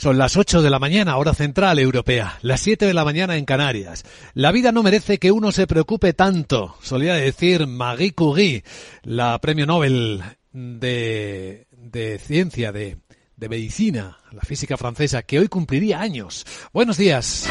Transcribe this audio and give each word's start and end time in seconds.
Son 0.00 0.16
las 0.16 0.38
8 0.38 0.62
de 0.62 0.70
la 0.70 0.78
mañana, 0.78 1.18
hora 1.18 1.34
central 1.34 1.78
europea, 1.78 2.38
las 2.40 2.62
7 2.62 2.86
de 2.86 2.94
la 2.94 3.04
mañana 3.04 3.36
en 3.36 3.44
Canarias. 3.44 4.02
La 4.32 4.50
vida 4.50 4.72
no 4.72 4.82
merece 4.82 5.18
que 5.18 5.30
uno 5.30 5.52
se 5.52 5.66
preocupe 5.66 6.14
tanto, 6.14 6.74
solía 6.80 7.12
decir 7.12 7.66
Marie 7.66 8.14
Curie, 8.14 8.64
la 9.02 9.38
premio 9.42 9.66
Nobel 9.66 10.22
de, 10.54 11.66
de 11.70 12.18
ciencia, 12.18 12.72
de, 12.72 12.96
de 13.36 13.48
medicina, 13.50 14.16
la 14.32 14.40
física 14.40 14.78
francesa, 14.78 15.22
que 15.22 15.38
hoy 15.38 15.48
cumpliría 15.48 16.00
años. 16.00 16.46
Buenos 16.72 16.96
días. 16.96 17.46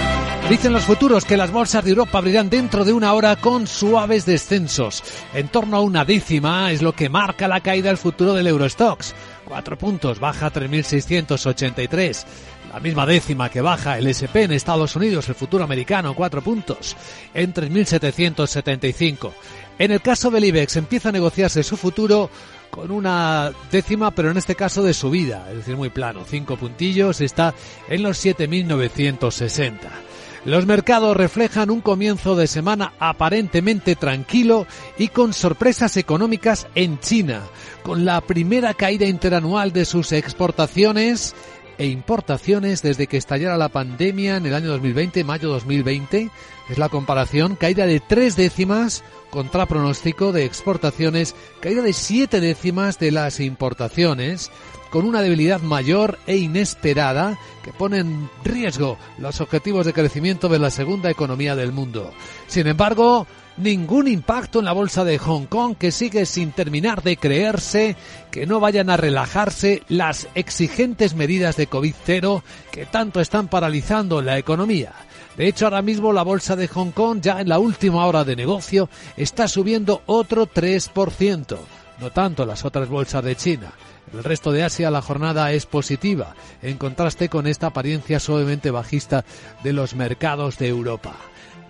Dicen 0.49 0.73
los 0.73 0.85
futuros 0.85 1.25
que 1.25 1.37
las 1.37 1.51
bolsas 1.51 1.83
de 1.83 1.91
Europa 1.91 2.17
abrirán 2.17 2.49
dentro 2.49 2.83
de 2.83 2.93
una 2.93 3.13
hora 3.13 3.35
con 3.35 3.67
suaves 3.67 4.25
descensos. 4.25 5.03
En 5.35 5.49
torno 5.49 5.77
a 5.77 5.81
una 5.81 6.03
décima 6.03 6.71
es 6.71 6.81
lo 6.81 6.93
que 6.93 7.09
marca 7.09 7.47
la 7.47 7.61
caída 7.61 7.89
del 7.89 7.97
futuro 7.97 8.33
del 8.33 8.47
Eurostox. 8.47 9.13
Cuatro 9.49 9.79
puntos, 9.79 10.19
baja 10.19 10.53
3.683. 10.53 12.23
La 12.71 12.79
misma 12.79 13.07
décima 13.07 13.49
que 13.49 13.61
baja 13.61 13.97
el 13.97 14.05
SP 14.13 14.45
en 14.45 14.51
Estados 14.51 14.95
Unidos, 14.95 15.27
el 15.27 15.33
futuro 15.33 15.63
americano, 15.63 16.13
cuatro 16.13 16.43
puntos, 16.43 16.95
en 17.33 17.51
3.775. 17.51 19.31
En 19.79 19.89
el 19.89 20.01
caso 20.01 20.29
del 20.29 20.45
IBEX 20.45 20.75
empieza 20.75 21.09
a 21.09 21.13
negociarse 21.13 21.63
su 21.63 21.77
futuro 21.77 22.29
con 22.69 22.91
una 22.91 23.51
décima, 23.71 24.11
pero 24.11 24.29
en 24.29 24.37
este 24.37 24.53
caso 24.53 24.83
de 24.83 24.93
subida, 24.93 25.49
es 25.49 25.57
decir, 25.57 25.75
muy 25.75 25.89
plano, 25.89 26.25
cinco 26.29 26.55
puntillos, 26.55 27.19
está 27.19 27.55
en 27.87 28.03
los 28.03 28.23
7.960. 28.23 30.08
Los 30.45 30.65
mercados 30.65 31.17
reflejan 31.17 31.69
un 31.69 31.81
comienzo 31.81 32.35
de 32.35 32.47
semana 32.47 32.93
aparentemente 32.99 33.95
tranquilo 33.95 34.65
y 34.97 35.09
con 35.09 35.33
sorpresas 35.33 35.97
económicas 35.97 36.67
en 36.75 36.99
China, 36.99 37.41
con 37.83 38.05
la 38.05 38.21
primera 38.21 38.73
caída 38.73 39.05
interanual 39.05 39.73
de 39.73 39.83
sus 39.83 40.13
exportaciones 40.13 41.35
e 41.77 41.87
importaciones 41.87 42.81
desde 42.81 43.07
que 43.07 43.17
estallara 43.17 43.57
la 43.57 43.69
pandemia 43.69 44.37
en 44.37 44.45
el 44.45 44.53
año 44.53 44.69
2020, 44.69 45.23
mayo 45.23 45.49
2020. 45.49 46.29
Es 46.69 46.77
la 46.77 46.89
comparación, 46.89 47.55
caída 47.55 47.85
de 47.85 47.99
tres 47.99 48.35
décimas 48.35 49.03
contra 49.31 49.65
pronóstico 49.65 50.31
de 50.31 50.45
exportaciones, 50.45 51.35
caída 51.61 51.81
de 51.81 51.93
siete 51.93 52.39
décimas 52.39 52.97
de 52.97 53.11
las 53.11 53.39
importaciones 53.39 54.51
con 54.89 55.05
una 55.05 55.21
debilidad 55.21 55.61
mayor 55.61 56.17
e 56.27 56.37
inesperada 56.37 57.37
que 57.63 57.73
pone 57.73 57.99
en 57.99 58.29
riesgo 58.43 58.97
los 59.17 59.41
objetivos 59.41 59.85
de 59.85 59.93
crecimiento 59.93 60.49
de 60.49 60.59
la 60.59 60.71
segunda 60.71 61.09
economía 61.09 61.55
del 61.55 61.71
mundo. 61.71 62.11
Sin 62.47 62.67
embargo, 62.67 63.27
ningún 63.57 64.07
impacto 64.07 64.59
en 64.59 64.65
la 64.65 64.71
bolsa 64.71 65.03
de 65.03 65.17
Hong 65.17 65.45
Kong 65.45 65.75
que 65.77 65.91
sigue 65.91 66.25
sin 66.25 66.51
terminar 66.51 67.03
de 67.03 67.17
creerse 67.17 67.95
que 68.31 68.45
no 68.45 68.59
vayan 68.59 68.89
a 68.89 68.97
relajarse 68.97 69.83
las 69.89 70.27
exigentes 70.33 71.13
medidas 71.13 71.57
de 71.57 71.69
COVID-0 71.69 72.41
que 72.71 72.85
tanto 72.85 73.19
están 73.19 73.47
paralizando 73.47 74.21
la 74.21 74.37
economía. 74.37 74.93
De 75.37 75.47
hecho, 75.47 75.65
ahora 75.65 75.81
mismo 75.81 76.11
la 76.11 76.23
bolsa 76.23 76.55
de 76.55 76.67
Hong 76.67 76.91
Kong, 76.91 77.19
ya 77.21 77.39
en 77.39 77.47
la 77.47 77.59
última 77.59 78.05
hora 78.05 78.23
de 78.25 78.35
negocio, 78.35 78.89
está 79.15 79.47
subiendo 79.47 80.01
otro 80.05 80.47
3%, 80.47 81.57
no 81.99 82.11
tanto 82.11 82.45
las 82.45 82.65
otras 82.65 82.89
bolsas 82.89 83.23
de 83.23 83.35
China. 83.35 83.71
El 84.13 84.23
resto 84.23 84.51
de 84.51 84.63
Asia 84.63 84.89
la 84.89 85.01
jornada 85.01 85.51
es 85.51 85.65
positiva, 85.65 86.35
en 86.61 86.77
contraste 86.77 87.29
con 87.29 87.45
esta 87.45 87.67
apariencia 87.67 88.19
suavemente 88.19 88.71
bajista 88.71 89.23
de 89.63 89.73
los 89.73 89.95
mercados 89.95 90.57
de 90.57 90.67
Europa. 90.67 91.15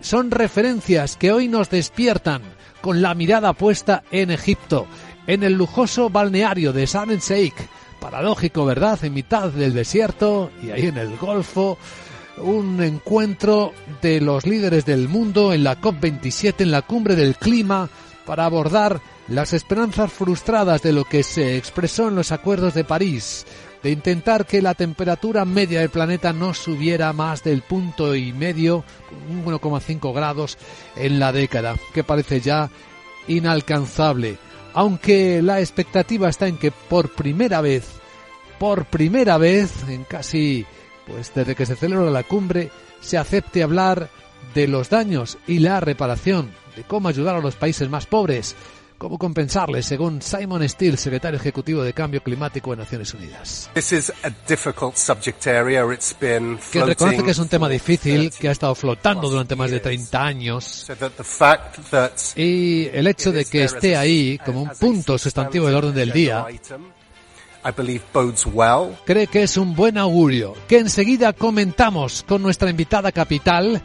Son 0.01 0.31
referencias 0.31 1.17
que 1.17 1.31
hoy 1.31 1.47
nos 1.49 1.69
despiertan 1.69 2.41
con 2.81 3.01
la 3.01 3.13
mirada 3.13 3.53
puesta 3.53 4.03
en 4.11 4.31
Egipto, 4.31 4.87
en 5.27 5.43
el 5.43 5.53
lujoso 5.53 6.09
balneario 6.09 6.71
de 6.71 6.85
Sharm 6.85 7.11
el 7.11 7.19
Sheikh. 7.19 7.55
Paradójico, 7.99 8.65
¿verdad? 8.65 8.97
En 9.03 9.13
mitad 9.13 9.49
del 9.49 9.73
desierto 9.73 10.51
y 10.63 10.71
ahí 10.71 10.85
en 10.85 10.97
el 10.97 11.17
Golfo, 11.17 11.77
un 12.37 12.81
encuentro 12.81 13.73
de 14.01 14.21
los 14.21 14.45
líderes 14.45 14.85
del 14.85 15.09
mundo 15.09 15.51
en 15.51 15.65
la 15.65 15.81
COP27, 15.81 16.61
en 16.61 16.71
la 16.71 16.81
cumbre 16.81 17.17
del 17.17 17.35
clima, 17.35 17.89
para 18.25 18.45
abordar 18.45 19.01
las 19.29 19.53
esperanzas 19.53 20.11
frustradas 20.11 20.81
de 20.81 20.91
lo 20.91 21.05
que 21.05 21.21
se 21.23 21.55
expresó 21.55 22.07
en 22.07 22.15
los 22.15 22.31
acuerdos 22.31 22.73
de 22.73 22.83
París, 22.83 23.45
de 23.83 23.91
intentar 23.91 24.45
que 24.45 24.61
la 24.61 24.73
temperatura 24.73 25.45
media 25.45 25.81
del 25.81 25.89
planeta 25.89 26.33
no 26.33 26.53
subiera 26.53 27.13
más 27.13 27.43
del 27.43 27.61
punto 27.61 28.15
y 28.15 28.33
medio, 28.33 28.83
1,5 29.45 30.13
grados 30.13 30.57
en 30.95 31.19
la 31.19 31.31
década, 31.31 31.75
que 31.93 32.03
parece 32.03 32.41
ya 32.41 32.69
inalcanzable. 33.27 34.37
Aunque 34.73 35.41
la 35.41 35.59
expectativa 35.59 36.29
está 36.29 36.47
en 36.47 36.57
que 36.57 36.71
por 36.71 37.09
primera 37.09 37.61
vez, 37.61 37.85
por 38.57 38.85
primera 38.85 39.37
vez, 39.37 39.71
en 39.87 40.05
casi, 40.05 40.65
pues 41.05 41.31
desde 41.33 41.55
que 41.55 41.65
se 41.65 41.75
celebra 41.75 42.09
la 42.09 42.23
cumbre, 42.23 42.71
se 42.99 43.17
acepte 43.17 43.63
hablar 43.63 44.09
de 44.55 44.67
los 44.67 44.89
daños 44.89 45.37
y 45.47 45.59
la 45.59 45.79
reparación, 45.79 46.51
de 46.75 46.83
cómo 46.83 47.09
ayudar 47.09 47.35
a 47.35 47.41
los 47.41 47.55
países 47.55 47.89
más 47.89 48.05
pobres, 48.05 48.55
cómo 48.99 49.17
compensarles, 49.17 49.87
según 49.87 50.21
Simon 50.21 50.67
Steele, 50.67 50.97
secretario 50.97 51.39
ejecutivo 51.39 51.81
de 51.81 51.93
Cambio 51.93 52.21
Climático 52.21 52.71
de 52.71 52.77
Naciones 52.77 53.13
Unidas. 53.13 53.71
Que 56.71 56.83
reconoce 56.83 57.23
que 57.23 57.31
es 57.31 57.39
un 57.39 57.47
tema 57.47 57.69
difícil, 57.69 58.29
que 58.37 58.49
ha 58.49 58.51
estado 58.51 58.75
flotando 58.75 59.29
durante 59.29 59.55
más 59.55 59.71
de 59.71 59.79
30 59.79 60.23
años, 60.23 60.85
y 62.35 62.89
el 62.93 63.07
hecho 63.07 63.31
de 63.31 63.45
que 63.45 63.63
esté 63.63 63.95
ahí 63.95 64.37
como 64.45 64.61
un 64.63 64.69
punto 64.69 65.17
sustantivo 65.17 65.65
del 65.67 65.75
orden 65.75 65.95
del 65.95 66.11
día, 66.11 66.45
cree 69.05 69.27
que 69.27 69.43
es 69.43 69.57
un 69.57 69.75
buen 69.75 69.97
augurio, 69.97 70.53
que 70.67 70.79
enseguida 70.79 71.31
comentamos 71.33 72.25
con 72.27 72.41
nuestra 72.41 72.69
invitada 72.69 73.13
capital, 73.13 73.81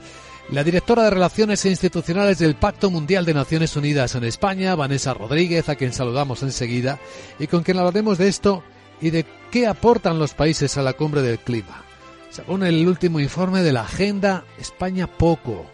la 0.50 0.62
directora 0.62 1.04
de 1.04 1.10
Relaciones 1.10 1.64
Institucionales 1.64 2.38
del 2.38 2.54
Pacto 2.54 2.90
Mundial 2.90 3.24
de 3.24 3.34
Naciones 3.34 3.76
Unidas 3.76 4.14
en 4.14 4.24
España, 4.24 4.74
Vanessa 4.74 5.14
Rodríguez, 5.14 5.68
a 5.68 5.74
quien 5.74 5.92
saludamos 5.92 6.42
enseguida, 6.42 6.98
y 7.38 7.46
con 7.46 7.62
quien 7.62 7.78
hablaremos 7.78 8.18
de 8.18 8.28
esto 8.28 8.62
y 9.00 9.10
de 9.10 9.24
qué 9.50 9.66
aportan 9.66 10.18
los 10.18 10.34
países 10.34 10.76
a 10.76 10.82
la 10.82 10.92
cumbre 10.92 11.22
del 11.22 11.38
clima. 11.38 11.82
Según 12.30 12.62
el 12.62 12.86
último 12.86 13.20
informe 13.20 13.62
de 13.62 13.72
la 13.72 13.82
Agenda, 13.82 14.44
España 14.58 15.06
poco 15.06 15.66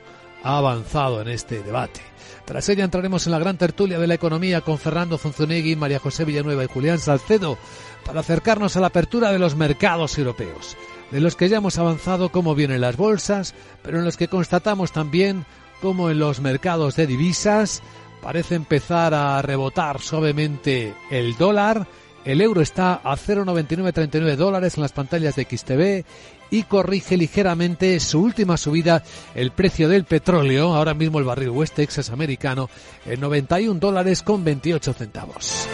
ha 0.42 0.58
avanzado 0.58 1.20
en 1.20 1.28
este 1.28 1.62
debate. 1.62 2.00
Tras 2.44 2.68
ella 2.68 2.84
entraremos 2.84 3.26
en 3.26 3.32
la 3.32 3.38
gran 3.38 3.58
tertulia 3.58 3.98
de 3.98 4.06
la 4.06 4.14
economía 4.14 4.60
con 4.60 4.78
Fernando 4.78 5.18
Zunzunegui, 5.18 5.76
María 5.76 5.98
José 5.98 6.24
Villanueva 6.24 6.64
y 6.64 6.68
Julián 6.68 6.98
Salcedo 6.98 7.58
para 8.04 8.20
acercarnos 8.20 8.76
a 8.76 8.80
la 8.80 8.88
apertura 8.88 9.32
de 9.32 9.38
los 9.38 9.56
mercados 9.56 10.16
europeos 10.18 10.76
de 11.10 11.20
los 11.20 11.36
que 11.36 11.48
ya 11.48 11.58
hemos 11.58 11.78
avanzado 11.78 12.30
cómo 12.30 12.54
vienen 12.54 12.80
las 12.80 12.96
bolsas, 12.96 13.54
pero 13.82 13.98
en 13.98 14.04
los 14.04 14.16
que 14.16 14.28
constatamos 14.28 14.92
también 14.92 15.44
cómo 15.80 16.10
en 16.10 16.18
los 16.18 16.40
mercados 16.40 16.96
de 16.96 17.06
divisas 17.06 17.82
parece 18.22 18.54
empezar 18.54 19.14
a 19.14 19.40
rebotar 19.42 20.00
suavemente 20.00 20.94
el 21.10 21.36
dólar. 21.36 21.86
El 22.24 22.42
euro 22.42 22.60
está 22.60 22.94
a 22.94 23.16
0,9939 23.16 24.36
dólares 24.36 24.76
en 24.76 24.82
las 24.82 24.92
pantallas 24.92 25.36
de 25.36 25.44
XTV 25.44 26.04
y 26.50 26.64
corrige 26.64 27.16
ligeramente 27.16 27.98
su 28.00 28.20
última 28.20 28.56
subida 28.56 29.02
el 29.34 29.52
precio 29.52 29.88
del 29.88 30.04
petróleo, 30.04 30.74
ahora 30.74 30.94
mismo 30.94 31.18
el 31.18 31.24
barril 31.24 31.50
West 31.50 31.76
Texas 31.76 32.10
americano, 32.10 32.68
en 33.06 33.20
91 33.20 33.80
dólares 33.80 34.22
con 34.22 34.44
28 34.44 34.92
centavos. 34.92 35.68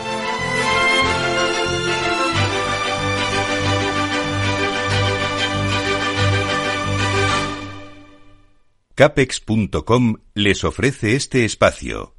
Capex.com 8.98 10.14
les 10.32 10.64
ofrece 10.64 11.16
este 11.16 11.44
espacio. 11.44 12.14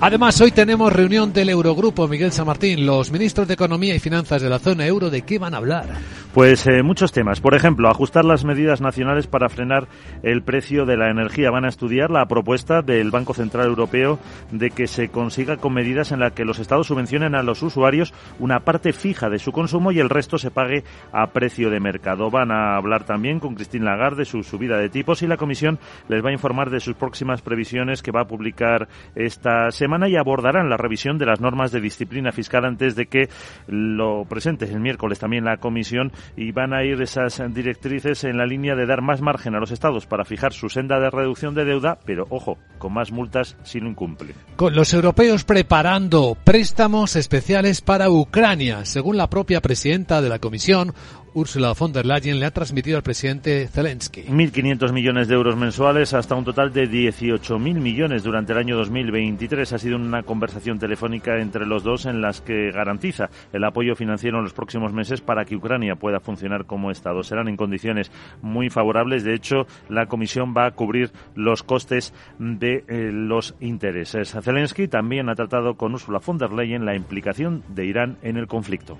Además, 0.00 0.40
hoy 0.40 0.52
tenemos 0.52 0.90
reunión 0.90 1.34
del 1.34 1.50
Eurogrupo, 1.50 2.08
Miguel 2.08 2.32
San 2.32 2.46
Martín. 2.46 2.86
Los 2.86 3.10
ministros 3.10 3.46
de 3.46 3.52
Economía 3.52 3.94
y 3.94 3.98
Finanzas 3.98 4.40
de 4.40 4.48
la 4.48 4.58
zona 4.58 4.86
euro, 4.86 5.10
¿de 5.10 5.20
qué 5.20 5.38
van 5.38 5.52
a 5.52 5.58
hablar? 5.58 5.98
Pues 6.34 6.64
eh, 6.68 6.84
muchos 6.84 7.10
temas. 7.10 7.40
Por 7.40 7.56
ejemplo, 7.56 7.88
ajustar 7.88 8.24
las 8.24 8.44
medidas 8.44 8.80
nacionales 8.80 9.26
para 9.26 9.48
frenar 9.48 9.88
el 10.22 10.42
precio 10.42 10.86
de 10.86 10.96
la 10.96 11.10
energía. 11.10 11.50
Van 11.50 11.64
a 11.64 11.68
estudiar 11.68 12.08
la 12.08 12.26
propuesta 12.26 12.82
del 12.82 13.10
Banco 13.10 13.34
Central 13.34 13.66
Europeo 13.66 14.20
de 14.52 14.70
que 14.70 14.86
se 14.86 15.08
consiga 15.08 15.56
con 15.56 15.74
medidas 15.74 16.12
en 16.12 16.20
las 16.20 16.30
que 16.30 16.44
los 16.44 16.60
estados 16.60 16.86
subvencionen 16.86 17.34
a 17.34 17.42
los 17.42 17.64
usuarios 17.64 18.14
una 18.38 18.60
parte 18.60 18.92
fija 18.92 19.28
de 19.28 19.40
su 19.40 19.50
consumo 19.50 19.90
y 19.90 19.98
el 19.98 20.08
resto 20.08 20.38
se 20.38 20.52
pague 20.52 20.84
a 21.10 21.26
precio 21.32 21.68
de 21.68 21.80
mercado. 21.80 22.30
Van 22.30 22.52
a 22.52 22.76
hablar 22.76 23.02
también 23.02 23.40
con 23.40 23.56
Christine 23.56 23.86
Lagarde 23.86 24.18
de 24.18 24.24
su 24.24 24.44
subida 24.44 24.78
de 24.78 24.88
tipos 24.88 25.22
y 25.22 25.26
la 25.26 25.36
Comisión 25.36 25.80
les 26.08 26.24
va 26.24 26.30
a 26.30 26.32
informar 26.32 26.70
de 26.70 26.78
sus 26.78 26.94
próximas 26.94 27.42
previsiones 27.42 28.02
que 28.02 28.12
va 28.12 28.20
a 28.20 28.28
publicar 28.28 28.86
esta 29.16 29.72
semana 29.72 30.08
y 30.08 30.14
abordarán 30.14 30.70
la 30.70 30.76
revisión 30.76 31.18
de 31.18 31.26
las 31.26 31.40
normas 31.40 31.72
de 31.72 31.80
disciplina 31.80 32.30
fiscal 32.30 32.64
antes 32.64 32.94
de 32.94 33.06
que 33.06 33.28
lo 33.66 34.26
presente 34.26 34.66
el 34.66 34.78
miércoles 34.78 35.18
también 35.18 35.44
la 35.44 35.56
Comisión 35.56 36.12
y 36.36 36.52
van 36.52 36.72
a 36.72 36.84
ir 36.84 37.00
esas 37.00 37.40
directrices 37.52 38.24
en 38.24 38.36
la 38.36 38.46
línea 38.46 38.74
de 38.74 38.86
dar 38.86 39.02
más 39.02 39.20
margen 39.20 39.54
a 39.54 39.60
los 39.60 39.70
estados 39.70 40.06
para 40.06 40.24
fijar 40.24 40.52
su 40.52 40.68
senda 40.68 40.98
de 41.00 41.10
reducción 41.10 41.54
de 41.54 41.64
deuda, 41.64 41.98
pero 42.04 42.26
ojo, 42.30 42.58
con 42.78 42.92
más 42.92 43.12
multas 43.12 43.56
si 43.62 43.80
no 43.80 43.88
incumple. 43.88 44.34
Con 44.56 44.74
los 44.74 44.92
europeos 44.92 45.44
preparando 45.44 46.36
préstamos 46.44 47.16
especiales 47.16 47.80
para 47.80 48.10
Ucrania, 48.10 48.84
según 48.84 49.16
la 49.16 49.28
propia 49.28 49.60
presidenta 49.60 50.22
de 50.22 50.28
la 50.28 50.38
Comisión, 50.38 50.94
Ursula 51.32 51.74
von 51.74 51.92
der 51.92 52.06
Leyen 52.06 52.40
le 52.40 52.46
ha 52.46 52.50
transmitido 52.50 52.96
al 52.96 53.04
presidente 53.04 53.68
Zelensky. 53.68 54.22
1.500 54.22 54.92
millones 54.92 55.28
de 55.28 55.34
euros 55.34 55.56
mensuales 55.56 56.12
hasta 56.12 56.34
un 56.34 56.44
total 56.44 56.72
de 56.72 56.90
18.000 56.90 57.58
millones 57.58 58.24
durante 58.24 58.52
el 58.52 58.58
año 58.58 58.76
2023. 58.76 59.72
Ha 59.72 59.78
sido 59.78 59.96
una 59.96 60.24
conversación 60.24 60.80
telefónica 60.80 61.38
entre 61.38 61.66
los 61.66 61.84
dos 61.84 62.06
en 62.06 62.20
las 62.20 62.40
que 62.40 62.72
garantiza 62.72 63.30
el 63.52 63.62
apoyo 63.62 63.94
financiero 63.94 64.38
en 64.38 64.44
los 64.44 64.54
próximos 64.54 64.92
meses 64.92 65.20
para 65.20 65.44
que 65.44 65.54
Ucrania 65.54 65.94
pueda 65.94 66.18
funcionar 66.18 66.66
como 66.66 66.90
Estado. 66.90 67.22
Serán 67.22 67.46
en 67.46 67.56
condiciones 67.56 68.10
muy 68.42 68.68
favorables. 68.68 69.22
De 69.22 69.34
hecho, 69.34 69.66
la 69.88 70.06
Comisión 70.06 70.52
va 70.56 70.66
a 70.66 70.72
cubrir 70.72 71.12
los 71.36 71.62
costes 71.62 72.12
de 72.40 72.84
eh, 72.88 73.10
los 73.12 73.54
intereses. 73.60 74.34
Zelensky 74.42 74.88
también 74.88 75.28
ha 75.28 75.36
tratado 75.36 75.76
con 75.76 75.94
Ursula 75.94 76.18
von 76.18 76.38
der 76.38 76.52
Leyen 76.52 76.84
la 76.84 76.96
implicación 76.96 77.62
de 77.68 77.86
Irán 77.86 78.18
en 78.22 78.36
el 78.36 78.48
conflicto. 78.48 78.98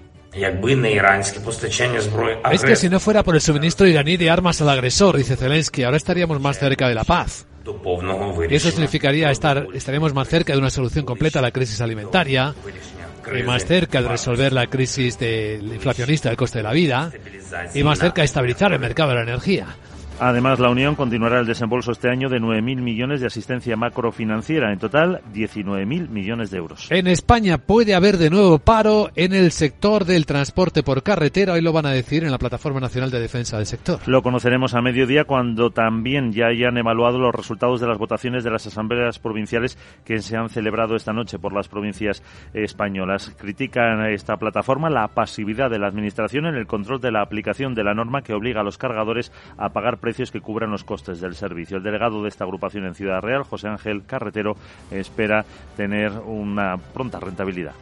Es 2.52 2.62
que 2.62 2.76
si 2.76 2.88
no 2.88 3.00
fuera 3.00 3.22
por 3.24 3.34
el 3.34 3.40
suministro 3.40 3.86
iraní 3.86 4.16
de 4.16 4.30
armas 4.30 4.60
al 4.60 4.68
agresor, 4.68 5.16
dice 5.16 5.36
Zelensky, 5.36 5.82
ahora 5.82 5.96
estaríamos 5.96 6.40
más 6.40 6.58
cerca 6.58 6.88
de 6.88 6.94
la 6.94 7.04
paz. 7.04 7.46
Y 8.48 8.54
eso 8.54 8.70
significaría 8.70 9.30
estar, 9.30 9.66
estaríamos 9.74 10.14
más 10.14 10.28
cerca 10.28 10.52
de 10.52 10.58
una 10.58 10.70
solución 10.70 11.04
completa 11.04 11.40
a 11.40 11.42
la 11.42 11.50
crisis 11.50 11.80
alimentaria, 11.80 12.54
y 13.38 13.42
más 13.42 13.66
cerca 13.66 14.00
de 14.00 14.08
resolver 14.08 14.52
la 14.52 14.66
crisis 14.66 15.18
inflacionista 15.20 16.28
del 16.28 16.38
coste 16.38 16.58
de 16.58 16.64
la 16.64 16.72
vida, 16.72 17.10
y 17.74 17.82
más 17.82 17.98
cerca 17.98 18.22
de 18.22 18.26
estabilizar 18.26 18.72
el 18.72 18.78
mercado 18.78 19.10
de 19.10 19.16
la 19.16 19.22
energía. 19.22 19.66
Además, 20.20 20.58
la 20.60 20.68
Unión 20.68 20.96
continuará 20.96 21.40
el 21.40 21.46
desembolso 21.46 21.92
este 21.92 22.10
año 22.10 22.28
de 22.28 22.40
9.000 22.40 22.82
millones 22.82 23.22
de 23.22 23.26
asistencia 23.26 23.74
macrofinanciera. 23.74 24.70
En 24.70 24.78
total, 24.78 25.22
19.000 25.32 26.10
millones 26.10 26.50
de 26.50 26.58
euros. 26.58 26.90
En 26.90 27.06
España 27.06 27.56
puede 27.56 27.94
haber 27.94 28.18
de 28.18 28.28
nuevo 28.28 28.58
paro 28.58 29.08
en 29.16 29.32
el 29.32 29.50
sector 29.50 30.04
del 30.04 30.26
transporte 30.26 30.82
por 30.82 31.02
carretera. 31.02 31.54
Hoy 31.54 31.62
lo 31.62 31.72
van 31.72 31.86
a 31.86 31.92
decir 31.92 32.22
en 32.22 32.30
la 32.30 32.36
Plataforma 32.36 32.80
Nacional 32.80 33.10
de 33.10 33.18
Defensa 33.18 33.56
del 33.56 33.64
Sector. 33.64 34.00
Lo 34.04 34.22
conoceremos 34.22 34.74
a 34.74 34.82
mediodía 34.82 35.24
cuando 35.24 35.70
también 35.70 36.32
ya 36.32 36.48
hayan 36.48 36.76
evaluado 36.76 37.18
los 37.18 37.34
resultados 37.34 37.80
de 37.80 37.86
las 37.86 37.96
votaciones 37.96 38.44
de 38.44 38.50
las 38.50 38.66
asambleas 38.66 39.18
provinciales 39.18 39.78
que 40.04 40.20
se 40.20 40.36
han 40.36 40.50
celebrado 40.50 40.96
esta 40.96 41.14
noche 41.14 41.38
por 41.38 41.54
las 41.54 41.68
provincias 41.68 42.22
españolas. 42.52 43.34
Critican 43.38 44.04
esta 44.04 44.36
plataforma 44.36 44.90
la 44.90 45.08
pasividad 45.08 45.70
de 45.70 45.78
la 45.78 45.86
Administración 45.86 46.44
en 46.44 46.56
el 46.56 46.66
control 46.66 47.00
de 47.00 47.10
la 47.10 47.22
aplicación 47.22 47.74
de 47.74 47.84
la 47.84 47.94
norma 47.94 48.20
que 48.20 48.34
obliga 48.34 48.60
a 48.60 48.64
los 48.64 48.76
cargadores 48.76 49.32
a 49.56 49.70
pagar 49.70 49.96
precios 49.96 50.09
precios 50.10 50.32
que 50.32 50.40
cubran 50.40 50.72
los 50.72 50.82
costes 50.82 51.20
del 51.20 51.36
servicio. 51.36 51.76
El 51.76 51.84
delegado 51.84 52.20
de 52.20 52.28
esta 52.28 52.42
agrupación 52.42 52.84
en 52.84 52.96
Ciudad 52.96 53.20
Real, 53.20 53.44
José 53.44 53.68
Ángel 53.68 54.02
Carretero, 54.04 54.56
espera 54.90 55.44
tener 55.76 56.10
una 56.10 56.78
pronta 56.78 57.20
rentabilidad 57.20 57.74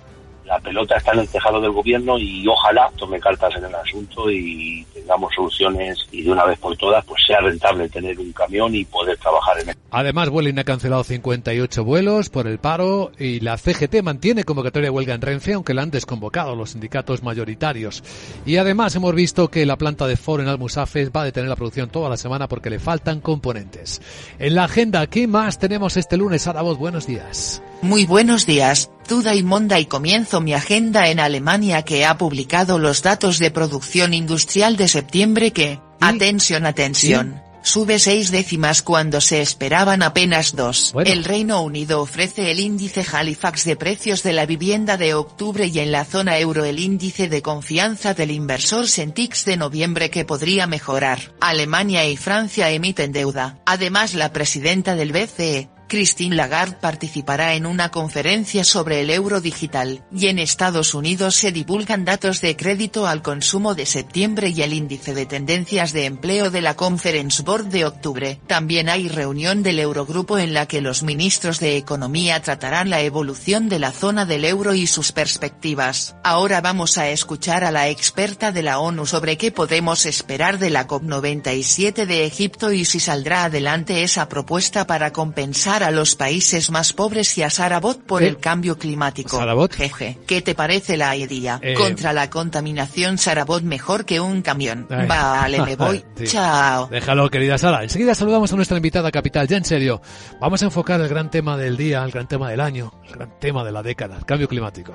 la 0.49 0.59
pelota 0.59 0.97
está 0.97 1.13
en 1.13 1.21
el 1.21 1.29
tejado 1.29 1.61
del 1.61 1.73
gobierno 1.73 2.19
y 2.19 2.47
ojalá 2.49 2.91
tome 2.97 3.21
cartas 3.21 3.55
en 3.57 3.67
el 3.67 3.75
asunto 3.75 4.31
y 4.31 4.85
tengamos 4.95 5.35
soluciones 5.35 5.99
y 6.11 6.23
de 6.23 6.31
una 6.31 6.45
vez 6.47 6.59
por 6.59 6.75
todas 6.77 7.05
pues 7.05 7.23
sea 7.27 7.41
rentable 7.41 7.89
tener 7.91 8.19
un 8.19 8.33
camión 8.33 8.75
y 8.75 8.85
poder 8.87 9.19
trabajar 9.19 9.61
en 9.61 9.69
él. 9.71 9.75
Además, 9.91 10.31
Vueling 10.31 10.59
ha 10.59 10.65
cancelado 10.65 11.05
58 11.05 11.85
vuelos 11.85 12.31
por 12.31 12.47
el 12.47 12.59
paro 12.59 13.13
y 13.19 13.41
la 13.41 13.59
CGT 13.59 14.03
mantiene 14.03 14.45
convocatoria 14.45 14.87
de 14.87 14.91
huelga 14.91 15.15
en 15.15 15.21
Renfe, 15.21 15.53
aunque 15.53 15.75
la 15.75 15.83
han 15.83 15.91
desconvocado 15.91 16.57
los 16.57 16.71
sindicatos 16.71 17.23
mayoritarios. 17.23 18.03
Y 18.47 18.57
además 18.57 18.97
hemos 18.97 19.15
visto 19.15 19.49
que 19.49 19.67
la 19.67 19.77
planta 19.77 20.07
de 20.07 20.17
Ford 20.17 20.41
en 20.41 20.49
Almusafes 20.49 21.11
va 21.15 21.23
a 21.23 21.25
detener 21.25 21.51
la 21.51 21.57
producción 21.57 21.91
toda 21.91 22.09
la 22.09 22.17
semana 22.17 22.49
porque 22.49 22.71
le 22.71 22.79
faltan 22.79 23.21
componentes. 23.21 24.01
En 24.39 24.55
la 24.55 24.65
agenda, 24.65 25.07
¿qué 25.09 25.27
más 25.27 25.59
tenemos 25.59 25.99
este 25.99 26.17
lunes? 26.17 26.47
A 26.47 26.63
voz, 26.63 26.79
buenos 26.79 27.07
días. 27.07 27.63
Muy 27.81 28.07
buenos 28.07 28.45
días, 28.45 28.91
Tuda 29.07 29.37
y 29.37 29.45
Monda 29.45 29.79
y 29.79 29.87
comienzo 29.87 30.41
mi 30.41 30.53
agenda 30.53 31.09
en 31.09 31.21
Alemania 31.21 31.83
que 31.83 32.05
ha 32.05 32.19
publicado 32.19 32.81
los 32.81 33.03
datos 33.03 33.39
de 33.39 33.53
producción 33.53 34.15
industrial 34.15 34.77
de 34.77 34.89
septiembre 34.89 35.53
que, 35.53 35.81
atención, 36.01 36.67
atención. 36.67 37.41
Sube 37.63 37.99
seis 37.99 38.31
décimas 38.31 38.83
cuando 38.83 39.21
se 39.21 39.43
esperaban 39.43 40.03
apenas 40.03 40.57
dos. 40.57 40.93
El 41.05 41.23
Reino 41.23 41.63
Unido 41.63 42.01
ofrece 42.01 42.51
el 42.51 42.61
índice 42.61 43.05
Halifax 43.13 43.65
de 43.65 43.77
precios 43.77 44.23
de 44.23 44.33
la 44.33 44.47
vivienda 44.47 44.97
de 44.97 45.15
octubre 45.15 45.67
y 45.67 45.79
en 45.79 45.93
la 45.93 46.05
zona 46.05 46.39
euro 46.39 46.65
el 46.65 46.81
índice 46.81 47.29
de 47.29 47.43
confianza 47.43 48.15
del 48.15 48.31
inversor 48.31 48.89
Sentix 48.89 49.45
de 49.45 49.57
noviembre 49.57 50.11
que 50.11 50.25
podría 50.25 50.67
mejorar. 50.67 51.33
Alemania 51.41 52.09
y 52.09 52.17
Francia 52.17 52.71
emiten 52.71 53.13
deuda. 53.13 53.59
Además 53.67 54.15
la 54.15 54.33
presidenta 54.33 54.95
del 54.95 55.13
BCE, 55.13 55.69
Christine 55.89 56.37
Lagarde 56.37 56.77
participará 56.81 57.55
en 57.55 57.65
una 57.65 57.91
conferencia 57.91 58.63
sobre 58.63 59.01
el 59.01 59.11
euro 59.11 59.41
digital, 59.41 60.05
y 60.13 60.27
en 60.27 60.39
Estados 60.39 60.95
Unidos 60.95 61.35
se 61.35 61.51
divulgan 61.51 62.05
datos 62.05 62.43
de 62.43 62.57
crédito 62.57 63.07
al 63.07 63.23
consumo 63.23 63.75
de 63.75 63.87
septiembre 63.87 64.51
y 64.51 64.61
el 64.61 64.75
índice 64.75 65.15
de 65.15 65.25
tendencias 65.25 65.93
de 65.93 66.05
empleo 66.05 66.51
de 66.51 66.61
la 66.61 66.75
Conference 66.75 67.43
Board 67.43 67.67
de 67.67 67.87
octubre. 67.87 68.39
También 68.47 68.91
hay 68.91 69.09
reunión 69.09 69.63
del 69.63 69.79
Eurogrupo 69.79 70.39
en 70.39 70.53
la 70.53 70.67
que 70.67 70.83
los 70.83 71.03
ministros 71.03 71.59
de 71.59 71.79
Economía 71.79 72.43
tratarán 72.43 72.91
la 72.91 73.01
evolución 73.01 73.71
de 73.71 73.79
la 73.79 73.91
zona 73.91 74.27
del 74.27 74.45
euro 74.45 74.75
y 74.75 74.87
sus 74.87 75.13
perspectivas. 75.13 76.17
Ahora 76.23 76.61
vamos 76.61 76.99
a 76.99 77.09
escuchar 77.09 77.65
a 77.65 77.71
la 77.71 77.89
experta 77.89 78.53
de 78.53 78.63
la 78.63 78.79
ONU 78.79 79.07
sobre 79.07 79.39
qué 79.39 79.51
podemos 79.51 80.05
esperar 80.05 80.59
de 80.59 80.69
la 80.69 80.87
COP97 80.87 82.05
de 82.05 82.27
Egipto 82.27 82.73
y 82.73 82.85
si 82.85 83.01
saldrá 83.01 83.45
adelante 83.45 84.03
esa 84.03 84.29
propuesta 84.29 84.87
para 84.87 85.13
compensar 85.13 85.78
a 85.83 85.91
los 85.91 86.17
países 86.17 86.71
más 86.71 86.93
pobres 86.93 87.37
y 87.39 87.43
a 87.43 87.51
Sarabot 87.51 88.01
por 88.03 88.23
el 88.23 88.39
cambio 88.39 88.79
climático. 88.79 89.37
Sarabot. 89.37 89.73
Jeje, 89.73 90.19
¿qué 90.27 90.43
te 90.43 90.55
parece 90.55 90.97
la 90.97 91.17
idea? 91.17 91.59
Eh, 91.63 91.75
Contra 91.75 92.13
la 92.13 92.31
contaminación 92.31 93.19
Sarabot 93.19 93.63
mejor 93.63 94.05
que 94.05 94.21
un 94.21 94.43
camión. 94.43 94.87
Vale, 94.89 95.61
me 95.63 95.77
voy. 95.77 96.05
Sí. 96.19 96.27
Chao. 96.27 96.89
Déjalo, 96.89 97.31
querida 97.31 97.59
Sara. 97.59 97.85
Enseguida 97.85 98.15
saludamos 98.15 98.53
a 98.53 98.57
nuestra 98.57 98.77
invitada 98.77 99.11
capital. 99.13 99.47
Ya 99.47 99.57
en 99.57 99.65
serio, 99.65 100.01
vamos 100.41 100.63
a 100.63 100.65
enfocar 100.65 101.01
el 101.01 101.09
gran 101.09 101.31
tema 101.31 101.57
del 101.57 101.77
día, 101.77 102.03
el 102.03 102.11
gran 102.11 102.27
tema 102.27 102.51
del 102.51 102.61
año, 102.61 102.93
el 103.07 103.13
gran 103.13 103.39
tema 103.39 103.63
de 103.65 103.71
la 103.73 103.83
década, 103.83 104.17
el 104.19 104.25
cambio 104.25 104.49
climático. 104.49 104.95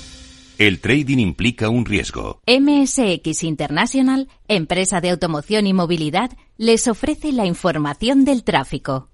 El 0.61 0.79
trading 0.79 1.17
implica 1.17 1.69
un 1.69 1.85
riesgo. 1.87 2.39
MSX 2.45 3.45
International, 3.45 4.27
empresa 4.47 5.01
de 5.01 5.09
automoción 5.09 5.65
y 5.65 5.73
movilidad, 5.73 6.29
les 6.55 6.87
ofrece 6.87 7.31
la 7.31 7.47
información 7.47 8.25
del 8.25 8.43
tráfico. 8.43 9.09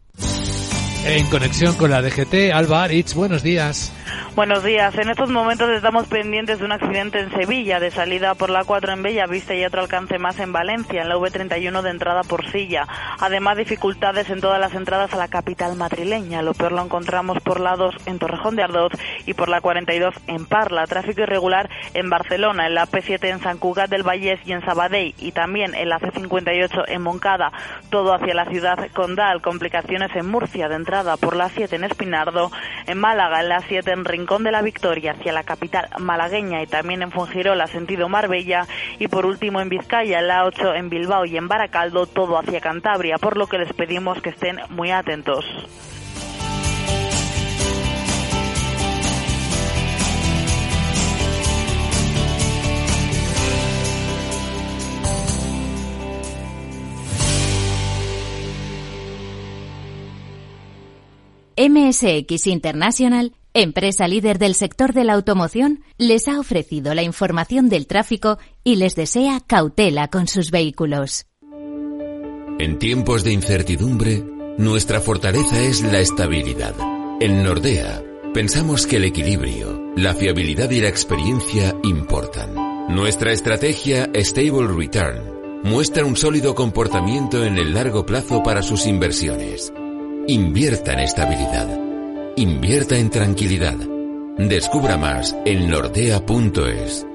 En 1.06 1.26
conexión 1.28 1.74
con 1.76 1.90
la 1.90 2.02
DGT, 2.02 2.52
Alba 2.54 2.84
Aritz, 2.84 3.14
buenos 3.14 3.44
días. 3.44 3.94
Buenos 4.38 4.64
días. 4.64 4.96
En 5.00 5.10
estos 5.10 5.32
momentos 5.32 5.68
estamos 5.72 6.06
pendientes 6.06 6.60
de 6.60 6.66
un 6.66 6.72
accidente 6.72 7.20
en 7.22 7.32
Sevilla, 7.32 7.80
de 7.80 7.90
salida 7.90 8.36
por 8.36 8.52
la 8.52 8.66
4 8.66 8.94
en 8.94 9.02
Bellavista 9.02 9.56
y 9.56 9.66
otro 9.66 9.82
alcance 9.82 10.20
más 10.20 10.38
en 10.38 10.54
Valencia, 10.54 11.02
en 11.02 11.10
la 11.10 11.16
V31 11.16 11.82
de 11.82 11.90
entrada 11.90 12.22
por 12.22 12.46
Silla. 12.52 12.86
Además, 13.20 13.58
dificultades 13.58 14.30
en 14.30 14.40
todas 14.40 14.60
las 14.60 14.76
entradas 14.76 15.12
a 15.12 15.18
la 15.18 15.28
capital 15.28 15.76
madrileña. 15.76 16.44
Lo 16.44 16.54
peor 16.54 16.74
lo 16.74 16.84
encontramos 16.84 17.40
por 17.40 17.60
la 17.60 17.76
2 17.78 17.96
en 18.06 18.20
Torrejón 18.20 18.56
de 18.56 18.62
Ardoz 18.62 18.92
y 19.26 19.34
por 19.34 19.50
la 19.50 19.60
42 19.60 20.14
en 20.28 20.46
Parla. 20.46 20.86
Tráfico 20.86 21.22
irregular 21.22 21.68
en 21.96 22.08
Barcelona, 22.12 22.68
en 22.68 22.76
la 22.76 22.86
P7 22.86 23.30
en 23.30 23.40
San 23.40 23.58
Cugat 23.58 23.90
del 23.90 24.04
Vallés 24.04 24.40
y 24.46 24.52
en 24.52 24.62
Sabadell 24.62 25.16
y 25.18 25.32
también 25.32 25.74
en 25.74 25.90
la 25.90 25.98
C58 25.98 26.84
en 26.90 27.02
Moncada. 27.02 27.52
Todo 27.90 28.14
hacia 28.14 28.36
la 28.36 28.46
ciudad 28.46 28.88
condal. 28.94 29.42
Complicaciones 29.42 30.16
en 30.16 30.30
Murcia 30.30 30.70
de 30.70 30.76
entrada 30.76 31.18
por 31.18 31.36
la 31.36 31.50
7 31.50 31.76
en 31.76 31.86
Espinardo, 31.86 32.52
en 32.86 33.00
Málaga, 33.00 33.42
en 33.42 33.50
la 33.50 33.62
7 33.62 33.92
en 33.94 34.06
Rincón 34.06 34.27
Rincón 34.28 34.44
de 34.44 34.52
la 34.52 34.62
Victoria 34.62 35.14
hacia 35.14 35.32
la 35.32 35.44
capital 35.44 35.88
malagueña 36.00 36.62
y 36.62 36.68
también 36.68 37.02
en 37.02 37.12
Fuengirola 37.12 37.66
sentido 37.68 38.10
Marbella 38.10 38.68
y 39.00 39.08
por 39.08 39.26
último 39.26 39.62
en 39.62 39.70
Vizcaya, 39.70 40.20
en 40.20 40.28
la 40.28 40.44
8 40.44 40.76
en 40.76 40.90
Bilbao 40.90 41.24
y 41.24 41.38
en 41.38 41.48
Baracaldo 41.48 42.08
todo 42.08 42.38
hacia 42.38 42.60
Cantabria, 42.60 43.20
por 43.20 43.38
lo 43.38 43.48
que 43.48 43.58
les 43.58 43.72
pedimos 43.72 44.22
que 44.22 44.32
estén 44.32 44.60
muy 44.70 44.92
atentos. 44.92 45.46
MSX 61.58 62.48
International 62.48 63.32
empresa 63.62 64.08
líder 64.08 64.38
del 64.38 64.54
sector 64.54 64.94
de 64.94 65.04
la 65.04 65.14
automoción, 65.14 65.84
les 65.98 66.28
ha 66.28 66.40
ofrecido 66.40 66.94
la 66.94 67.04
información 67.04 67.70
del 67.70 67.88
tráfico 67.88 68.38
y 68.64 68.76
les 68.76 68.96
desea 68.96 69.40
cautela 69.46 70.10
con 70.10 70.28
sus 70.28 70.52
vehículos. 70.52 71.26
En 72.60 72.80
tiempos 72.80 73.24
de 73.24 73.34
incertidumbre, 73.34 74.24
nuestra 74.58 75.00
fortaleza 75.00 75.62
es 75.62 75.82
la 75.82 76.00
estabilidad. 76.00 76.74
En 77.20 77.44
Nordea, 77.44 78.04
pensamos 78.34 78.88
que 78.88 78.98
el 78.98 79.06
equilibrio, 79.06 79.94
la 79.96 80.14
fiabilidad 80.14 80.70
y 80.72 80.82
la 80.82 80.90
experiencia 80.90 81.76
importan. 81.84 82.56
Nuestra 82.90 83.32
estrategia 83.32 84.10
Stable 84.16 84.68
Return 84.68 85.62
muestra 85.64 86.06
un 86.06 86.16
sólido 86.16 86.56
comportamiento 86.56 87.44
en 87.44 87.58
el 87.58 87.74
largo 87.74 88.06
plazo 88.06 88.42
para 88.44 88.62
sus 88.62 88.88
inversiones. 88.88 89.74
Invierta 90.28 90.94
en 90.94 91.00
estabilidad. 91.00 91.87
Invierta 92.38 92.96
en 92.96 93.10
tranquilidad. 93.10 93.74
Descubra 94.38 94.96
más 94.96 95.36
en 95.44 95.72
nordea.es. 95.72 97.08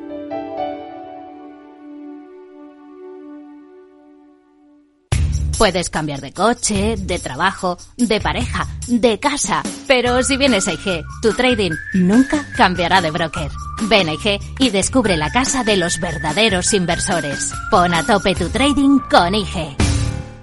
Puedes 5.56 5.90
cambiar 5.90 6.20
de 6.20 6.32
coche, 6.32 6.96
de 6.98 7.20
trabajo, 7.20 7.78
de 7.96 8.20
pareja, 8.20 8.66
de 8.88 9.20
casa, 9.20 9.62
pero 9.86 10.24
si 10.24 10.36
vienes 10.36 10.66
a 10.66 10.72
IG, 10.72 11.04
tu 11.22 11.32
trading 11.34 11.70
nunca 11.94 12.44
cambiará 12.56 13.00
de 13.00 13.12
broker. 13.12 13.52
Ven 13.88 14.08
a 14.08 14.14
IG 14.14 14.40
y 14.58 14.70
descubre 14.70 15.16
la 15.16 15.30
casa 15.30 15.62
de 15.62 15.76
los 15.76 16.00
verdaderos 16.00 16.74
inversores. 16.74 17.52
Pon 17.70 17.94
a 17.94 18.04
tope 18.04 18.34
tu 18.34 18.48
trading 18.48 18.98
con 19.08 19.36
IG. 19.36 19.76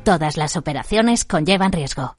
Todas 0.06 0.38
las 0.38 0.56
operaciones 0.56 1.26
conllevan 1.26 1.74
riesgo. 1.74 2.19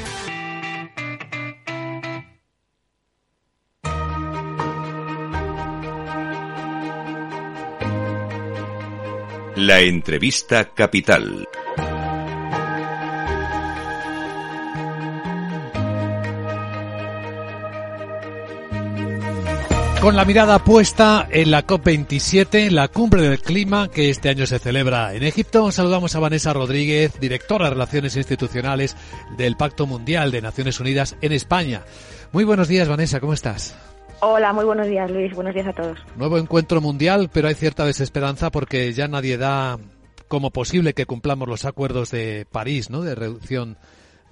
La 9.63 9.79
entrevista 9.79 10.69
capital. 10.73 11.47
Con 20.01 20.15
la 20.15 20.25
mirada 20.25 20.57
puesta 20.63 21.27
en 21.29 21.51
la 21.51 21.67
COP27, 21.67 22.71
la 22.71 22.87
cumbre 22.87 23.21
del 23.21 23.39
clima 23.39 23.87
que 23.87 24.09
este 24.09 24.29
año 24.29 24.47
se 24.47 24.57
celebra 24.57 25.13
en 25.13 25.21
Egipto, 25.21 25.71
saludamos 25.71 26.15
a 26.15 26.19
Vanessa 26.19 26.53
Rodríguez, 26.53 27.19
directora 27.19 27.65
de 27.65 27.71
Relaciones 27.71 28.15
Institucionales 28.15 28.97
del 29.37 29.57
Pacto 29.57 29.85
Mundial 29.85 30.31
de 30.31 30.41
Naciones 30.41 30.79
Unidas 30.79 31.15
en 31.21 31.33
España. 31.33 31.83
Muy 32.31 32.45
buenos 32.45 32.67
días, 32.67 32.89
Vanessa, 32.89 33.19
¿cómo 33.19 33.33
estás? 33.33 33.75
Hola, 34.23 34.53
muy 34.53 34.65
buenos 34.65 34.85
días, 34.85 35.09
Luis. 35.09 35.33
Buenos 35.33 35.55
días 35.55 35.65
a 35.65 35.73
todos. 35.73 35.97
Nuevo 36.15 36.37
encuentro 36.37 36.79
mundial, 36.79 37.29
pero 37.33 37.47
hay 37.47 37.55
cierta 37.55 37.85
desesperanza 37.85 38.51
porque 38.51 38.91
ya 38.91 39.07
nadie 39.07 39.35
da 39.35 39.77
como 40.27 40.51
posible 40.51 40.93
que 40.93 41.07
cumplamos 41.07 41.47
los 41.47 41.65
acuerdos 41.65 42.11
de 42.11 42.45
París, 42.51 42.91
¿no? 42.91 43.01
De 43.01 43.15
reducción, 43.15 43.77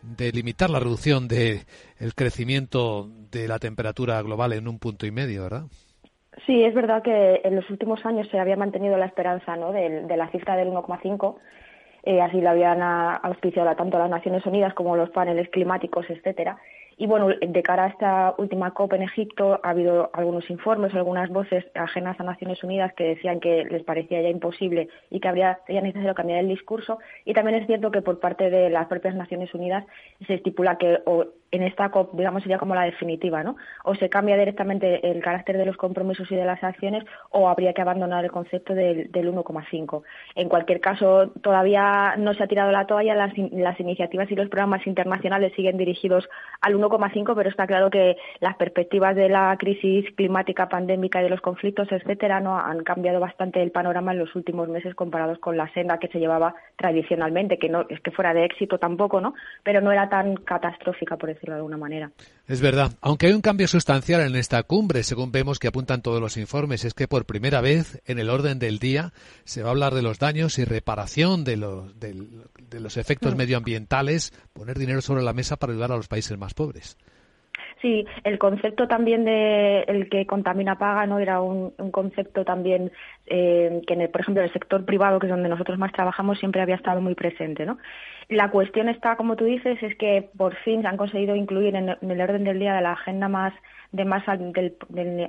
de 0.04 0.32
limitar 0.32 0.70
la 0.70 0.80
reducción 0.80 1.28
de 1.28 1.62
el 2.00 2.14
crecimiento 2.14 3.08
de 3.32 3.48
la 3.48 3.58
temperatura 3.58 4.22
global 4.22 4.54
en 4.54 4.68
un 4.68 4.78
punto 4.78 5.08
y 5.08 5.12
medio, 5.12 5.42
¿verdad? 5.42 5.64
Sí, 6.46 6.64
es 6.64 6.76
verdad 6.76 7.02
que 7.02 7.42
en 7.44 7.56
los 7.56 7.68
últimos 7.72 8.06
años 8.06 8.28
se 8.30 8.40
había 8.40 8.56
mantenido 8.56 8.96
la 8.96 9.08
esperanza, 9.08 9.56
¿no? 9.56 9.72
De, 9.72 10.04
de 10.04 10.18
la 10.18 10.30
cifra 10.30 10.56
del 10.56 10.68
1,5. 10.70 11.36
Eh, 12.04 12.22
así 12.22 12.42
la 12.42 12.52
habían 12.52 12.80
auspiciado 12.84 13.76
tanto 13.76 13.98
las 13.98 14.10
Naciones 14.10 14.46
Unidas 14.46 14.76
como 14.76 14.96
los 14.96 15.10
paneles 15.10 15.50
climáticos, 15.50 16.06
etcétera 16.10 16.60
y 17.00 17.08
bueno, 17.08 17.30
de 17.30 17.64
cara 17.64 17.86
a 17.86 17.88
esta 17.88 18.36
última 18.38 18.72
COP 18.72 18.92
en 18.92 19.04
Egipto 19.04 19.58
ha 19.64 19.70
habido 19.70 20.10
algunos 20.12 20.50
informes, 20.50 20.94
algunas 20.94 21.30
voces 21.30 21.66
ajenas 21.74 22.20
a 22.20 22.24
Naciones 22.24 22.62
Unidas 22.62 22.92
que 22.94 23.06
decían 23.06 23.40
que 23.40 23.64
les 23.64 23.84
parecía 23.84 24.22
ya 24.22 24.28
imposible 24.28 24.90
y 25.10 25.22
que 25.22 25.30
habría 25.30 25.60
ya 25.70 25.80
necesario 25.80 26.14
cambiar 26.14 26.40
el 26.40 26.50
discurso. 26.50 27.00
Y 27.24 27.34
también 27.34 27.58
es 27.58 27.68
cierto 27.68 27.90
que 27.90 28.02
por 28.02 28.20
parte 28.20 28.50
de 28.50 28.70
las 28.70 28.88
propias 28.88 29.16
Naciones 29.16 29.54
Unidas 29.54 29.86
se 30.28 30.34
estipula 30.34 30.78
que 30.78 31.00
o 31.06 31.26
en 31.52 31.64
esta 31.64 31.90
COP, 31.90 32.14
digamos, 32.14 32.44
sería 32.44 32.60
como 32.60 32.76
la 32.76 32.84
definitiva, 32.84 33.44
¿no? 33.44 33.56
O 33.84 33.96
se 33.96 34.10
cambia 34.10 34.38
directamente 34.38 35.10
el 35.10 35.22
carácter 35.22 35.58
de 35.58 35.66
los 35.66 35.78
compromisos 35.78 36.32
y 36.32 36.36
de 36.36 36.46
las 36.46 36.64
acciones 36.64 37.04
o 37.32 37.50
habría 37.50 37.74
que 37.74 37.82
abandonar 37.82 38.24
el 38.24 38.32
concepto 38.32 38.76
del, 38.76 39.12
del 39.12 39.34
1,5. 39.34 40.04
En 40.36 40.50
cualquier 40.50 40.80
caso, 40.80 41.30
todavía 41.42 42.16
no 42.18 42.34
se 42.34 42.44
ha 42.44 42.48
tirado 42.48 42.72
la 42.72 42.86
toalla, 42.86 43.16
las, 43.16 43.36
las 43.52 43.80
iniciativas 43.80 44.30
y 44.30 44.36
los 44.36 44.50
programas 44.50 44.86
internacionales 44.86 45.54
siguen 45.56 45.78
dirigidos 45.78 46.30
al 46.62 46.76
1,5, 46.76 46.89
pero 47.36 47.50
está 47.50 47.68
claro 47.68 47.90
que 47.90 48.18
las 48.40 48.56
perspectivas 48.56 49.16
de 49.16 49.30
la 49.30 49.56
crisis 49.58 50.06
climática, 50.16 50.70
pandémica 50.70 51.20
y 51.20 51.24
de 51.24 51.30
los 51.30 51.42
conflictos, 51.42 51.92
etcétera, 51.92 52.40
no 52.40 52.58
han 52.58 52.84
cambiado 52.84 53.20
bastante 53.20 53.62
el 53.62 53.72
panorama 53.72 54.12
en 54.12 54.20
los 54.20 54.36
últimos 54.36 54.68
meses 54.70 54.96
comparados 54.96 55.40
con 55.40 55.58
la 55.58 55.72
senda 55.74 56.00
que 56.00 56.08
se 56.08 56.20
llevaba 56.20 56.56
tradicionalmente, 56.78 57.58
que 57.58 57.70
no 57.70 57.86
es 57.90 58.00
que 58.02 58.12
fuera 58.12 58.34
de 58.34 58.46
éxito 58.46 58.78
tampoco, 58.78 59.22
¿no? 59.22 59.34
Pero 59.64 59.82
no 59.82 59.92
era 59.92 60.10
tan 60.10 60.36
catastrófica, 60.36 61.18
por 61.18 61.30
decirlo 61.30 61.56
de 61.56 61.60
alguna 61.60 61.78
manera. 61.78 62.12
Es 62.50 62.62
verdad, 62.64 62.94
aunque 63.02 63.28
hay 63.28 63.34
un 63.34 63.42
cambio 63.42 63.68
sustancial 63.68 64.22
en 64.22 64.36
esta 64.36 64.64
cumbre, 64.64 65.04
según 65.04 65.32
vemos 65.32 65.60
que 65.60 65.68
apuntan 65.68 66.02
todos 66.02 66.20
los 66.20 66.36
informes, 66.36 66.84
es 66.84 66.96
que 66.96 67.08
por 67.08 67.28
primera 67.28 67.62
vez 67.62 68.02
en 68.08 68.18
el 68.18 68.32
orden 68.32 68.58
del 68.58 68.80
día 68.80 69.12
se 69.44 69.62
va 69.62 69.68
a 69.68 69.72
hablar 69.72 69.94
de 69.94 70.02
los 70.02 70.18
daños 70.18 70.58
y 70.58 70.66
reparación 70.66 71.44
de 71.44 71.58
los, 71.58 72.00
de, 72.00 72.16
los 72.80 72.98
efectos 72.98 73.36
mm. 73.36 73.38
medioambientales, 73.38 74.32
poner 74.52 74.80
dinero 74.80 75.02
sobre 75.02 75.22
la 75.22 75.34
mesa 75.34 75.58
para 75.58 75.74
ayudar 75.74 75.92
a 75.92 75.98
los 75.98 76.08
países 76.08 76.40
más 76.40 76.56
pobres. 76.56 76.98
Sí, 77.84 78.06
el 78.24 78.38
concepto 78.40 78.88
también 78.88 79.24
de 79.24 79.82
el 79.84 80.10
que 80.10 80.26
contamina 80.26 80.78
paga 80.78 81.06
no 81.06 81.20
era 81.20 81.42
un, 81.42 81.72
concepto 81.92 82.44
también 82.44 82.92
eh, 83.30 83.82
que, 83.88 83.94
en 83.94 84.12
por 84.12 84.22
ejemplo, 84.22 84.42
en 84.42 84.48
el 84.48 84.54
sector 84.54 84.86
privado, 84.86 85.20
que 85.20 85.28
es 85.28 85.32
donde 85.32 85.50
nosotros 85.50 85.78
más 85.78 85.92
trabajamos, 85.92 86.40
siempre 86.40 86.62
había 86.62 86.76
estado 86.76 87.02
muy 87.02 87.16
presente, 87.16 87.66
¿no? 87.66 87.78
La 88.30 88.52
cuestión 88.52 88.90
está, 88.90 89.16
como 89.16 89.36
tú 89.36 89.46
dices, 89.46 89.82
es 89.82 89.96
que 89.96 90.30
por 90.38 90.56
fin 90.58 90.82
se 90.82 90.88
han 90.88 90.98
conseguido 90.98 91.36
incluir 91.36 91.76
en, 91.76 91.90
el 91.90 92.22
orden 92.22 92.44
del 92.44 92.60
día 92.60 92.76
de 92.76 92.82
la 92.82 92.92
agenda 92.94 93.28
más 93.28 93.54
de 93.92 94.06
más 94.06 94.24
del, 94.28 94.76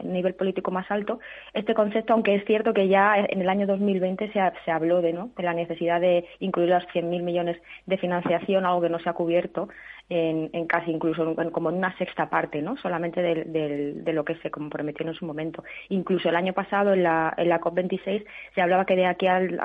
nivel 0.05 0.35
político 0.35 0.71
más 0.71 0.91
alto 0.91 1.19
este 1.55 1.73
concepto, 1.73 2.13
aunque 2.13 2.35
es 2.35 2.45
cierto 2.45 2.75
que 2.75 2.89
ya 2.89 3.17
en 3.17 3.41
el 3.41 3.49
año 3.49 3.67
2020 3.67 4.31
se, 4.33 4.41
se 4.67 4.71
habló 4.71 5.01
de, 5.01 5.15
¿no? 5.15 5.31
de 5.35 5.43
la 5.43 5.55
necesidad 5.55 5.99
de 5.99 6.27
incluir 6.41 6.69
los 6.69 6.85
100.000 6.89 7.23
millones 7.23 7.57
de 7.87 7.97
financiación, 7.97 8.67
algo 8.67 8.83
que 8.83 8.91
no 8.91 8.99
se 8.99 9.09
ha 9.09 9.15
cubierto 9.15 9.71
en, 10.11 10.67
casi 10.67 10.91
incluso 10.91 11.35
como 11.53 11.71
en 11.71 11.77
una 11.77 11.97
sexta 11.97 12.29
parte, 12.29 12.61
¿no? 12.61 12.77
Solamente 12.77 13.23
de, 13.23 14.13
lo 14.13 14.25
que 14.25 14.35
se 14.37 14.51
comprometió 14.51 15.07
en 15.07 15.15
su 15.15 15.25
momento. 15.25 15.63
Incluso 15.89 16.29
el 16.29 16.37
año 16.37 16.53
pasado 16.53 16.93
en 16.93 17.05
la, 17.05 17.33
en 17.37 17.49
la 17.49 17.61
COP26 17.91 18.25
se 18.55 18.61
hablaba 18.61 18.85
que 18.85 18.97
de 18.97 19.07
aquí 19.07 19.27
al, 19.27 19.59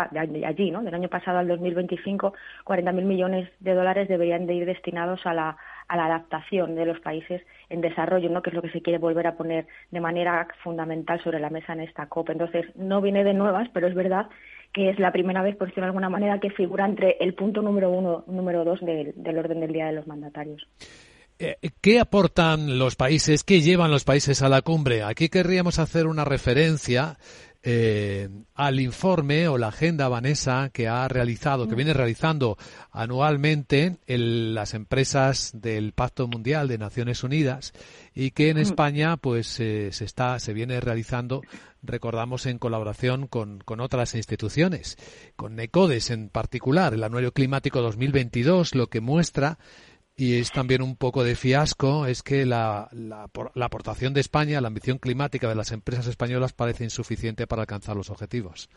allí, 0.46 0.72
¿no? 0.72 0.84
Del 0.84 0.94
año 0.94 1.10
pasado 1.10 1.39
al 1.39 1.48
2025, 1.48 2.34
40.000 2.65 3.03
millones 3.03 3.50
de 3.60 3.74
dólares 3.74 4.08
deberían 4.08 4.46
de 4.46 4.55
ir 4.55 4.65
destinados 4.65 5.25
a 5.25 5.34
la, 5.34 5.58
a 5.88 5.98
la 5.98 6.05
adaptación 6.05 6.75
de 6.75 6.86
los 6.86 7.00
países 7.00 7.41
en 7.70 7.82
desarrollo, 7.82 8.29
¿no? 8.29 8.41
que 8.41 8.50
es 8.50 8.55
lo 8.55 8.62
que 8.62 8.72
se 8.72 8.82
quiere 8.82 9.00
volver 9.00 9.27
a 9.27 9.36
poner 9.36 9.67
de 9.91 10.00
manera 10.00 10.48
fundamental 10.63 11.22
sobre 11.24 11.39
la 11.39 11.50
mesa 11.50 11.74
en 11.74 11.82
esta 11.82 12.08
COP. 12.08 12.32
Entonces, 12.32 12.65
no 12.75 13.01
viene 13.01 13.24
de 13.24 13.34
nuevas, 13.34 13.70
pero 13.74 13.88
es 13.88 13.96
verdad 13.96 14.27
que 14.74 14.89
es 14.89 15.00
la 15.00 15.12
primera 15.12 15.41
vez, 15.41 15.55
por 15.55 15.67
decirlo 15.67 15.86
de 15.86 15.89
alguna 15.89 16.10
manera, 16.10 16.39
que 16.39 16.50
figura 16.50 16.86
entre 16.86 17.17
el 17.22 17.34
punto 17.34 17.62
número 17.62 17.89
uno, 17.89 18.25
número 18.27 18.65
dos 18.65 18.82
del, 18.82 19.13
del 19.15 19.38
orden 19.38 19.62
del 19.62 19.72
día 19.72 19.86
de 19.86 19.94
los 19.94 20.08
mandatarios. 20.08 20.67
Eh, 21.38 21.55
¿Qué 21.82 22.00
aportan 22.00 22.79
los 22.79 22.96
países? 22.96 23.44
¿Qué 23.44 23.62
llevan 23.62 23.91
los 23.91 24.05
países 24.05 24.41
a 24.41 24.50
la 24.50 24.62
cumbre? 24.62 25.03
Aquí 25.03 25.27
querríamos 25.27 25.79
hacer 25.79 26.08
una 26.08 26.24
referencia 26.24 27.17
eh, 27.67 28.29
al 28.53 28.79
informe 28.79 29.48
o 29.48 29.57
la 29.57 29.69
agenda 29.69 30.07
Vanessa 30.07 30.69
que 30.72 30.88
ha 30.88 31.07
realizado, 31.07 31.67
que 31.67 31.74
viene 31.74 31.93
realizando 31.93 32.60
anualmente 32.91 33.98
las 34.05 34.75
empresas 34.75 35.50
del 35.55 35.91
Pacto 35.91 36.27
Mundial 36.27 36.67
de 36.67 36.77
Naciones 36.77 37.24
Unidas 37.24 37.74
y 38.13 38.31
que 38.31 38.50
en 38.50 38.60
España 38.60 39.17
pues 39.17 39.60
eh, 39.60 39.89
se 39.91 40.05
está 40.05 40.38
se 40.38 40.53
viene 40.53 40.79
realizando 40.79 41.41
recordamos 41.81 42.45
en 42.45 42.60
colaboración 42.60 43.25
con, 43.25 43.60
con 43.60 43.79
otras 43.79 44.13
instituciones 44.13 44.98
con 45.36 45.55
NECODES 45.55 46.12
en 46.12 46.29
particular 46.29 46.93
el 46.93 47.03
anuario 47.03 47.34
climático 47.34 47.81
2022 47.81 48.75
lo 48.75 48.88
que 48.88 49.01
muestra 49.01 49.57
y 50.17 50.39
es 50.39 50.51
también 50.51 50.81
un 50.81 50.95
poco 50.95 51.24
de 51.24 51.36
fiasco, 51.36 52.05
es 52.05 52.24
que 52.24 52.45
la, 52.45 52.88
la, 52.91 53.29
la, 53.53 53.65
aportación 53.65 54.13
de 54.13 54.22
España, 54.22 54.62
la 54.62 54.67
ambición 54.67 54.98
climática 54.98 55.50
de 55.50 55.55
las 55.55 55.72
empresas 55.72 56.07
españolas 56.07 56.53
parece 56.53 56.84
insuficiente 56.84 57.48
para 57.48 57.63
alcanzar 57.63 57.95
los 57.95 58.10
objetivos. 58.10 58.69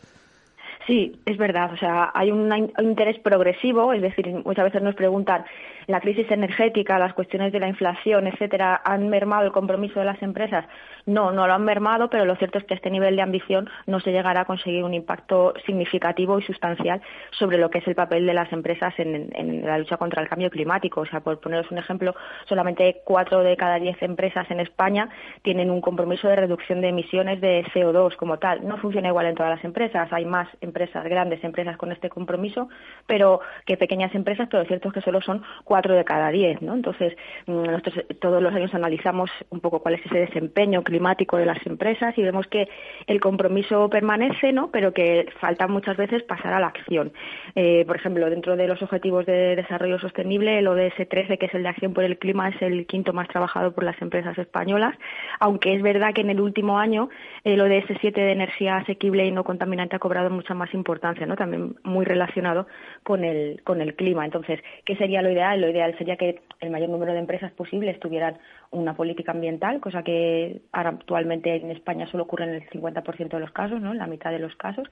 Sí, 0.89 1.11
es 1.27 1.37
verdad. 1.37 1.71
O 1.71 1.77
sea, 1.77 2.11
hay 2.15 2.31
un, 2.31 2.51
interés 2.79 3.19
progresivo, 3.19 3.93
es 3.93 4.01
decir, 4.01 4.27
muchas 4.43 4.65
veces 4.65 4.81
nos 4.81 4.95
preguntan, 4.95 5.45
la 5.89 6.01
crisis 6.01 6.29
energética, 6.29 6.99
las 6.99 7.15
cuestiones 7.15 7.51
de 7.51 7.59
la 7.59 7.67
inflación, 7.67 8.27
etcétera, 8.27 8.79
¿han 8.85 9.09
mermado 9.09 9.45
el 9.45 9.51
compromiso 9.51 9.99
de 9.99 10.05
las 10.05 10.21
empresas? 10.21 10.65
No, 11.07 11.31
no 11.31 11.47
lo 11.47 11.53
han 11.53 11.63
mermado, 11.63 12.11
pero 12.11 12.25
lo 12.25 12.35
cierto 12.35 12.59
es 12.59 12.63
que 12.65 12.75
este 12.75 12.91
nivel 12.91 13.15
de 13.15 13.23
ambición 13.23 13.67
no 13.87 13.99
se 13.99 14.11
llegará 14.11 14.41
a 14.41 14.45
conseguir 14.45 14.83
un 14.83 14.93
impacto 14.93 15.55
significativo 15.65 16.37
y 16.37 16.43
sustancial 16.43 17.01
sobre 17.31 17.57
lo 17.57 17.71
que 17.71 17.79
es 17.79 17.87
el 17.87 17.95
papel 17.95 18.27
de 18.27 18.35
las 18.35 18.53
empresas 18.53 18.93
en, 18.99 19.31
en 19.33 19.65
la 19.65 19.79
lucha 19.79 19.97
contra 19.97 20.21
el 20.21 20.29
cambio 20.29 20.51
climático. 20.51 21.01
O 21.01 21.05
sea, 21.07 21.21
por 21.21 21.39
poneros 21.39 21.71
un 21.71 21.79
ejemplo, 21.79 22.13
solamente 22.47 23.01
cuatro 23.03 23.39
de 23.39 23.57
cada 23.57 23.79
diez 23.79 23.99
empresas 24.03 24.45
en 24.51 24.59
España 24.59 25.09
tienen 25.41 25.71
un 25.71 25.81
compromiso 25.81 26.27
de 26.27 26.35
reducción 26.35 26.81
de 26.81 26.89
emisiones 26.89 27.41
de 27.41 27.65
CO2 27.73 28.15
como 28.15 28.37
tal. 28.37 28.67
No 28.67 28.77
funciona 28.77 29.07
igual 29.07 29.25
en 29.25 29.33
todas 29.33 29.55
las 29.55 29.65
empresas. 29.65 30.13
Hay 30.13 30.25
más 30.25 30.47
empresas, 30.61 31.03
grandes 31.05 31.43
empresas 31.43 31.77
con 31.77 31.91
este 31.91 32.09
compromiso, 32.09 32.69
pero 33.07 33.39
que 33.65 33.75
pequeñas 33.75 34.13
empresas, 34.13 34.47
pero 34.51 34.61
lo 34.61 34.67
cierto 34.67 34.89
es 34.89 34.93
que 34.93 35.01
solo 35.01 35.19
son 35.21 35.41
cuatro 35.63 35.78
de 35.87 36.03
cada 36.03 36.29
diez, 36.29 36.61
¿no? 36.61 36.73
Entonces, 36.73 37.15
mm, 37.45 37.63
nosotros 37.63 38.05
todos 38.19 38.41
los 38.41 38.53
años 38.53 38.73
analizamos 38.73 39.29
un 39.49 39.59
poco 39.59 39.79
cuál 39.79 39.95
es 39.95 40.05
ese 40.05 40.19
desempeño 40.19 40.83
climático 40.83 41.37
de 41.37 41.45
las 41.45 41.65
empresas 41.65 42.17
y 42.17 42.23
vemos 42.23 42.47
que 42.47 42.67
el 43.07 43.19
compromiso 43.19 43.89
permanece, 43.89 44.51
¿no? 44.51 44.69
Pero 44.71 44.93
que 44.93 45.27
falta 45.39 45.67
muchas 45.67 45.97
veces 45.97 46.23
pasar 46.23 46.53
a 46.53 46.59
la 46.59 46.67
acción. 46.67 47.11
Eh, 47.55 47.83
por 47.85 47.95
ejemplo, 47.95 48.29
dentro 48.29 48.55
de 48.55 48.67
los 48.67 48.81
objetivos 48.81 49.25
de 49.25 49.55
desarrollo 49.55 49.99
sostenible, 49.99 50.59
el 50.59 50.67
ODS 50.67 51.07
13, 51.09 51.37
que 51.37 51.45
es 51.47 51.53
el 51.53 51.63
de 51.63 51.69
acción 51.69 51.93
por 51.93 52.03
el 52.03 52.17
clima, 52.17 52.49
es 52.49 52.61
el 52.61 52.85
quinto 52.85 53.13
más 53.13 53.27
trabajado 53.27 53.71
por 53.73 53.83
las 53.83 54.01
empresas 54.01 54.37
españolas, 54.37 54.95
aunque 55.39 55.73
es 55.73 55.81
verdad 55.81 56.13
que 56.13 56.21
en 56.21 56.29
el 56.29 56.41
último 56.41 56.79
año 56.79 57.09
el 57.43 57.61
ODS 57.61 57.97
7 58.01 58.19
de 58.19 58.31
energía 58.31 58.77
asequible 58.77 59.25
y 59.25 59.31
no 59.31 59.43
contaminante 59.43 59.95
ha 59.95 59.99
cobrado 59.99 60.29
mucha 60.29 60.53
más 60.53 60.73
importancia, 60.73 61.25
¿no? 61.25 61.35
También 61.35 61.75
muy 61.83 62.05
relacionado 62.05 62.67
con 63.03 63.23
el, 63.23 63.61
con 63.63 63.81
el 63.81 63.95
clima. 63.95 64.25
Entonces, 64.25 64.59
¿qué 64.85 64.95
sería 64.95 65.21
lo 65.21 65.31
ideal? 65.31 65.63
Ideal 65.69 65.97
sería 65.97 66.17
que 66.17 66.41
el 66.59 66.69
mayor 66.69 66.89
número 66.89 67.13
de 67.13 67.19
empresas 67.19 67.51
posibles 67.53 67.99
tuvieran 67.99 68.37
una 68.71 68.95
política 68.95 69.31
ambiental, 69.31 69.79
cosa 69.79 70.03
que 70.03 70.61
actualmente 70.71 71.55
en 71.55 71.71
España 71.71 72.07
solo 72.11 72.23
ocurre 72.23 72.45
en 72.45 72.55
el 72.55 72.69
50% 72.69 73.29
de 73.29 73.39
los 73.39 73.51
casos, 73.51 73.81
¿no? 73.81 73.91
En 73.91 73.97
la 73.97 74.07
mitad 74.07 74.31
de 74.31 74.39
los 74.39 74.55
casos, 74.55 74.87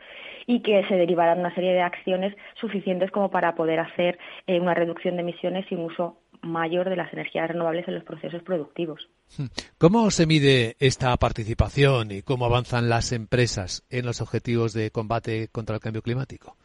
y 0.46 0.62
que 0.62 0.84
se 0.88 0.96
derivaran 0.96 1.40
una 1.40 1.54
serie 1.54 1.74
de 1.74 1.82
acciones 1.82 2.36
suficientes 2.60 3.12
como 3.12 3.30
para 3.30 3.56
poder 3.56 3.80
hacer 3.80 4.18
eh, 4.48 4.60
una 4.60 4.74
reducción 4.74 5.16
de 5.16 5.22
emisiones 5.22 5.66
y 5.72 5.76
un 5.76 5.86
uso 5.86 6.18
mayor 6.42 6.90
de 6.90 6.96
las 6.96 7.12
energías 7.14 7.48
renovables 7.48 7.88
en 7.88 7.96
los 7.96 8.04
procesos 8.04 8.42
productivos. 8.44 9.10
¿Cómo 9.78 10.12
se 10.12 10.26
mide 10.26 10.76
esta 10.80 11.16
participación 11.18 12.12
y 12.12 12.22
cómo 12.22 12.46
avanzan 12.46 12.90
las 12.90 13.12
empresas 13.12 13.86
en 13.90 14.06
los 14.06 14.22
objetivos 14.22 14.74
de 14.74 14.92
combate 14.92 15.50
contra 15.50 15.76
el 15.76 15.82
cambio 15.82 16.02
climático? 16.02 16.56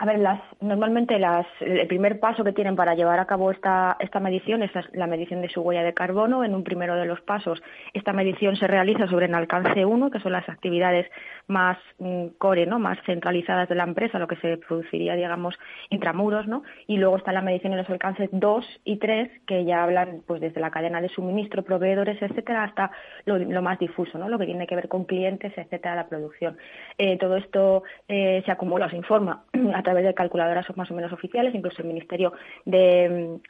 A 0.00 0.06
ver, 0.06 0.20
las, 0.20 0.40
normalmente 0.60 1.18
las, 1.18 1.44
el 1.58 1.84
primer 1.88 2.20
paso 2.20 2.44
que 2.44 2.52
tienen 2.52 2.76
para 2.76 2.94
llevar 2.94 3.18
a 3.18 3.26
cabo 3.26 3.50
esta, 3.50 3.96
esta 3.98 4.20
medición 4.20 4.62
es 4.62 4.70
la 4.92 5.08
medición 5.08 5.42
de 5.42 5.48
su 5.48 5.60
huella 5.60 5.82
de 5.82 5.92
carbono. 5.92 6.44
En 6.44 6.54
un 6.54 6.62
primero 6.62 6.94
de 6.94 7.04
los 7.04 7.20
pasos, 7.20 7.60
esta 7.94 8.12
medición 8.12 8.54
se 8.54 8.68
realiza 8.68 9.08
sobre 9.08 9.26
el 9.26 9.34
alcance 9.34 9.84
1, 9.84 10.10
que 10.12 10.20
son 10.20 10.30
las 10.30 10.48
actividades 10.48 11.10
más 11.48 11.78
mm, 11.98 12.26
core, 12.38 12.66
¿no? 12.66 12.78
más 12.78 12.96
centralizadas 13.06 13.68
de 13.68 13.74
la 13.74 13.82
empresa, 13.82 14.20
lo 14.20 14.28
que 14.28 14.36
se 14.36 14.58
produciría, 14.58 15.16
digamos, 15.16 15.58
intramuros, 15.90 16.46
¿no? 16.46 16.62
Y 16.86 16.98
luego 16.98 17.16
está 17.16 17.32
la 17.32 17.42
medición 17.42 17.72
en 17.72 17.78
los 17.78 17.90
alcances 17.90 18.28
2 18.30 18.80
y 18.84 18.98
3, 18.98 19.28
que 19.46 19.64
ya 19.64 19.82
hablan 19.82 20.22
pues 20.26 20.40
desde 20.40 20.60
la 20.60 20.70
cadena 20.70 21.00
de 21.00 21.08
suministro, 21.08 21.64
proveedores, 21.64 22.22
etcétera, 22.22 22.62
hasta 22.62 22.92
lo, 23.24 23.62
más 23.62 23.80
difuso, 23.80 24.16
¿no? 24.16 24.28
Lo 24.28 24.38
que 24.38 24.46
tiene 24.46 24.68
que 24.68 24.76
ver 24.76 24.88
con 24.88 25.06
clientes, 25.06 25.52
etcétera, 25.56 25.96
la 25.96 26.06
producción. 26.06 26.56
Eh, 26.98 27.16
todo 27.18 27.36
esto 27.36 27.82
eh, 28.06 28.42
se 28.44 28.52
acumula, 28.52 28.88
se 28.90 28.96
informa 28.96 29.42
a 29.74 29.82
través 29.88 30.04
de 30.04 30.12
calculadoras 30.12 30.66
más 30.76 30.90
o 30.90 30.94
menos 30.94 31.12
oficiales, 31.12 31.54
incluso 31.54 31.80
el 31.80 31.88
Ministerio 31.88 32.34
de, 32.66 33.40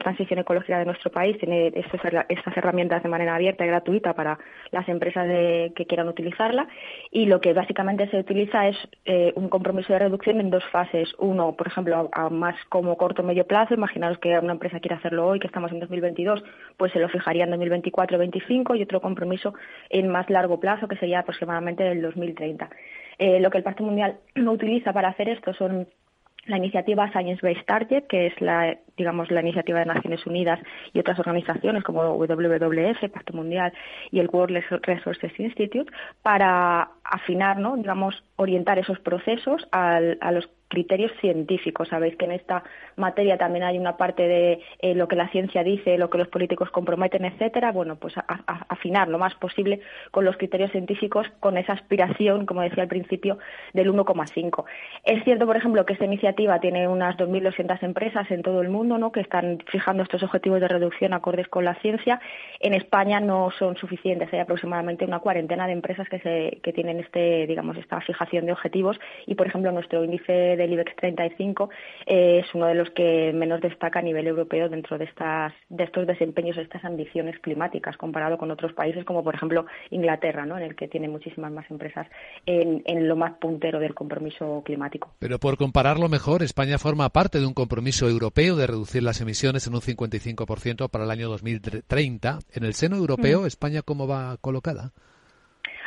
Transición 0.00 0.40
Ecológica 0.40 0.78
de 0.78 0.84
nuestro 0.86 1.10
país 1.10 1.38
tiene 1.38 1.72
estas 1.74 2.56
herramientas 2.56 3.02
de 3.02 3.08
manera 3.08 3.36
abierta 3.36 3.64
y 3.64 3.68
gratuita 3.68 4.12
para 4.14 4.38
las 4.72 4.88
empresas 4.88 5.26
que 5.26 5.86
quieran 5.86 6.08
utilizarla 6.08 6.66
y 7.12 7.26
lo 7.26 7.40
que 7.40 7.52
básicamente 7.52 8.08
se 8.10 8.18
utiliza 8.18 8.66
es 8.68 8.76
eh, 9.04 9.32
un 9.36 9.48
compromiso 9.48 9.92
de 9.92 10.00
reducción 10.00 10.40
en 10.40 10.50
dos 10.50 10.64
fases. 10.72 11.14
Uno, 11.18 11.52
por 11.52 11.68
ejemplo, 11.68 12.08
a, 12.12 12.28
más 12.28 12.56
como 12.68 12.96
corto 12.96 13.22
o 13.22 13.24
medio 13.24 13.46
plazo, 13.46 13.74
imaginaros 13.74 14.18
que 14.18 14.36
una 14.38 14.54
empresa 14.54 14.80
quiere 14.80 14.96
hacerlo 14.96 15.26
hoy, 15.26 15.38
que 15.38 15.46
estamos 15.46 15.70
en 15.70 15.78
2022, 15.78 16.42
pues 16.76 16.92
se 16.92 16.98
lo 16.98 17.08
fijaría 17.08 17.44
en 17.44 17.52
2024-2025 17.52 18.76
y 18.76 18.82
otro 18.82 19.00
compromiso 19.00 19.54
en 19.90 20.08
más 20.08 20.28
largo 20.28 20.58
plazo, 20.58 20.88
que 20.88 20.96
sería 20.96 21.20
aproximadamente 21.20 21.88
el 21.88 22.02
2030. 22.02 22.68
Eh, 23.18 23.40
lo 23.40 23.50
que 23.50 23.58
el 23.58 23.64
Pacto 23.64 23.84
Mundial 23.84 24.18
utiliza 24.36 24.92
para 24.92 25.08
hacer 25.08 25.28
esto 25.28 25.54
son 25.54 25.86
la 26.46 26.58
iniciativa 26.58 27.10
Science 27.10 27.40
Based 27.42 27.64
Target, 27.64 28.06
que 28.06 28.26
es 28.26 28.40
la, 28.40 28.76
digamos, 28.96 29.30
la 29.30 29.40
iniciativa 29.40 29.78
de 29.78 29.86
Naciones 29.86 30.26
Unidas 30.26 30.60
y 30.92 30.98
otras 30.98 31.18
organizaciones 31.18 31.82
como 31.84 32.02
WWF, 32.16 33.10
Pacto 33.10 33.32
Mundial 33.32 33.72
y 34.10 34.20
el 34.20 34.28
World 34.30 34.62
Resources 34.82 35.32
Institute, 35.40 35.90
para 36.22 36.90
afinar, 37.02 37.58
¿no? 37.58 37.76
digamos, 37.76 38.22
orientar 38.36 38.78
esos 38.78 38.98
procesos 39.00 39.66
a 39.72 40.00
los 40.32 40.48
criterios 40.74 41.12
científicos. 41.20 41.88
Sabéis 41.88 42.16
que 42.16 42.24
en 42.24 42.32
esta 42.32 42.64
materia 42.96 43.38
también 43.38 43.64
hay 43.64 43.78
una 43.78 43.96
parte 43.96 44.26
de 44.26 44.60
eh, 44.80 44.94
lo 44.94 45.06
que 45.06 45.14
la 45.14 45.28
ciencia 45.28 45.62
dice, 45.62 45.96
lo 45.98 46.10
que 46.10 46.18
los 46.18 46.26
políticos 46.26 46.70
comprometen, 46.70 47.24
etcétera. 47.24 47.70
Bueno, 47.70 47.94
pues 47.94 48.14
afinar 48.68 49.06
lo 49.08 49.18
más 49.18 49.36
posible 49.36 49.80
con 50.10 50.24
los 50.24 50.36
criterios 50.36 50.72
científicos, 50.72 51.28
con 51.38 51.56
esa 51.56 51.74
aspiración, 51.74 52.44
como 52.44 52.62
decía 52.62 52.82
al 52.82 52.88
principio, 52.88 53.38
del 53.72 53.92
1,5. 53.92 54.64
Es 55.04 55.22
cierto, 55.22 55.46
por 55.46 55.56
ejemplo, 55.56 55.86
que 55.86 55.92
esta 55.92 56.06
iniciativa 56.06 56.58
tiene 56.58 56.88
unas 56.88 57.16
2.200 57.16 57.82
empresas 57.84 58.28
en 58.32 58.42
todo 58.42 58.60
el 58.60 58.68
mundo, 58.68 58.98
¿no? 58.98 59.12
Que 59.12 59.20
están 59.20 59.58
fijando 59.70 60.02
estos 60.02 60.24
objetivos 60.24 60.60
de 60.60 60.66
reducción 60.66 61.12
acordes 61.12 61.46
con 61.46 61.64
la 61.64 61.76
ciencia. 61.76 62.20
En 62.58 62.74
España 62.74 63.20
no 63.20 63.52
son 63.52 63.76
suficientes. 63.76 64.32
Hay 64.32 64.40
aproximadamente 64.40 65.04
una 65.04 65.20
cuarentena 65.20 65.68
de 65.68 65.72
empresas 65.72 66.08
que 66.08 66.18
se 66.18 66.58
que 66.62 66.72
tienen 66.72 66.98
este, 66.98 67.46
digamos, 67.46 67.76
esta 67.76 68.00
fijación 68.00 68.46
de 68.46 68.52
objetivos 68.52 68.98
y, 69.26 69.34
por 69.34 69.46
ejemplo, 69.46 69.70
nuestro 69.70 70.02
índice 70.02 70.32
de 70.32 70.63
del 70.64 70.72
IBEX 70.74 70.96
35 70.96 71.70
eh, 72.06 72.42
es 72.44 72.54
uno 72.54 72.66
de 72.66 72.74
los 72.74 72.90
que 72.90 73.32
menos 73.34 73.60
destaca 73.60 73.98
a 73.98 74.02
nivel 74.02 74.26
europeo 74.26 74.68
dentro 74.68 74.98
de, 74.98 75.04
estas, 75.04 75.52
de 75.68 75.84
estos 75.84 76.06
desempeños, 76.06 76.56
estas 76.56 76.84
ambiciones 76.84 77.38
climáticas, 77.40 77.96
comparado 77.96 78.38
con 78.38 78.50
otros 78.50 78.72
países 78.72 79.04
como, 79.04 79.22
por 79.22 79.34
ejemplo, 79.34 79.66
Inglaterra, 79.90 80.46
¿no? 80.46 80.56
en 80.56 80.64
el 80.64 80.76
que 80.76 80.88
tiene 80.88 81.08
muchísimas 81.08 81.52
más 81.52 81.70
empresas 81.70 82.06
en, 82.46 82.82
en 82.86 83.08
lo 83.08 83.16
más 83.16 83.34
puntero 83.38 83.78
del 83.78 83.94
compromiso 83.94 84.62
climático. 84.64 85.10
Pero 85.18 85.38
por 85.38 85.56
compararlo 85.56 86.08
mejor, 86.08 86.42
España 86.42 86.78
forma 86.78 87.08
parte 87.10 87.38
de 87.38 87.46
un 87.46 87.54
compromiso 87.54 88.08
europeo 88.08 88.56
de 88.56 88.66
reducir 88.66 89.02
las 89.02 89.20
emisiones 89.20 89.66
en 89.66 89.74
un 89.74 89.80
55% 89.80 90.88
para 90.88 91.04
el 91.04 91.10
año 91.10 91.28
2030. 91.28 92.38
En 92.52 92.64
el 92.64 92.74
seno 92.74 92.96
europeo, 92.96 93.42
mm. 93.42 93.46
¿España 93.46 93.82
cómo 93.82 94.06
va 94.06 94.36
colocada? 94.40 94.92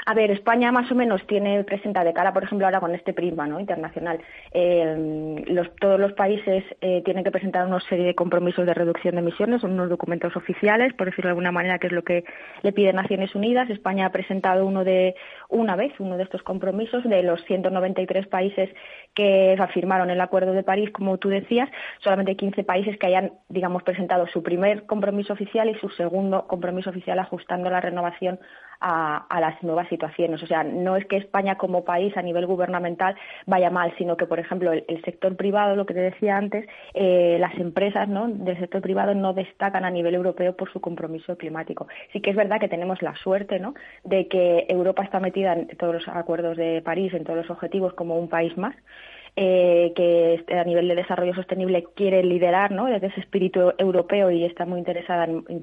A 0.09 0.13
ver, 0.13 0.31
España 0.31 0.71
más 0.71 0.89
o 0.89 0.95
menos 0.95 1.27
tiene 1.27 1.65
presenta 1.65 2.01
de 2.05 2.13
cara, 2.13 2.31
por 2.31 2.41
ejemplo, 2.41 2.65
ahora 2.65 2.79
con 2.79 2.95
este 2.95 3.11
prisma 3.11 3.45
¿no? 3.45 3.59
internacional. 3.59 4.21
Eh, 4.53 5.43
todos 5.81 5.99
los 5.99 6.13
países 6.13 6.63
eh, 6.79 7.01
tienen 7.03 7.25
que 7.25 7.31
presentar 7.31 7.67
una 7.67 7.81
serie 7.81 8.05
de 8.05 8.15
compromisos 8.15 8.65
de 8.65 8.73
reducción 8.73 9.15
de 9.15 9.19
emisiones, 9.19 9.59
son 9.59 9.73
unos 9.73 9.89
documentos 9.89 10.33
oficiales, 10.37 10.93
por 10.93 11.07
decirlo 11.07 11.27
de 11.27 11.31
alguna 11.31 11.51
manera, 11.51 11.77
que 11.77 11.87
es 11.87 11.93
lo 11.93 12.05
que 12.05 12.23
le 12.61 12.71
pide 12.71 12.93
Naciones 12.93 13.35
Unidas. 13.35 13.69
España 13.69 14.05
ha 14.05 14.11
presentado 14.13 14.65
uno 14.65 14.85
de 14.85 15.13
una 15.49 15.75
vez 15.75 15.91
uno 15.99 16.15
de 16.15 16.23
estos 16.23 16.41
compromisos 16.41 17.03
de 17.03 17.23
los 17.23 17.43
193 17.43 18.27
países 18.27 18.69
que 19.17 19.55
afirmaron 19.59 20.11
el 20.11 20.21
Acuerdo 20.21 20.53
de 20.53 20.61
París, 20.61 20.91
como 20.91 21.17
tú 21.17 21.29
decías, 21.29 21.67
solamente 22.03 22.35
15 22.35 22.63
países 22.63 22.99
que 22.99 23.07
hayan, 23.07 23.31
digamos, 23.49 23.81
presentado 23.81 24.27
su 24.27 24.43
primer 24.43 24.85
compromiso 24.85 25.33
oficial 25.33 25.67
y 25.69 25.79
su 25.79 25.89
segundo 25.89 26.45
compromiso 26.45 26.91
oficial 26.91 27.17
ajustando 27.17 27.71
la 27.71 27.81
renovación 27.81 28.39
a, 28.79 29.39
las 29.39 29.61
nuevas 29.63 29.87
situaciones. 29.89 30.41
O 30.43 30.47
sea, 30.47 30.63
no 30.63 30.95
es 30.95 31.05
que 31.05 31.17
España 31.17 31.55
como 31.55 31.83
país 31.83 32.15
a 32.15 32.21
nivel 32.21 32.45
gubernamental 32.45 33.15
vaya 33.47 33.71
mal, 33.71 33.91
sino 33.97 34.17
que, 34.17 34.27
por 34.27 34.39
ejemplo, 34.39 34.71
el, 34.71 35.01
sector 35.03 35.35
privado, 35.35 35.75
lo 35.75 35.85
que 35.85 35.93
te 35.93 36.01
decía 36.01 36.37
antes, 36.37 36.67
eh, 36.93 37.37
las 37.39 37.55
empresas 37.57 38.07
¿no? 38.07 38.27
del 38.27 38.59
sector 38.59 38.81
privado 38.81 39.15
no 39.15 39.33
destacan 39.33 39.85
a 39.85 39.89
nivel 39.89 40.15
europeo 40.15 40.55
por 40.55 40.71
su 40.71 40.81
compromiso 40.81 41.37
climático. 41.37 41.87
Sí 42.13 42.21
que 42.21 42.31
es 42.31 42.35
verdad 42.35 42.59
que 42.59 42.67
tenemos 42.67 43.01
la 43.01 43.15
suerte 43.15 43.59
¿no? 43.59 43.73
de 44.03 44.27
que 44.27 44.65
Europa 44.69 45.03
está 45.03 45.19
metida 45.19 45.53
en 45.53 45.67
todos 45.77 45.95
los 45.95 46.07
acuerdos 46.07 46.57
de 46.57 46.81
París, 46.83 47.13
en 47.13 47.23
todos 47.23 47.37
los 47.37 47.49
objetivos 47.49 47.93
como 47.93 48.19
un 48.19 48.27
país 48.29 48.55
más. 48.57 48.75
Eh, 49.39 49.93
que 49.95 50.43
a 50.51 50.63
nivel 50.63 50.87
de 50.87 50.95
desarrollo 50.95 51.35
sostenible 51.35 51.85
quiere 51.95 52.23
liderar, 52.23 52.71
¿no? 52.71 52.87
Desde 52.87 53.07
ese 53.07 53.19
espíritu 53.19 53.71
europeo 53.77 54.31
y 54.31 54.43
está 54.43 54.65
muy 54.65 54.79
interesada 54.79 55.25
en, 55.25 55.55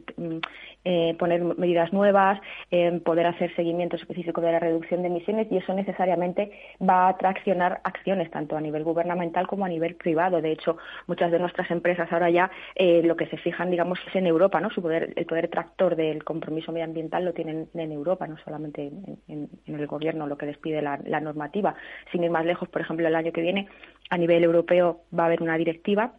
eh, 0.84 1.16
poner 1.18 1.42
medidas 1.42 1.92
nuevas, 1.92 2.40
en 2.70 3.00
poder 3.00 3.26
hacer 3.26 3.52
seguimiento 3.56 3.96
específico 3.96 4.40
de 4.40 4.52
la 4.52 4.60
reducción 4.60 5.02
de 5.02 5.08
emisiones 5.08 5.48
y 5.50 5.56
eso 5.56 5.74
necesariamente 5.74 6.52
va 6.80 7.08
a 7.08 7.16
traccionar 7.16 7.80
acciones 7.82 8.30
tanto 8.30 8.56
a 8.56 8.60
nivel 8.60 8.84
gubernamental 8.84 9.48
como 9.48 9.64
a 9.64 9.68
nivel 9.68 9.96
privado. 9.96 10.40
De 10.40 10.52
hecho, 10.52 10.76
muchas 11.08 11.32
de 11.32 11.40
nuestras 11.40 11.68
empresas 11.72 12.12
ahora 12.12 12.30
ya 12.30 12.52
eh, 12.76 13.02
lo 13.02 13.16
que 13.16 13.26
se 13.26 13.38
fijan, 13.38 13.72
digamos, 13.72 13.98
es 14.06 14.14
en 14.14 14.28
Europa, 14.28 14.60
¿no? 14.60 14.70
Su 14.70 14.82
poder, 14.82 15.14
el 15.16 15.26
poder 15.26 15.48
tractor 15.48 15.96
del 15.96 16.22
compromiso 16.22 16.70
medioambiental 16.70 17.24
lo 17.24 17.32
tienen 17.32 17.66
en 17.74 17.90
Europa, 17.90 18.28
no 18.28 18.37
solamente 18.44 18.92
en, 19.26 19.48
el 19.66 19.87
gobierno, 19.88 20.28
lo 20.28 20.38
que 20.38 20.46
les 20.46 20.58
pide 20.58 20.80
la, 20.80 21.00
la 21.04 21.18
normativa. 21.18 21.74
Sin 22.12 22.22
ir 22.22 22.30
más 22.30 22.44
lejos, 22.44 22.68
por 22.68 22.82
ejemplo, 22.82 23.08
el 23.08 23.16
año 23.16 23.32
que 23.32 23.40
viene 23.40 23.63
a 24.11 24.18
nivel 24.18 24.44
europeo 24.44 25.03
va 25.16 25.24
a 25.24 25.27
haber 25.27 25.42
una 25.42 25.57
directiva 25.57 26.14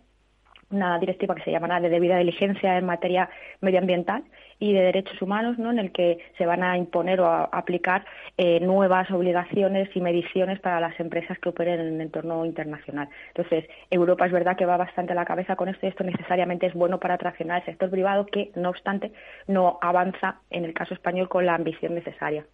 una 0.71 0.97
directiva 0.99 1.35
que 1.35 1.43
se 1.43 1.51
llamará 1.51 1.79
de 1.79 1.89
debida 1.89 2.17
diligencia 2.17 2.77
en 2.77 2.85
materia 2.85 3.29
medioambiental 3.61 4.23
y 4.59 4.73
de 4.73 4.81
derechos 4.81 5.21
humanos, 5.21 5.57
¿no? 5.57 5.71
en 5.71 5.79
el 5.79 5.91
que 5.91 6.17
se 6.37 6.45
van 6.45 6.63
a 6.63 6.77
imponer 6.77 7.19
o 7.19 7.27
a 7.27 7.43
aplicar 7.45 8.05
eh, 8.37 8.59
nuevas 8.61 9.09
obligaciones 9.11 9.89
y 9.95 10.01
mediciones 10.01 10.59
para 10.61 10.79
las 10.79 10.97
empresas 10.99 11.37
que 11.39 11.49
operen 11.49 11.79
en 11.79 11.95
el 11.95 12.01
entorno 12.01 12.45
internacional. 12.45 13.09
Entonces, 13.27 13.65
Europa 13.89 14.25
es 14.25 14.31
verdad 14.31 14.57
que 14.57 14.65
va 14.65 14.77
bastante 14.77 15.11
a 15.11 15.15
la 15.15 15.25
cabeza 15.25 15.55
con 15.55 15.69
esto 15.69 15.85
y 15.85 15.89
esto 15.89 16.03
necesariamente 16.03 16.67
es 16.67 16.73
bueno 16.73 16.99
para 16.99 17.15
atraccionar 17.15 17.57
al 17.57 17.65
sector 17.65 17.89
privado 17.89 18.25
que, 18.25 18.51
no 18.55 18.69
obstante, 18.69 19.11
no 19.47 19.77
avanza 19.81 20.39
en 20.49 20.65
el 20.65 20.73
caso 20.73 20.93
español 20.93 21.29
con 21.29 21.45
la 21.45 21.55
ambición 21.55 21.93
necesaria. 21.93 22.45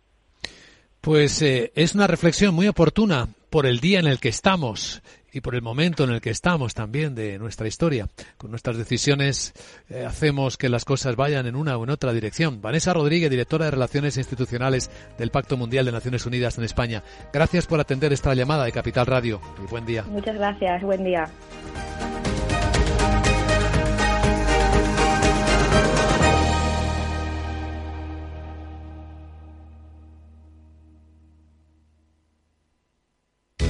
Pues 1.02 1.42
eh, 1.42 1.72
es 1.76 1.96
una 1.96 2.08
reflexión 2.08 2.54
muy 2.54 2.68
oportuna 2.68 3.28
por 3.52 3.68
el 3.68 3.80
día 3.80 4.00
en 4.00 4.08
el 4.08 4.20
que 4.20 4.30
estamos 4.30 5.04
y 5.34 5.42
por 5.42 5.56
el 5.56 5.62
momento 5.62 6.04
en 6.04 6.10
el 6.10 6.20
que 6.20 6.30
estamos 6.30 6.74
también 6.74 7.16
de 7.16 7.38
nuestra 7.40 7.68
historia. 7.68 8.08
Con 8.38 8.50
nuestras 8.50 8.78
decisiones 8.78 9.54
eh, 9.90 10.04
hacemos 10.06 10.58
que 10.58 10.68
las 10.68 10.84
cosas 10.84 11.16
vayan 11.16 11.46
en 11.46 11.56
una 11.56 11.78
o 11.78 11.84
en 11.84 11.90
otra 11.90 12.12
dirección. 12.12 12.62
Vanessa 12.62 12.94
Rodríguez, 12.94 13.30
directora 13.30 13.66
de 13.66 13.72
Relaciones 13.72 14.18
Institucionales 14.18 14.90
del 15.18 15.32
Pacto 15.32 15.56
Mundial 15.56 15.86
de 15.86 15.92
Naciones 15.92 16.26
Unidas 16.26 16.58
en 16.58 16.64
España. 16.64 17.04
Gracias 17.32 17.68
por 17.68 17.80
atender 17.80 18.12
esta 18.12 18.34
llamada 18.34 18.66
de 18.66 18.72
Capital 18.72 19.06
Radio 19.06 19.40
buen 19.70 19.86
día. 19.86 20.04
Muchas 20.04 20.36
gracias, 20.36 20.82
buen 20.84 21.04
día. 21.04 21.26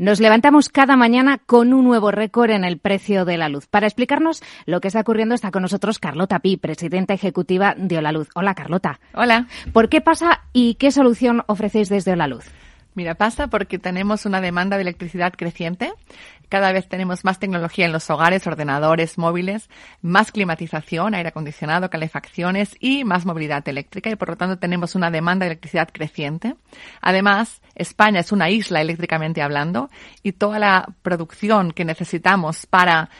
Nos 0.00 0.18
levantamos 0.18 0.70
cada 0.70 0.96
mañana 0.96 1.36
con 1.44 1.74
un 1.74 1.84
nuevo 1.84 2.10
récord 2.10 2.52
en 2.52 2.64
el 2.64 2.78
precio 2.78 3.26
de 3.26 3.36
la 3.36 3.50
luz. 3.50 3.66
Para 3.66 3.86
explicarnos 3.86 4.42
lo 4.64 4.80
que 4.80 4.88
está 4.88 5.00
ocurriendo 5.00 5.34
está 5.34 5.50
con 5.50 5.60
nosotros 5.60 5.98
Carlota 5.98 6.38
Pi, 6.38 6.56
presidenta 6.56 7.12
ejecutiva 7.12 7.74
de 7.76 7.98
Olaluz. 7.98 8.30
Hola, 8.34 8.54
Carlota. 8.54 8.98
Hola. 9.12 9.46
¿Por 9.74 9.90
qué 9.90 10.00
pasa 10.00 10.40
y 10.54 10.76
qué 10.76 10.90
solución 10.90 11.42
ofrecéis 11.48 11.90
desde 11.90 12.12
Olaluz? 12.12 12.46
Mira, 12.94 13.14
pasa 13.14 13.48
porque 13.48 13.78
tenemos 13.78 14.24
una 14.24 14.40
demanda 14.40 14.76
de 14.76 14.84
electricidad 14.84 15.34
creciente. 15.36 15.92
Cada 16.50 16.72
vez 16.72 16.88
tenemos 16.88 17.24
más 17.24 17.38
tecnología 17.38 17.86
en 17.86 17.92
los 17.92 18.10
hogares, 18.10 18.44
ordenadores, 18.44 19.18
móviles, 19.18 19.70
más 20.02 20.32
climatización, 20.32 21.14
aire 21.14 21.28
acondicionado, 21.28 21.88
calefacciones 21.90 22.76
y 22.80 23.04
más 23.04 23.24
movilidad 23.24 23.66
eléctrica 23.68 24.10
y 24.10 24.16
por 24.16 24.30
lo 24.30 24.36
tanto 24.36 24.58
tenemos 24.58 24.96
una 24.96 25.12
demanda 25.12 25.44
de 25.44 25.52
electricidad 25.52 25.88
creciente. 25.92 26.56
Además, 27.00 27.62
España 27.76 28.18
es 28.18 28.32
una 28.32 28.50
isla 28.50 28.80
eléctricamente 28.80 29.42
hablando 29.42 29.90
y 30.24 30.32
toda 30.32 30.58
la 30.58 30.88
producción 31.02 31.70
que 31.70 31.84
necesitamos 31.84 32.66
para 32.66 33.10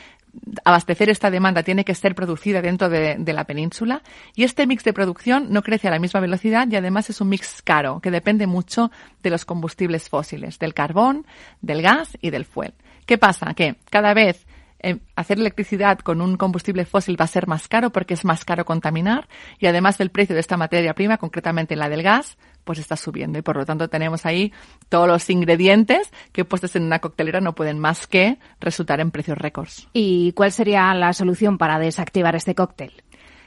abastecer 0.65 1.09
esta 1.09 1.31
demanda 1.31 1.63
tiene 1.63 1.85
que 1.85 1.95
ser 1.95 2.17
producida 2.17 2.61
dentro 2.61 2.89
de, 2.89 3.17
la 3.33 3.45
península 3.45 4.03
y 4.35 4.43
este 4.43 4.67
mix 4.67 4.83
de 4.83 4.93
producción 4.93 5.53
no 5.53 5.63
crece 5.63 5.87
a 5.87 5.93
la 5.93 6.01
misma 6.01 6.19
velocidad 6.19 6.67
y 6.69 6.75
además 6.75 7.11
es 7.11 7.21
un 7.21 7.29
mix 7.29 7.63
caro 7.63 8.01
que 8.01 8.11
depende 8.11 8.49
mucho 8.49 8.91
de 9.23 9.31
los 9.31 9.45
combustibles 9.45 10.09
fósiles, 10.09 10.59
del 10.59 10.75
carbón, 10.75 11.27
del 11.63 11.83
gas 11.83 12.19
y 12.21 12.31
del 12.31 12.45
fuel. 12.45 12.75
¿Qué 13.11 13.19
pasa? 13.19 13.55
Que 13.55 13.75
cada 13.91 14.15
vez 14.15 14.47
eh, 14.79 14.99
hacer 15.17 15.41
electricidad 15.41 15.99
con 15.99 16.21
un 16.21 16.37
combustible 16.37 16.85
fósil 16.85 17.21
va 17.21 17.25
a 17.25 17.27
ser 17.27 17.49
más 17.49 17.67
caro 17.67 17.91
porque 17.91 18.15
es 18.15 18.25
más 18.25 18.45
caro 18.45 18.65
contaminar 18.65 19.29
y 19.59 19.67
además 19.67 19.99
el 19.99 20.11
precio 20.11 20.37
de 20.37 20.41
esta 20.41 20.57
materia 20.57 20.95
prima, 20.95 21.19
concretamente 21.19 21.75
la 21.75 21.89
del 21.89 22.05
gas, 22.05 22.39
pues 22.63 22.79
está 22.79 22.95
subiendo 22.95 23.37
y 23.37 23.43
por 23.43 23.57
lo 23.57 23.67
tanto 23.67 23.89
tenemos 23.89 24.27
ahí 24.27 24.53
todos 24.89 25.09
los 25.09 25.29
ingredientes 25.29 26.13
que 26.31 26.45
puestos 26.45 26.77
en 26.77 26.85
una 26.85 27.01
coctelera 27.01 27.41
no 27.41 27.57
pueden 27.57 27.81
más 27.81 28.07
que 28.07 28.39
resultar 28.61 29.01
en 29.01 29.11
precios 29.11 29.37
récords. 29.37 29.89
¿Y 29.93 30.31
cuál 30.35 30.53
sería 30.53 30.95
la 30.95 31.13
solución 31.13 31.59
para 31.59 31.81
desactivar 31.81 32.37
este 32.37 32.55
cóctel? 32.55 32.93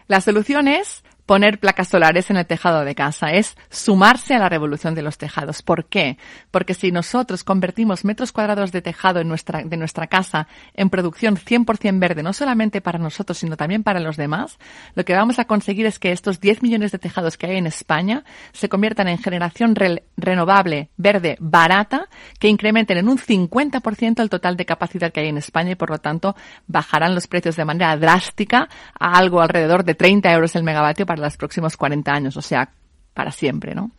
La 0.08 0.20
solución 0.20 0.68
es 0.68 1.06
poner 1.26 1.60
placas 1.60 1.88
solares 1.88 2.30
en 2.30 2.38
el 2.38 2.46
tejado 2.46 2.84
de 2.84 2.96
casa, 2.96 3.32
es 3.32 3.56
sumarse 3.70 4.34
a 4.34 4.40
la 4.40 4.50
revolución 4.50 4.96
de 4.96 5.02
los 5.02 5.18
tejados. 5.18 5.62
¿Por 5.62 5.86
qué? 5.86 6.18
Porque 6.52 6.74
si 6.74 6.92
nosotros 6.92 7.44
convertimos 7.44 8.06
metros 8.06 8.32
cuadrados 8.32 8.72
de 8.72 8.82
tejado 8.82 9.20
en 9.20 9.28
nuestra, 9.28 9.64
de 9.64 9.78
nuestra 9.78 10.08
casa 10.08 10.48
en 10.74 10.90
producción 10.90 11.38
100% 11.38 12.00
verde, 12.00 12.24
no 12.24 12.34
solamente 12.34 12.82
para 12.82 13.00
nosotros, 13.00 13.38
sino 13.38 13.58
también 13.58 13.84
para 13.84 14.00
los 14.00 14.18
demás, 14.18 14.58
lo 14.96 15.06
que 15.06 15.14
vamos 15.14 15.40
a 15.40 15.46
conseguir 15.46 15.86
es 15.86 16.00
que 16.00 16.12
estos 16.12 16.40
10 16.40 16.62
millones 16.62 16.92
de 16.92 17.00
tejados 17.00 17.38
que 17.38 17.48
hay 17.48 17.58
en 17.58 17.68
España 17.68 18.24
se 18.52 18.70
conviertan 18.70 19.08
en 19.08 19.18
generación 19.18 19.76
renovable, 20.18 20.90
verde, 20.98 21.38
barata, 21.40 22.10
que 22.40 22.48
incrementen 22.48 22.98
en 22.98 23.08
un 23.08 23.18
50% 23.18 24.22
el 24.22 24.30
total 24.30 24.58
de 24.58 24.66
capacidad 24.66 25.12
que 25.12 25.22
hay 25.22 25.30
en 25.30 25.38
España 25.38 25.72
y 25.72 25.76
por 25.76 25.90
lo 25.90 26.00
tanto 26.00 26.36
bajarán 26.68 27.16
los 27.16 27.28
precios 27.28 27.56
de 27.56 27.66
manera 27.66 27.96
drástica 27.98 28.68
a 29.00 29.18
algo 29.18 29.42
alrededor 29.42 29.84
de 29.84 29.96
30 29.96 30.32
euros 30.32 30.56
el 30.56 30.64
megavatio 30.64 31.06
para 31.06 31.23
los 31.24 31.38
próximos 31.38 31.78
40 31.78 32.12
años, 32.12 32.38
o 32.38 32.42
sea, 32.42 32.70
para 33.14 33.32
siempre, 33.32 33.76
¿no? 33.76 33.92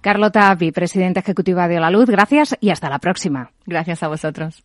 Carlota 0.00 0.56
presidenta 0.74 1.20
ejecutiva 1.20 1.68
de 1.68 1.78
La 1.78 1.90
Luz, 1.90 2.06
gracias 2.06 2.56
y 2.60 2.70
hasta 2.70 2.90
la 2.90 2.98
próxima. 2.98 3.52
Gracias 3.66 4.02
a 4.02 4.08
vosotros. 4.08 4.64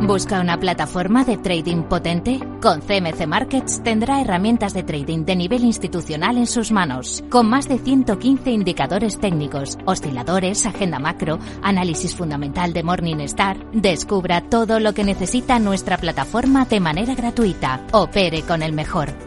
¿Busca 0.00 0.40
una 0.40 0.58
plataforma 0.58 1.24
de 1.24 1.36
trading 1.36 1.82
potente? 1.82 2.38
Con 2.62 2.80
CMC 2.80 3.26
Markets 3.26 3.82
tendrá 3.82 4.20
herramientas 4.20 4.72
de 4.72 4.84
trading 4.84 5.24
de 5.24 5.34
nivel 5.34 5.64
institucional 5.64 6.36
en 6.36 6.46
sus 6.46 6.70
manos, 6.70 7.24
con 7.28 7.48
más 7.48 7.68
de 7.68 7.78
115 7.78 8.50
indicadores 8.50 9.18
técnicos, 9.18 9.76
osciladores, 9.86 10.66
agenda 10.66 11.00
macro, 11.00 11.40
análisis 11.62 12.14
fundamental 12.14 12.72
de 12.72 12.84
Morningstar. 12.84 13.58
Descubra 13.72 14.40
todo 14.42 14.78
lo 14.78 14.94
que 14.94 15.02
necesita 15.02 15.58
nuestra 15.58 15.98
plataforma 15.98 16.64
de 16.64 16.80
manera 16.80 17.14
gratuita. 17.14 17.84
Opere 17.92 18.42
con 18.42 18.62
el 18.62 18.72
mejor. 18.72 19.12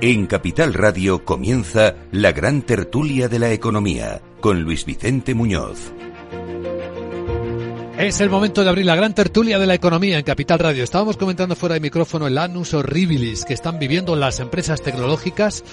En 0.00 0.28
Capital 0.28 0.74
Radio 0.74 1.24
comienza 1.24 1.96
la 2.12 2.30
gran 2.30 2.62
tertulia 2.62 3.26
de 3.26 3.40
la 3.40 3.50
economía 3.50 4.22
con 4.40 4.62
Luis 4.62 4.84
Vicente 4.84 5.34
Muñoz. 5.34 5.92
Es 7.98 8.20
el 8.20 8.30
momento 8.30 8.62
de 8.62 8.68
abrir 8.68 8.86
la 8.86 8.94
gran 8.94 9.12
tertulia 9.12 9.58
de 9.58 9.66
la 9.66 9.74
economía 9.74 10.16
en 10.16 10.24
Capital 10.24 10.60
Radio. 10.60 10.84
Estábamos 10.84 11.16
comentando 11.16 11.56
fuera 11.56 11.74
de 11.74 11.80
micrófono 11.80 12.28
el 12.28 12.38
anus 12.38 12.74
horribilis 12.74 13.44
que 13.44 13.54
están 13.54 13.80
viviendo 13.80 14.14
las 14.14 14.38
empresas 14.38 14.82
tecnológicas. 14.82 15.64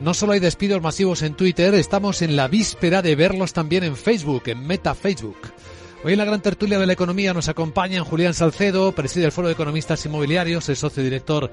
No 0.00 0.14
solo 0.14 0.34
hay 0.34 0.40
despidos 0.40 0.80
masivos 0.80 1.22
en 1.22 1.34
Twitter, 1.34 1.74
estamos 1.74 2.22
en 2.22 2.36
la 2.36 2.46
víspera 2.46 3.02
de 3.02 3.16
verlos 3.16 3.52
también 3.52 3.82
en 3.82 3.96
Facebook, 3.96 4.44
en 4.46 4.64
Meta 4.64 4.94
Facebook. 4.94 5.38
Hoy 6.04 6.12
en 6.12 6.18
la 6.18 6.24
gran 6.24 6.42
tertulia 6.42 6.80
de 6.80 6.86
la 6.86 6.92
economía 6.94 7.32
nos 7.32 7.48
acompañan 7.48 8.04
Julián 8.04 8.34
Salcedo, 8.34 8.92
preside 8.92 9.24
el 9.24 9.32
Foro 9.32 9.46
de 9.46 9.54
Economistas 9.54 10.04
Inmobiliarios, 10.04 10.68
es 10.68 10.80
socio 10.80 11.02
director 11.02 11.52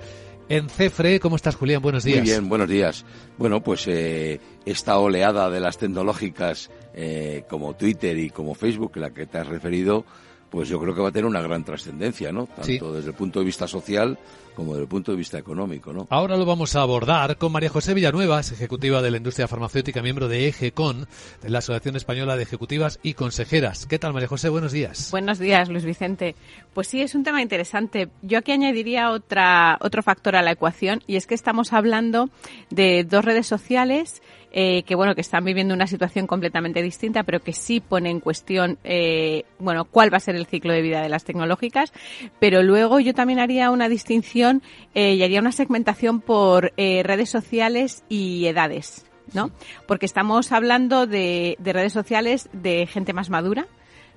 en 0.49 0.67
Cefre. 0.67 1.19
¿Cómo 1.19 1.35
estás, 1.35 1.55
Julián? 1.55 1.81
Buenos 1.81 2.03
días. 2.03 2.19
Muy 2.19 2.29
bien, 2.29 2.49
buenos 2.49 2.67
días. 2.67 3.05
Bueno, 3.37 3.61
pues 3.61 3.87
eh, 3.87 4.39
esta 4.65 4.97
oleada 4.97 5.49
de 5.49 5.59
las 5.59 5.77
tecnológicas 5.77 6.69
eh, 6.93 7.43
como 7.49 7.75
Twitter 7.75 8.17
y 8.17 8.29
como 8.31 8.55
Facebook, 8.55 8.97
la 8.97 9.11
que 9.11 9.27
te 9.27 9.37
has 9.37 9.47
referido, 9.47 10.05
pues 10.49 10.67
yo 10.69 10.79
creo 10.79 10.95
que 10.95 11.01
va 11.01 11.09
a 11.09 11.11
tener 11.11 11.25
una 11.25 11.41
gran 11.41 11.63
trascendencia, 11.63 12.31
¿no? 12.31 12.47
Tanto 12.47 12.93
desde 12.93 13.09
el 13.09 13.15
punto 13.15 13.39
de 13.39 13.45
vista 13.45 13.67
social 13.67 14.17
como 14.55 14.73
desde 14.73 14.83
el 14.83 14.89
punto 14.89 15.11
de 15.11 15.17
vista 15.17 15.37
económico, 15.37 15.93
¿no? 15.93 16.05
Ahora 16.09 16.35
lo 16.35 16.45
vamos 16.45 16.75
a 16.75 16.81
abordar 16.81 17.37
con 17.37 17.51
María 17.51 17.69
José 17.69 17.93
Villanuevas, 17.93 18.51
ejecutiva 18.51 19.01
de 19.01 19.09
la 19.09 19.17
industria 19.17 19.47
farmacéutica, 19.47 20.01
miembro 20.01 20.27
de 20.27 20.49
EGECON, 20.49 21.07
de 21.41 21.49
la 21.49 21.59
Asociación 21.59 21.95
Española 21.95 22.35
de 22.35 22.43
Ejecutivas 22.43 22.99
y 23.01 23.13
Consejeras. 23.13 23.85
¿Qué 23.85 23.99
tal, 23.99 24.11
María 24.11 24.27
José? 24.27 24.49
Buenos 24.49 24.73
días. 24.73 25.11
Buenos 25.11 25.39
días, 25.39 25.69
Luis 25.69 25.85
Vicente. 25.85 26.35
Pues 26.73 26.87
sí, 26.87 27.01
es 27.01 27.15
un 27.15 27.23
tema 27.23 27.41
interesante. 27.41 28.09
Yo 28.21 28.39
aquí 28.39 28.51
añadiría 28.51 29.11
otra, 29.11 29.77
otro 29.79 30.03
factor 30.03 30.35
a 30.35 30.41
la 30.41 30.51
ecuación 30.51 31.03
y 31.07 31.15
es 31.15 31.25
que 31.25 31.35
estamos 31.35 31.71
hablando 31.71 32.29
de 32.69 33.05
dos 33.05 33.23
redes 33.23 33.47
sociales 33.47 34.21
eh, 34.51 34.83
que 34.83 34.95
bueno 34.95 35.15
que 35.15 35.21
están 35.21 35.45
viviendo 35.45 35.73
una 35.73 35.87
situación 35.87 36.27
completamente 36.27 36.81
distinta, 36.81 37.23
pero 37.23 37.39
que 37.39 37.53
sí 37.53 37.79
pone 37.79 38.09
en 38.09 38.19
cuestión 38.19 38.77
eh, 38.83 39.45
bueno 39.59 39.85
cuál 39.85 40.11
va 40.11 40.17
a 40.17 40.21
ser 40.21 40.35
el 40.35 40.45
ciclo 40.45 40.73
de 40.73 40.81
vida 40.81 41.01
de 41.01 41.09
las 41.09 41.23
tecnológicas. 41.23 41.93
Pero 42.39 42.63
luego 42.63 42.99
yo 42.99 43.13
también 43.13 43.39
haría 43.39 43.71
una 43.71 43.89
distinción 43.89 44.61
eh, 44.95 45.13
y 45.13 45.23
haría 45.23 45.39
una 45.39 45.51
segmentación 45.51 46.21
por 46.21 46.73
redes 46.77 47.29
sociales 47.29 48.03
y 48.09 48.45
edades. 48.45 49.05
¿no? 49.33 49.51
Porque 49.85 50.07
estamos 50.07 50.51
hablando 50.51 51.05
de, 51.05 51.55
de 51.59 51.73
redes 51.73 51.93
sociales 51.93 52.49
de 52.51 52.87
gente 52.87 53.13
más 53.13 53.29
madura, 53.29 53.67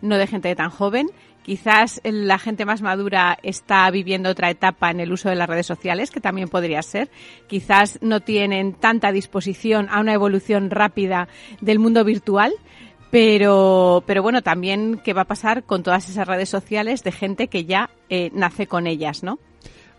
no 0.03 0.19
de 0.19 0.27
gente 0.27 0.55
tan 0.55 0.71
joven 0.71 1.09
Quizás 1.43 2.01
la 2.05 2.39
gente 2.39 2.65
más 2.65 2.83
madura 2.83 3.37
está 3.43 3.91
viviendo 3.91 4.31
otra 4.31 4.51
etapa 4.51 4.91
en 4.91 5.01
el 5.01 5.13
uso 5.13 5.29
de 5.29 5.35
las 5.35 5.49
redes 5.49 5.67
sociales, 5.67 6.11
que 6.13 6.21
también 6.21 6.49
podría 6.49 6.83
ser. 6.83 7.11
Quizás 7.49 7.99
no 8.01 8.21
tienen 8.21 8.75
tanta 8.75 9.11
disposición 9.11 9.89
a 9.91 10.01
una 10.01 10.13
evolución 10.13 10.71
rápida 10.71 11.29
del 11.61 11.81
mundo 11.81 12.05
virtual. 12.05 12.53
Pero, 13.11 14.05
pero 14.07 14.23
bueno, 14.23 14.41
también 14.41 14.99
qué 15.05 15.13
va 15.13 15.23
a 15.23 15.27
pasar 15.27 15.65
con 15.65 15.83
todas 15.83 16.09
esas 16.09 16.27
redes 16.27 16.49
sociales 16.49 17.05
de 17.05 17.13
gente 17.13 17.49
que 17.49 17.67
ya 17.67 17.91
eh, 18.09 18.31
nace 18.33 18.67
con 18.67 18.87
ellas, 18.87 19.23
¿no? 19.23 19.39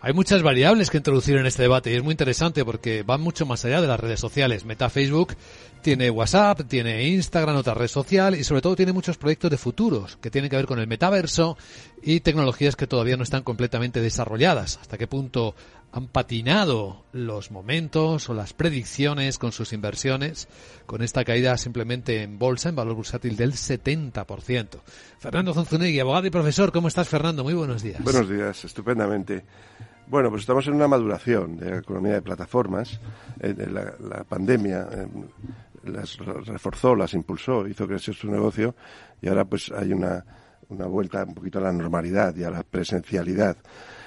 Hay 0.04 0.12
muchas 0.12 0.42
variables 0.42 0.90
que 0.90 0.98
introducir 0.98 1.38
en 1.38 1.46
este 1.46 1.62
debate 1.62 1.90
y 1.90 1.94
es 1.94 2.04
muy 2.04 2.12
interesante 2.12 2.62
porque 2.62 3.02
van 3.02 3.22
mucho 3.22 3.46
más 3.46 3.64
allá 3.64 3.80
de 3.80 3.86
las 3.86 3.98
redes 3.98 4.20
sociales. 4.20 4.66
Meta 4.66 4.90
Facebook 4.90 5.34
tiene 5.80 6.10
WhatsApp, 6.10 6.60
tiene 6.68 7.08
Instagram, 7.08 7.56
otra 7.56 7.72
red 7.72 7.88
social 7.88 8.34
y 8.34 8.44
sobre 8.44 8.60
todo 8.60 8.76
tiene 8.76 8.92
muchos 8.92 9.16
proyectos 9.16 9.50
de 9.50 9.56
futuros 9.56 10.18
que 10.18 10.30
tienen 10.30 10.50
que 10.50 10.56
ver 10.56 10.66
con 10.66 10.78
el 10.78 10.86
metaverso 10.86 11.56
y 12.02 12.20
tecnologías 12.20 12.76
que 12.76 12.86
todavía 12.86 13.16
no 13.16 13.22
están 13.22 13.44
completamente 13.44 14.02
desarrolladas. 14.02 14.76
¿Hasta 14.76 14.98
qué 14.98 15.06
punto 15.06 15.54
han 15.90 16.08
patinado 16.08 17.04
los 17.12 17.50
momentos 17.50 18.28
o 18.28 18.34
las 18.34 18.52
predicciones 18.52 19.38
con 19.38 19.52
sus 19.52 19.72
inversiones 19.72 20.48
con 20.84 21.02
esta 21.02 21.24
caída 21.24 21.56
simplemente 21.56 22.22
en 22.22 22.38
bolsa, 22.38 22.68
en 22.68 22.76
valor 22.76 22.96
bursátil 22.96 23.36
del 23.36 23.52
70%. 23.52 24.80
Fernando 25.18 25.54
Zonzunegui, 25.54 26.00
abogado 26.00 26.26
y 26.26 26.30
profesor, 26.30 26.72
¿cómo 26.72 26.88
estás 26.88 27.08
Fernando? 27.08 27.42
Muy 27.42 27.54
buenos 27.54 27.82
días. 27.82 28.02
Buenos 28.02 28.28
días, 28.28 28.64
estupendamente. 28.66 29.44
Bueno, 30.06 30.28
pues 30.28 30.42
estamos 30.42 30.66
en 30.66 30.74
una 30.74 30.86
maduración 30.86 31.56
de 31.56 31.70
la 31.70 31.78
economía 31.78 32.12
de 32.12 32.22
plataformas. 32.22 33.00
Eh, 33.40 33.54
la, 33.70 34.22
pandemia 34.24 34.86
eh, 34.92 35.08
las 35.84 36.18
reforzó, 36.18 36.94
las 36.94 37.14
impulsó, 37.14 37.66
hizo 37.66 37.86
crecer 37.88 38.14
su 38.14 38.30
negocio 38.30 38.74
y 39.22 39.28
ahora 39.28 39.46
pues 39.46 39.72
hay 39.72 39.92
una, 39.94 40.24
una 40.68 40.86
vuelta 40.86 41.24
un 41.24 41.34
poquito 41.34 41.58
a 41.58 41.62
la 41.62 41.72
normalidad 41.72 42.36
y 42.36 42.44
a 42.44 42.50
la 42.50 42.62
presencialidad. 42.62 43.56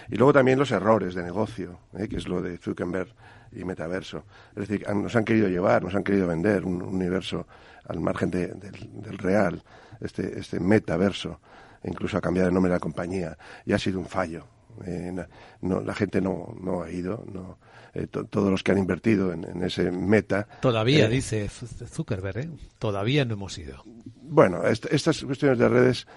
Y 0.09 0.17
luego 0.17 0.33
también 0.33 0.59
los 0.59 0.71
errores 0.71 1.15
de 1.15 1.23
negocio, 1.23 1.79
eh, 1.97 2.07
que 2.07 2.17
es 2.17 2.27
lo 2.27 2.43
de 2.43 2.59
Zuckerberg 2.59 3.09
y 3.51 3.63
metaverso. 3.65 4.23
Es 4.55 4.67
decir, 4.67 4.87
nos 4.93 5.15
han 5.15 5.25
querido 5.25 5.47
llevar, 5.47 5.83
nos 5.83 5.95
han 5.95 6.03
querido 6.03 6.27
vender 6.27 6.63
un, 6.63 6.81
universo 6.83 7.47
al 7.87 7.99
margen 7.99 8.29
del, 8.29 8.59
del, 8.59 9.17
real, 9.17 9.63
este, 9.99 10.39
este 10.39 10.59
metaverso, 10.59 11.39
incluso 11.83 12.17
a 12.17 12.21
cambiar 12.21 12.47
el 12.47 12.53
nombre 12.53 12.69
de 12.69 12.75
la 12.75 12.79
compañía, 12.79 13.37
y 13.65 13.73
ha 13.73 13.79
sido 13.79 13.99
un 13.99 14.05
fallo. 14.05 14.56
Eh, 14.85 15.13
no, 15.61 15.81
la 15.81 15.93
gente 15.93 16.21
no, 16.21 16.55
no 16.61 16.81
ha 16.81 16.91
ido, 16.91 17.25
no, 17.31 17.57
eh, 17.93 18.07
todos 18.07 18.51
los 18.51 18.63
que 18.63 18.71
han 18.71 18.77
invertido 18.77 19.31
en, 19.31 19.63
ese 19.63 19.91
meta. 19.91 20.47
Todavía, 20.61 21.05
eh, 21.05 21.09
dice 21.09 21.49
Zuckerberg, 21.49 22.49
todavía 22.79 23.25
no 23.25 23.33
hemos 23.33 23.57
ido. 23.57 23.83
Bueno, 24.21 24.63
estas 24.63 25.23
cuestiones 25.23 25.57
de 25.57 25.69
redes, 25.69 26.07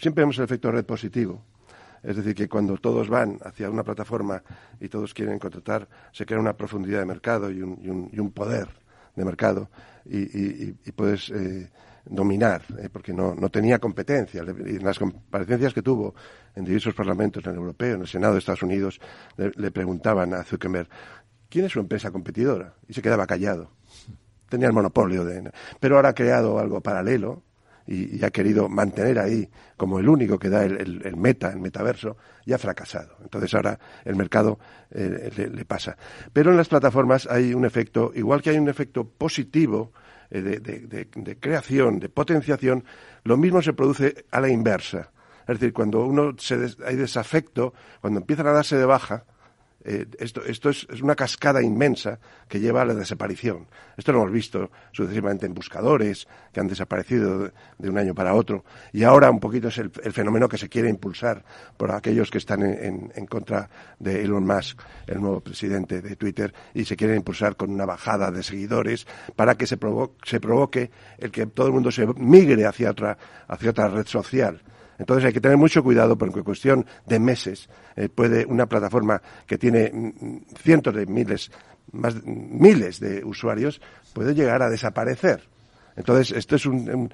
siempre 0.00 0.22
vemos 0.22 0.38
el 0.38 0.44
efecto 0.44 0.70
red 0.70 0.84
positivo. 0.84 1.44
Es 2.02 2.16
decir, 2.16 2.34
que 2.34 2.48
cuando 2.48 2.76
todos 2.76 3.08
van 3.08 3.38
hacia 3.44 3.70
una 3.70 3.82
plataforma 3.82 4.42
y 4.78 4.88
todos 4.88 5.14
quieren 5.14 5.38
contratar, 5.38 5.88
se 6.12 6.26
crea 6.26 6.38
una 6.38 6.54
profundidad 6.54 6.98
de 6.98 7.06
mercado 7.06 7.50
y 7.50 7.62
un, 7.62 8.10
y 8.12 8.18
un, 8.18 8.30
poder 8.30 8.68
de 9.16 9.24
mercado 9.24 9.70
y, 10.04 10.72
puedes 10.92 11.32
dominar, 12.06 12.62
eh, 12.78 12.88
porque 12.92 13.12
no, 13.12 13.34
no 13.34 13.48
tenía 13.48 13.78
competencia. 13.78 14.42
En 14.42 14.84
las 14.84 14.98
comparecencias 14.98 15.72
que 15.72 15.82
tuvo 15.82 16.14
en 16.54 16.64
diversos 16.64 16.94
parlamentos, 16.94 17.44
en 17.44 17.52
el 17.52 17.56
europeo, 17.58 17.94
en 17.94 18.00
el 18.02 18.08
Senado 18.08 18.34
de 18.34 18.40
Estados 18.40 18.62
Unidos, 18.62 19.00
le, 19.36 19.70
preguntaban 19.70 20.34
a 20.34 20.44
Zuckerberg, 20.44 20.88
¿quién 21.48 21.64
es 21.64 21.72
su 21.72 21.80
empresa 21.80 22.10
competidora? 22.10 22.74
Y 22.88 22.94
se 22.94 23.02
quedaba 23.02 23.26
callado. 23.26 23.70
Tenía 24.48 24.68
el 24.68 24.74
monopolio 24.74 25.24
de... 25.24 25.50
Pero 25.80 25.96
ahora 25.96 26.10
ha 26.10 26.14
creado 26.14 26.58
algo 26.58 26.80
paralelo 26.80 27.42
y, 27.86 28.24
ha 28.24 28.30
querido 28.30 28.68
mantener 28.68 29.18
ahí 29.18 29.48
como 29.76 29.98
el 29.98 30.08
único 30.08 30.38
que 30.38 30.48
da 30.48 30.64
el, 30.64 31.16
meta, 31.16 31.50
el 31.50 31.60
metaverso, 31.60 32.16
y 32.44 32.52
ha 32.52 32.58
fracasado. 32.58 33.16
Entonces 33.22 33.52
ahora 33.54 33.78
el 34.04 34.16
mercado 34.16 34.58
eh, 34.90 35.50
le, 35.52 35.64
pasa. 35.64 35.96
Pero 36.32 36.50
en 36.50 36.56
las 36.56 36.68
plataformas 36.68 37.26
hay 37.30 37.54
un 37.54 37.64
efecto, 37.64 38.12
igual 38.14 38.42
que 38.42 38.50
hay 38.50 38.58
un 38.58 38.68
efecto 38.68 39.04
positivo 39.04 39.92
eh, 40.34 40.42
de, 40.42 41.38
creación, 41.38 42.00
de 42.00 42.08
potenciación, 42.08 42.84
lo 43.22 43.36
mismo 43.36 43.62
se 43.62 43.72
produce 43.72 44.26
a 44.32 44.40
la 44.40 44.48
inversa. 44.48 45.12
Es 45.46 45.60
decir, 45.60 45.72
cuando 45.72 46.04
uno 46.04 46.34
se 46.38 46.74
hay 46.84 46.96
desafecto, 46.96 47.72
cuando 48.00 48.18
empiezan 48.18 48.48
a 48.48 48.52
darse 48.52 48.76
de 48.76 48.84
baja, 48.84 49.24
eh, 49.84 50.06
esto, 50.18 50.42
esto 50.44 50.70
es, 50.70 50.86
una 51.02 51.14
cascada 51.14 51.62
inmensa 51.62 52.18
que 52.48 52.58
lleva 52.58 52.82
a 52.82 52.84
la 52.86 52.94
desaparición. 52.94 53.66
Esto 53.98 54.12
lo 54.12 54.20
hemos 54.20 54.32
visto 54.32 54.70
sucesivamente 54.92 55.44
en 55.44 55.52
buscadores 55.52 56.26
que 56.52 56.60
han 56.60 56.68
desaparecido 56.68 57.50
de, 57.78 57.90
un 57.90 57.98
año 57.98 58.14
para 58.14 58.34
otro 58.34 58.64
y 58.92 59.02
ahora 59.04 59.30
un 59.30 59.40
poquito 59.40 59.68
es 59.68 59.76
el, 59.78 59.90
fenómeno 59.90 60.48
que 60.48 60.56
se 60.56 60.70
quiere 60.70 60.88
impulsar 60.88 61.44
por 61.76 61.92
aquellos 61.92 62.30
que 62.30 62.38
están 62.38 62.62
en, 62.62 63.26
contra 63.26 63.68
de 63.98 64.22
Elon 64.22 64.46
Musk, 64.46 64.80
el 65.06 65.20
nuevo 65.20 65.40
presidente 65.40 66.00
de 66.00 66.16
Twitter, 66.16 66.54
y 66.72 66.86
se 66.86 66.96
quiere 66.96 67.14
impulsar 67.14 67.56
con 67.56 67.70
una 67.70 67.84
bajada 67.84 68.30
de 68.30 68.42
seguidores 68.42 69.06
para 69.36 69.54
que 69.56 69.66
se, 69.66 69.78
se 70.24 70.40
provoque 70.40 70.90
el 71.18 71.30
que 71.30 71.46
todo 71.46 71.66
el 71.66 71.72
mundo 71.74 71.90
se 71.90 72.06
migre 72.06 72.64
hacia 72.64 72.90
otra, 72.90 73.18
hacia 73.48 73.70
otra 73.70 73.88
red 73.88 74.06
social. 74.06 74.62
Entonces 74.98 75.24
hay 75.24 75.32
que 75.32 75.40
tener 75.40 75.56
mucho 75.56 75.82
cuidado 75.82 76.16
porque 76.16 76.38
en 76.38 76.44
cuestión 76.44 76.86
de 77.06 77.18
meses 77.18 77.68
eh, 77.96 78.08
puede 78.08 78.46
una 78.46 78.66
plataforma 78.66 79.20
que 79.46 79.58
tiene 79.58 79.90
mm, 79.92 80.54
cientos 80.56 80.94
de 80.94 81.06
miles, 81.06 81.50
más 81.92 82.14
miles 82.24 83.00
de 83.00 83.24
usuarios, 83.24 83.80
puede 84.12 84.34
llegar 84.34 84.62
a 84.62 84.70
desaparecer. 84.70 85.48
Entonces 85.96 86.36
esto 86.36 86.56
es 86.56 86.66
un, 86.66 87.10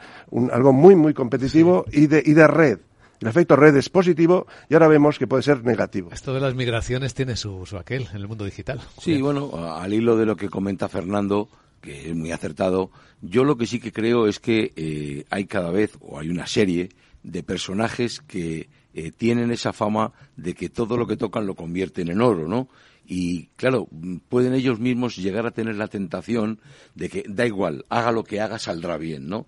algo 0.53 0.73
muy 0.73 0.95
muy 0.95 1.15
competitivo 1.15 1.85
y 1.93 2.07
de 2.07 2.23
y 2.25 2.33
de 2.33 2.47
red. 2.47 2.79
El 3.21 3.29
efecto 3.29 3.55
red 3.55 3.77
es 3.77 3.91
positivo 3.91 4.47
y 4.71 4.75
ahora 4.75 4.89
vemos 4.89 5.19
que 5.19 5.27
puede 5.27 5.43
ser 5.43 5.63
negativo. 5.63 6.09
Esto 6.11 6.33
de 6.33 6.41
las 6.41 6.55
migraciones 6.55 7.13
tiene 7.13 7.37
su, 7.37 7.67
aquel 7.79 8.09
en 8.11 8.17
el 8.17 8.29
mundo 8.29 8.47
digital. 8.47 8.81
Sí, 8.99 9.21
bueno, 9.21 9.51
al 9.75 9.93
hilo 9.93 10.17
de 10.17 10.25
lo 10.25 10.37
que 10.37 10.49
comenta 10.49 10.89
Fernando, 10.89 11.51
que 11.83 12.09
es 12.09 12.17
muy 12.17 12.33
acertado, 12.33 12.91
yo 13.21 13.45
lo 13.45 13.59
que 13.59 13.67
sí 13.67 13.79
que 13.79 13.93
creo 13.93 14.27
es 14.27 14.41
que 14.41 14.73
eh, 14.75 15.27
hay 15.29 15.45
cada 15.45 15.71
vez, 15.71 15.99
o 16.01 16.19
hay 16.19 16.31
una 16.31 16.47
serie 16.47 16.89
de 17.23 17.43
personajes 17.43 18.21
que 18.21 18.69
eh, 18.95 19.11
tienen 19.13 19.51
esa 19.51 19.73
fama 19.73 20.13
de 20.37 20.55
que 20.55 20.69
todo 20.69 20.97
lo 20.97 21.07
que 21.07 21.17
tocan 21.17 21.47
lo 21.47 21.55
convierten 21.55 22.09
en 22.11 22.21
oro, 22.21 22.49
¿no? 22.49 22.69
Y 23.07 23.47
claro, 23.57 23.89
pueden 24.29 24.55
ellos 24.55 24.79
mismos 24.79 25.17
llegar 25.17 25.45
a 25.47 25.51
tener 25.51 25.77
la 25.77 25.89
tentación 25.89 26.61
de 26.95 27.09
que 27.09 27.25
da 27.29 27.47
igual, 27.47 27.85
haga 27.89 28.13
lo 28.13 28.23
que 28.25 28.41
haga, 28.41 28.59
saldrá 28.59 28.97
bien, 28.99 29.29
¿no? 29.29 29.47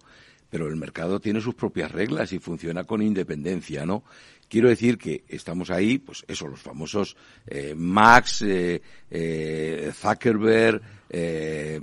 pero 0.51 0.69
el 0.69 0.77
mercado 0.77 1.19
tiene 1.19 1.41
sus 1.41 1.55
propias 1.55 1.91
reglas 1.93 2.31
y 2.35 2.39
funciona 2.39 2.85
con 2.85 3.01
independencia, 3.01 3.87
¿no? 3.87 4.05
Quiero 4.51 4.69
decir 4.69 4.99
que 4.99 5.25
estamos 5.27 5.71
ahí, 5.71 5.97
pues 5.97 6.27
eso, 6.29 6.47
los 6.47 6.61
famosos 6.61 7.17
eh, 7.47 7.73
Max, 7.75 8.43
eh, 8.43 8.83
eh, 9.11 9.91
Zuckerberg, 9.95 10.83
eh, 11.09 11.81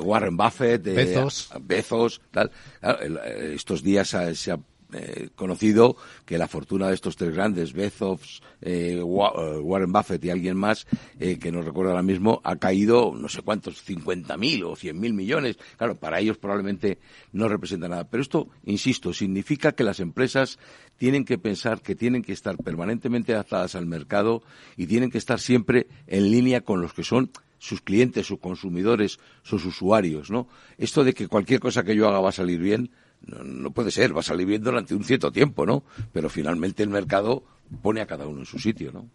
Warren 0.00 0.36
Buffett, 0.36 0.86
eh, 0.86 0.92
Bezos. 0.94 1.50
Bezos, 1.62 2.20
tal. 2.30 2.52
Claro, 2.78 3.00
eh, 3.02 3.54
estos 3.56 3.82
días 3.82 4.14
ha- 4.14 4.32
se 4.36 4.52
ha 4.52 4.60
eh, 4.94 5.28
conocido 5.34 5.96
que 6.24 6.38
la 6.38 6.48
fortuna 6.48 6.88
de 6.88 6.94
estos 6.94 7.16
tres 7.16 7.34
grandes, 7.34 7.72
Bezos, 7.72 8.42
eh, 8.62 8.96
eh, 8.96 9.02
Warren 9.02 9.92
Buffett 9.92 10.24
y 10.24 10.30
alguien 10.30 10.56
más, 10.56 10.86
eh, 11.20 11.38
que 11.38 11.52
no 11.52 11.62
recuerdo 11.62 11.90
ahora 11.90 12.02
mismo, 12.02 12.40
ha 12.44 12.56
caído 12.56 13.12
no 13.14 13.28
sé 13.28 13.42
cuántos, 13.42 13.86
50.000 13.86 14.64
o 14.64 14.76
100.000 14.76 15.12
millones. 15.12 15.58
Claro, 15.76 15.96
para 15.96 16.20
ellos 16.20 16.38
probablemente 16.38 16.98
no 17.32 17.48
representa 17.48 17.88
nada. 17.88 18.04
Pero 18.04 18.22
esto, 18.22 18.48
insisto, 18.64 19.12
significa 19.12 19.72
que 19.72 19.84
las 19.84 20.00
empresas 20.00 20.58
tienen 20.96 21.24
que 21.24 21.38
pensar 21.38 21.82
que 21.82 21.94
tienen 21.94 22.22
que 22.22 22.32
estar 22.32 22.56
permanentemente 22.56 23.34
adaptadas 23.34 23.74
al 23.74 23.86
mercado 23.86 24.42
y 24.76 24.86
tienen 24.86 25.10
que 25.10 25.18
estar 25.18 25.40
siempre 25.40 25.86
en 26.06 26.30
línea 26.30 26.62
con 26.62 26.80
los 26.80 26.94
que 26.94 27.04
son 27.04 27.30
sus 27.58 27.80
clientes, 27.80 28.26
sus 28.26 28.38
consumidores, 28.38 29.18
sus 29.42 29.64
usuarios, 29.64 30.30
¿no? 30.30 30.48
Esto 30.76 31.02
de 31.02 31.14
que 31.14 31.28
cualquier 31.28 31.60
cosa 31.60 31.82
que 31.82 31.96
yo 31.96 32.08
haga 32.08 32.20
va 32.20 32.28
a 32.28 32.32
salir 32.32 32.60
bien, 32.60 32.90
no, 33.26 33.70
puede 33.70 33.90
ser, 33.90 34.14
va 34.14 34.20
a 34.20 34.24
salir 34.24 34.46
bien 34.46 34.62
durante 34.62 34.94
un 34.94 35.04
cierto 35.04 35.30
tiempo, 35.32 35.66
¿no? 35.66 35.84
Pero 36.12 36.28
finalmente 36.28 36.82
el 36.82 36.88
mercado 36.88 37.44
pone 37.82 38.00
a 38.00 38.06
cada 38.06 38.26
uno 38.26 38.40
en 38.40 38.46
su 38.46 38.58
sitio, 38.58 38.92
¿no? 38.92 39.08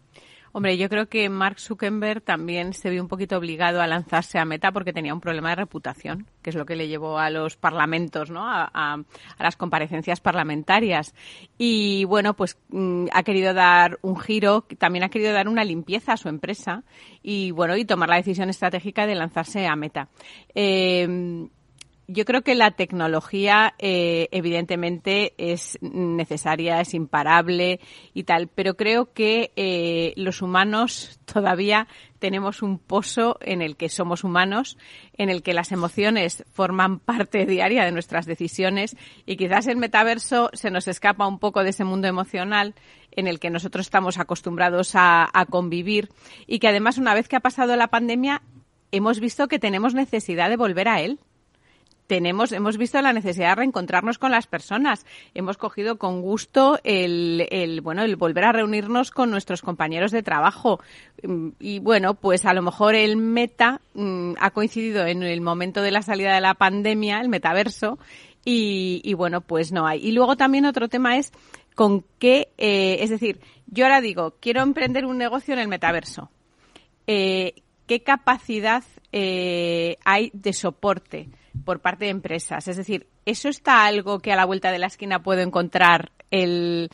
Hombre, 0.52 0.78
yo 0.78 0.90
creo 0.90 1.08
que 1.08 1.30
Mark 1.30 1.60
Zuckerberg 1.60 2.22
también 2.24 2.74
se 2.74 2.90
vio 2.90 3.04
un 3.04 3.08
poquito 3.08 3.38
obligado 3.38 3.82
a 3.82 3.88
lanzarse 3.88 4.40
a 4.40 4.46
Meta 4.46 4.72
porque 4.72 4.94
tenía 4.94 5.14
un 5.14 5.22
problema 5.22 5.50
de 5.50 5.58
reputación, 5.58 6.26
que 6.42 6.50
es 6.50 6.56
lo 6.56 6.66
que 6.66 6.76
le 6.76 6.88
llevó 6.88 7.20
a 7.20 7.30
los 7.30 7.56
parlamentos, 7.56 8.32
¿no? 8.32 8.42
A 8.44 9.04
las 9.38 9.56
comparecencias 9.58 10.20
parlamentarias. 10.22 11.14
Y 11.60 12.04
bueno, 12.06 12.36
pues 12.36 12.58
mm, 12.70 13.06
ha 13.14 13.22
querido 13.22 13.54
dar 13.54 14.00
un 14.02 14.20
giro, 14.20 14.66
también 14.80 15.04
ha 15.04 15.10
querido 15.10 15.34
dar 15.34 15.48
una 15.48 15.64
limpieza 15.64 16.14
a 16.14 16.18
su 16.18 16.30
empresa 16.30 16.84
y 17.22 17.52
bueno, 17.52 17.78
y 17.78 17.86
tomar 17.86 18.10
la 18.10 18.16
decisión 18.16 18.50
estratégica 18.50 19.06
de 19.06 19.16
lanzarse 19.16 19.68
a 19.68 19.76
Meta. 19.76 20.10
Eh, 20.56 21.48
yo 22.12 22.26
creo 22.26 22.42
que 22.42 22.56
la 22.56 22.72
tecnología, 22.72 23.76
eh, 23.78 24.30
evidentemente, 24.32 25.34
es 25.38 25.78
necesaria, 25.82 26.82
es 26.82 26.96
imparable 26.96 27.80
y 28.16 28.24
tal, 28.24 28.48
pero 28.48 28.76
creo 28.76 29.14
que 29.14 29.52
eh, 29.56 30.14
los 30.16 30.42
humanos 30.42 31.20
todavía 31.32 31.88
tenemos 32.18 32.64
un 32.64 32.80
pozo 32.80 33.38
en 33.42 33.62
el 33.62 33.78
que 33.78 33.90
somos 33.90 34.24
humanos, 34.24 34.78
en 35.14 35.30
el 35.30 35.44
que 35.44 35.54
las 35.54 35.72
emociones 35.72 36.44
forman 36.52 36.98
parte 37.00 37.46
diaria 37.46 37.86
de 37.86 37.92
nuestras 37.92 38.26
decisiones 38.26 38.98
y 39.28 39.38
quizás 39.38 39.68
el 39.68 39.78
metaverso 39.78 40.50
se 40.54 40.72
nos 40.72 40.88
escapa 40.88 41.28
un 41.28 41.38
poco 41.38 41.64
de 41.64 41.70
ese 41.70 41.84
mundo 41.84 42.08
emocional 42.08 42.74
en 43.12 43.28
el 43.28 43.40
que 43.40 43.52
nosotros 43.52 43.86
estamos 43.86 44.18
acostumbrados 44.18 44.96
a, 44.96 45.30
a 45.32 45.46
convivir 45.46 46.10
y 46.48 46.58
que 46.58 46.68
además 46.68 46.98
una 46.98 47.14
vez 47.14 47.28
que 47.28 47.36
ha 47.36 47.42
pasado 47.42 47.76
la 47.76 47.88
pandemia 47.88 48.42
hemos 48.92 49.20
visto 49.20 49.48
que 49.48 49.60
tenemos 49.60 49.94
necesidad 49.94 50.50
de 50.50 50.58
volver 50.58 50.88
a 50.88 51.02
él 51.02 51.20
tenemos, 52.10 52.52
hemos 52.54 52.78
visto 52.78 53.00
la 53.04 53.14
necesidad 53.14 53.50
de 53.50 53.56
reencontrarnos 53.56 54.18
con 54.18 54.32
las 54.32 54.48
personas. 54.48 55.06
Hemos 55.36 55.58
cogido 55.58 56.00
con 56.00 56.24
gusto 56.24 56.80
el, 56.84 57.82
bueno, 57.84 58.02
el 58.02 58.16
volver 58.16 58.46
a 58.46 58.52
reunirnos 58.52 59.12
con 59.12 59.30
nuestros 59.30 59.62
compañeros 59.62 60.12
de 60.12 60.24
trabajo. 60.24 60.82
Mm, 61.22 61.50
Y 61.60 61.78
bueno, 61.78 62.16
pues 62.16 62.48
a 62.48 62.56
lo 62.56 62.64
mejor 62.64 62.96
el 62.96 63.16
meta 63.16 63.82
mm, 63.94 64.34
ha 64.40 64.50
coincidido 64.50 65.06
en 65.06 65.22
el 65.22 65.40
momento 65.42 65.84
de 65.84 65.92
la 65.92 66.02
salida 66.02 66.34
de 66.34 66.42
la 66.42 66.56
pandemia, 66.56 67.22
el 67.22 67.30
metaverso, 67.30 68.00
y, 68.44 69.02
y 69.04 69.14
bueno, 69.14 69.42
pues 69.42 69.72
no 69.72 69.86
hay. 69.86 70.04
Y 70.04 70.12
luego 70.12 70.36
también 70.36 70.66
otro 70.66 70.88
tema 70.90 71.18
es 71.18 71.32
con 71.76 72.04
qué, 72.18 72.48
eh, 72.58 72.98
es 73.02 73.12
decir, 73.12 73.40
yo 73.68 73.86
ahora 73.86 74.02
digo, 74.02 74.34
quiero 74.40 74.64
emprender 74.64 75.06
un 75.06 75.20
negocio 75.20 75.54
en 75.54 75.60
el 75.60 75.68
metaverso. 75.68 76.32
Eh, 77.06 77.54
¿Qué 77.86 78.02
capacidad 78.02 78.84
eh, 79.12 79.98
hay 80.04 80.32
de 80.34 80.54
soporte 80.54 81.30
por 81.64 81.80
parte 81.80 82.06
de 82.06 82.12
empresas? 82.12 82.68
Es 82.68 82.78
decir, 82.78 83.08
¿eso 83.26 83.50
está 83.50 83.86
algo 83.86 84.20
que 84.20 84.32
a 84.32 84.36
la 84.36 84.46
vuelta 84.46 84.72
de 84.72 84.80
la 84.80 84.88
esquina 84.88 85.22
puedo 85.22 85.42
encontrar 85.42 86.12
el, 86.32 86.90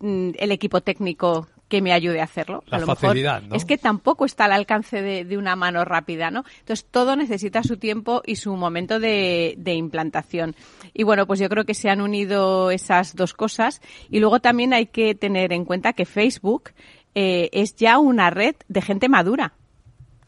mm, 0.00 0.30
el 0.38 0.52
equipo 0.52 0.80
técnico 0.80 1.48
que 1.68 1.82
me 1.82 1.92
ayude 1.92 2.20
a 2.20 2.24
hacerlo? 2.24 2.64
La 2.66 2.78
a 2.78 2.80
lo 2.80 2.86
facilidad, 2.86 3.36
mejor 3.36 3.50
¿no? 3.50 3.56
es 3.56 3.64
que 3.64 3.78
tampoco 3.78 4.24
está 4.24 4.46
al 4.46 4.52
alcance 4.52 5.02
de, 5.02 5.24
de 5.24 5.36
una 5.36 5.54
mano 5.54 5.84
rápida, 5.84 6.30
¿no? 6.30 6.44
Entonces 6.60 6.86
todo 6.90 7.14
necesita 7.16 7.62
su 7.62 7.76
tiempo 7.76 8.22
y 8.24 8.36
su 8.36 8.56
momento 8.56 8.98
de, 8.98 9.54
de 9.58 9.74
implantación. 9.74 10.56
Y 10.94 11.02
bueno, 11.02 11.26
pues 11.26 11.40
yo 11.40 11.48
creo 11.48 11.64
que 11.64 11.74
se 11.74 11.90
han 11.90 12.00
unido 12.00 12.70
esas 12.70 13.14
dos 13.14 13.34
cosas. 13.34 13.80
Y 14.10 14.20
luego 14.20 14.40
también 14.40 14.72
hay 14.72 14.86
que 14.86 15.14
tener 15.14 15.52
en 15.52 15.64
cuenta 15.64 15.92
que 15.92 16.06
Facebook 16.06 16.70
eh, 17.14 17.50
es 17.52 17.76
ya 17.76 17.98
una 17.98 18.30
red 18.30 18.54
de 18.68 18.82
gente 18.82 19.08
madura 19.08 19.54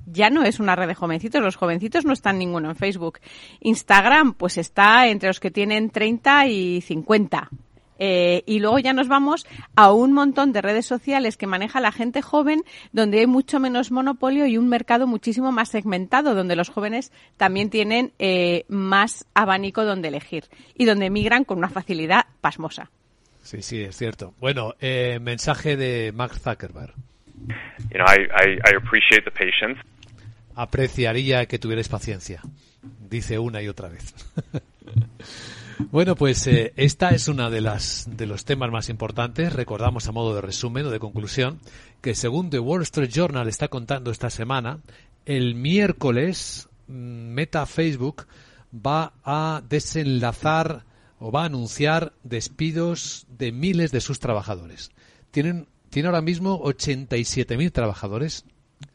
ya 0.06 0.30
no 0.30 0.42
es 0.42 0.60
una 0.60 0.76
red 0.76 0.88
de 0.88 0.94
jovencitos, 0.94 1.42
los 1.42 1.56
jovencitos 1.56 2.04
no 2.04 2.12
están 2.12 2.38
ninguno 2.38 2.70
en 2.70 2.76
Facebook. 2.76 3.20
Instagram, 3.60 4.34
pues 4.34 4.58
está 4.58 5.08
entre 5.08 5.28
los 5.28 5.40
que 5.40 5.50
tienen 5.50 5.90
30 5.90 6.46
y 6.46 6.80
50. 6.80 7.50
Eh, 8.02 8.42
y 8.46 8.60
luego 8.60 8.78
ya 8.78 8.94
nos 8.94 9.08
vamos 9.08 9.46
a 9.76 9.92
un 9.92 10.12
montón 10.12 10.52
de 10.52 10.62
redes 10.62 10.86
sociales 10.86 11.36
que 11.36 11.46
maneja 11.46 11.80
la 11.80 11.92
gente 11.92 12.22
joven, 12.22 12.64
donde 12.92 13.20
hay 13.20 13.26
mucho 13.26 13.60
menos 13.60 13.90
monopolio 13.90 14.46
y 14.46 14.56
un 14.56 14.68
mercado 14.68 15.06
muchísimo 15.06 15.52
más 15.52 15.68
segmentado, 15.68 16.34
donde 16.34 16.56
los 16.56 16.70
jóvenes 16.70 17.12
también 17.36 17.68
tienen 17.68 18.12
eh, 18.18 18.64
más 18.68 19.26
abanico 19.34 19.84
donde 19.84 20.08
elegir 20.08 20.44
y 20.74 20.86
donde 20.86 21.10
migran 21.10 21.44
con 21.44 21.58
una 21.58 21.68
facilidad 21.68 22.24
pasmosa. 22.40 22.90
Sí, 23.42 23.60
sí, 23.60 23.82
es 23.82 23.96
cierto. 23.96 24.32
Bueno, 24.40 24.74
eh, 24.80 25.18
mensaje 25.20 25.76
de 25.76 26.12
Mark 26.12 26.38
Zuckerberg. 26.38 26.94
Apreciaría 30.54 31.46
que 31.46 31.58
tuvierais 31.58 31.88
paciencia. 31.88 32.42
Dice 33.08 33.38
una 33.38 33.62
y 33.62 33.68
otra 33.68 33.88
vez. 33.88 34.14
Bueno, 35.90 36.14
pues 36.14 36.46
eh, 36.46 36.72
esta 36.76 37.10
es 37.10 37.26
una 37.26 37.48
de 37.48 37.60
las 37.60 38.06
de 38.16 38.26
los 38.26 38.44
temas 38.44 38.70
más 38.70 38.88
importantes. 38.90 39.52
Recordamos 39.52 40.06
a 40.06 40.12
modo 40.12 40.34
de 40.34 40.40
resumen 40.40 40.86
o 40.86 40.90
de 40.90 41.00
conclusión 41.00 41.58
que 42.00 42.14
según 42.14 42.50
The 42.50 42.58
Wall 42.58 42.82
Street 42.82 43.10
Journal 43.10 43.48
está 43.48 43.68
contando 43.68 44.10
esta 44.10 44.30
semana, 44.30 44.80
el 45.24 45.54
miércoles 45.54 46.68
mm, 46.86 46.92
Meta 46.92 47.66
Facebook 47.66 48.26
va 48.74 49.14
a 49.24 49.62
desenlazar 49.68 50.84
o 51.18 51.32
va 51.32 51.42
a 51.42 51.46
anunciar 51.46 52.12
despidos 52.22 53.26
de 53.28 53.50
miles 53.50 53.90
de 53.90 54.00
sus 54.00 54.20
trabajadores. 54.20 54.90
Tienen 55.30 55.66
tiene 55.90 56.08
ahora 56.08 56.22
mismo 56.22 56.62
87.000 56.62 57.72
trabajadores 57.72 58.44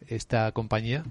esta 0.08 0.51
compañía. 0.51 1.03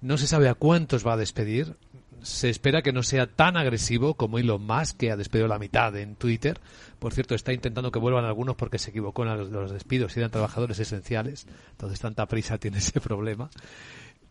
No 0.00 0.18
se 0.18 0.26
sabe 0.26 0.48
a 0.48 0.54
cuántos 0.54 1.06
va 1.06 1.12
a 1.12 1.16
despedir 1.16 1.76
se 2.22 2.48
espera 2.48 2.82
que 2.82 2.92
no 2.92 3.02
sea 3.02 3.26
tan 3.26 3.56
agresivo 3.56 4.14
como 4.14 4.38
Elon 4.38 4.64
Musk, 4.64 4.96
que 4.96 5.10
ha 5.10 5.16
despedido 5.16 5.48
la 5.48 5.58
mitad 5.58 5.94
en 5.96 6.14
Twitter. 6.14 6.58
Por 6.98 7.12
cierto, 7.12 7.34
está 7.34 7.52
intentando 7.52 7.90
que 7.90 7.98
vuelvan 7.98 8.24
algunos 8.24 8.56
porque 8.56 8.78
se 8.78 8.90
equivocó 8.90 9.24
en 9.24 9.36
los, 9.36 9.50
los 9.50 9.72
despidos 9.72 10.16
eran 10.16 10.30
trabajadores 10.30 10.78
esenciales. 10.78 11.46
Entonces, 11.72 12.00
tanta 12.00 12.26
prisa 12.26 12.58
tiene 12.58 12.78
ese 12.78 13.00
problema. 13.00 13.50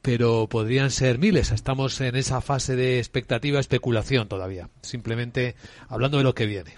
Pero 0.01 0.47
podrían 0.47 0.89
ser 0.89 1.19
miles. 1.19 1.51
Estamos 1.51 1.99
en 2.01 2.15
esa 2.15 2.41
fase 2.41 2.75
de 2.75 2.97
expectativa, 2.97 3.59
especulación 3.59 4.27
todavía. 4.27 4.69
Simplemente 4.81 5.55
hablando 5.89 6.17
de 6.17 6.23
lo 6.23 6.33
que 6.33 6.45
viene. 6.45 6.73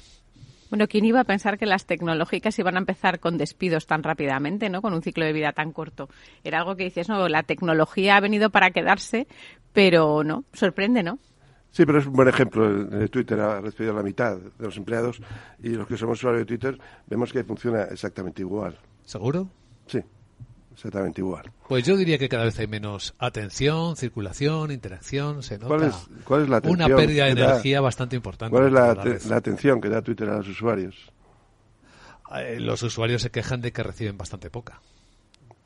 Bueno, 0.74 0.88
¿quién 0.88 1.06
iba 1.06 1.20
a 1.20 1.24
pensar 1.24 1.60
que 1.60 1.68
las 1.68 1.86
tecnológicas 1.86 2.58
iban 2.58 2.78
a 2.78 2.80
empezar 2.80 3.20
con 3.20 3.38
despidos 3.38 3.86
tan 3.86 4.02
rápidamente, 4.02 4.72
¿no? 4.72 4.82
Con 4.82 4.96
un 4.96 5.04
ciclo 5.04 5.24
de 5.24 5.32
vida 5.32 5.52
tan 5.52 5.72
corto. 5.72 6.10
Era 6.44 6.58
algo 6.58 6.76
que 6.76 6.86
dices, 6.86 7.10
no, 7.10 7.30
la 7.30 7.44
tecnología 7.44 8.18
ha 8.18 8.20
venido 8.20 8.50
para 8.50 8.72
quedarse, 8.72 9.28
pero 9.72 10.24
no, 10.24 10.46
sorprende, 10.52 11.04
¿no? 11.04 11.20
Sí, 11.70 11.86
pero 11.86 12.00
es 12.00 12.08
un 12.08 12.14
buen 12.14 12.28
ejemplo. 12.28 13.04
Eh, 13.04 13.08
Twitter 13.08 13.40
ha 13.40 13.62
recibido 13.62 13.94
la 13.94 14.02
mitad 14.02 14.36
de 14.36 14.66
los 14.66 14.76
empleados 14.76 15.22
y 15.62 15.70
los 15.76 15.86
que 15.86 15.96
somos 15.96 16.18
usuarios 16.18 16.42
de 16.42 16.46
Twitter 16.48 16.80
vemos 17.06 17.32
que 17.32 17.44
funciona 17.44 17.84
exactamente 17.84 18.42
igual. 18.42 18.76
¿Seguro? 19.06 19.50
Sí, 19.86 20.00
exactamente 20.74 21.22
igual. 21.22 21.52
Pues 21.68 21.84
yo 21.86 21.96
diría 21.98 22.18
que 22.18 22.28
cada 22.30 22.46
vez 22.46 22.58
hay 22.60 22.68
menos 22.68 23.14
atención, 23.20 23.96
circulación, 23.96 24.72
interacción. 24.72 25.44
Se 25.44 25.56
nota 25.58 25.68
¿Cuál 25.68 25.84
es, 25.84 25.96
cuál 26.24 26.42
es 26.44 26.50
la 26.50 26.58
atención 26.58 26.86
una 26.90 26.96
pérdida 26.96 27.26
de 27.26 27.36
da- 27.36 27.50
energía 27.52 27.82
bastante 27.82 28.16
importante. 28.16 28.52
¿Cuál 28.52 28.68
es 28.68 28.74
la, 29.28 29.36
atención 29.38 29.80
que 29.82 29.90
da 29.90 30.02
Twitter 30.02 30.30
a 30.30 30.38
los 30.38 30.48
usuarios? 30.48 30.96
Eh, 32.36 32.60
Los 32.60 32.82
usuarios 32.84 33.22
se 33.22 33.30
quejan 33.30 33.62
de 33.62 33.72
que 33.72 33.84
reciben 33.84 34.18
bastante 34.18 34.50
poca. 34.50 34.82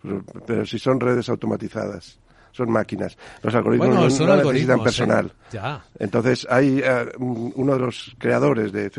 Pero, 0.01 0.23
pero 0.45 0.65
si 0.65 0.77
son 0.79 0.99
redes 0.99 1.29
automatizadas, 1.29 2.19
son 2.51 2.69
máquinas. 2.71 3.17
Los 3.41 3.55
algoritmos 3.55 3.87
Bueno, 3.87 4.03
no, 4.03 4.09
son 4.09 4.27
no 4.27 4.33
algoritmos, 4.33 4.77
necesitan 4.83 5.07
personal. 5.07 5.25
¿eh? 5.27 5.49
Ya. 5.53 5.85
Entonces, 5.99 6.45
hay 6.49 6.83
un- 7.19 7.53
uno 7.55 7.73
de 7.73 7.79
los 7.79 8.15
creadores 8.17 8.71
de, 8.71 8.89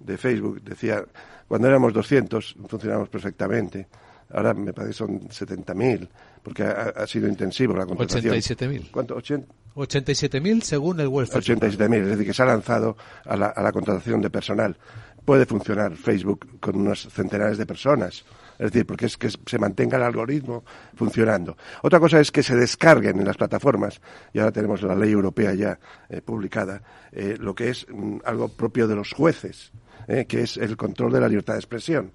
de 0.00 0.18
Facebook 0.18 0.60
decía, 0.62 1.04
cuando 1.48 1.68
éramos 1.68 1.92
200 1.92 2.56
funcionábamos 2.68 3.08
perfectamente. 3.08 3.86
Ahora 4.32 4.54
me 4.54 4.72
parece 4.72 4.92
que 4.92 4.98
son 4.98 5.20
70.000, 5.28 6.08
porque 6.42 6.62
ha, 6.62 7.06
sido 7.06 7.28
intensivo 7.28 7.74
la 7.76 7.86
contratación. 7.86 8.34
87.000. 8.34 8.90
¿Cuánto? 8.90 9.16
87.000 9.16 10.62
según 10.62 11.00
el 11.00 11.08
Street 11.24 11.58
87.000, 11.60 12.02
es 12.02 12.08
decir, 12.08 12.26
que 12.26 12.34
se 12.34 12.42
ha 12.42 12.46
lanzado 12.46 12.96
a 13.24 13.36
la, 13.36 13.46
a 13.46 13.62
la 13.62 13.72
contratación 13.72 14.20
de 14.20 14.30
personal. 14.30 14.76
Puede 15.24 15.46
funcionar 15.46 15.96
Facebook 15.96 16.60
con 16.60 16.76
unos 16.76 17.08
centenares 17.10 17.56
de 17.58 17.66
personas. 17.66 18.24
Es 18.58 18.70
decir, 18.70 18.86
porque 18.86 19.06
es 19.06 19.16
que 19.16 19.30
se 19.30 19.58
mantenga 19.58 19.96
el 19.96 20.04
algoritmo 20.04 20.64
funcionando. 20.94 21.56
Otra 21.82 21.98
cosa 21.98 22.20
es 22.20 22.30
que 22.30 22.42
se 22.42 22.54
descarguen 22.54 23.18
en 23.18 23.26
las 23.26 23.36
plataformas, 23.36 24.00
y 24.32 24.38
ahora 24.38 24.52
tenemos 24.52 24.82
la 24.82 24.94
ley 24.94 25.10
europea 25.10 25.54
ya 25.54 25.78
eh, 26.08 26.20
publicada, 26.20 26.82
eh, 27.10 27.36
lo 27.38 27.54
que 27.54 27.70
es 27.70 27.86
mm, 27.88 28.18
algo 28.24 28.48
propio 28.48 28.86
de 28.86 28.94
los 28.94 29.12
jueces, 29.12 29.72
eh, 30.06 30.26
que 30.26 30.42
es 30.42 30.56
el 30.56 30.76
control 30.76 31.12
de 31.12 31.20
la 31.20 31.28
libertad 31.28 31.54
de 31.54 31.60
expresión 31.60 32.12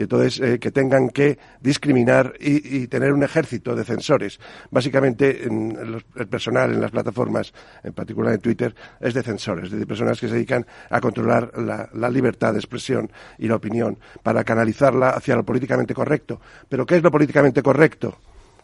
y 0.00 0.04
entonces 0.04 0.40
eh, 0.40 0.58
que 0.58 0.70
tengan 0.70 1.10
que 1.10 1.38
discriminar 1.60 2.32
y, 2.40 2.86
tener 2.86 3.12
un 3.12 3.22
ejército 3.22 3.76
de 3.76 3.84
censores. 3.84 4.40
Básicamente, 4.70 5.44
el 5.44 6.26
personal 6.26 6.72
en 6.72 6.80
las 6.80 6.90
plataformas, 6.90 7.52
en 7.84 7.92
particular 7.92 8.32
en 8.32 8.40
Twitter, 8.40 8.74
es 8.98 9.12
de 9.12 9.22
censores, 9.22 9.66
es 9.66 9.72
decir, 9.72 9.86
personas 9.86 10.18
que 10.18 10.28
se 10.28 10.34
dedican 10.34 10.66
a 10.88 11.02
controlar 11.02 11.52
la 11.92 12.08
libertad 12.08 12.54
de 12.54 12.60
expresión 12.60 13.12
y 13.36 13.46
la 13.46 13.56
opinión 13.56 13.98
para 14.22 14.42
canalizarla 14.42 15.10
hacia 15.10 15.36
lo 15.36 15.44
políticamente 15.44 15.92
correcto. 15.92 16.40
Pero 16.66 16.86
¿qué 16.86 16.96
es 16.96 17.02
lo 17.02 17.10
políticamente 17.10 17.62
correcto? 17.62 18.16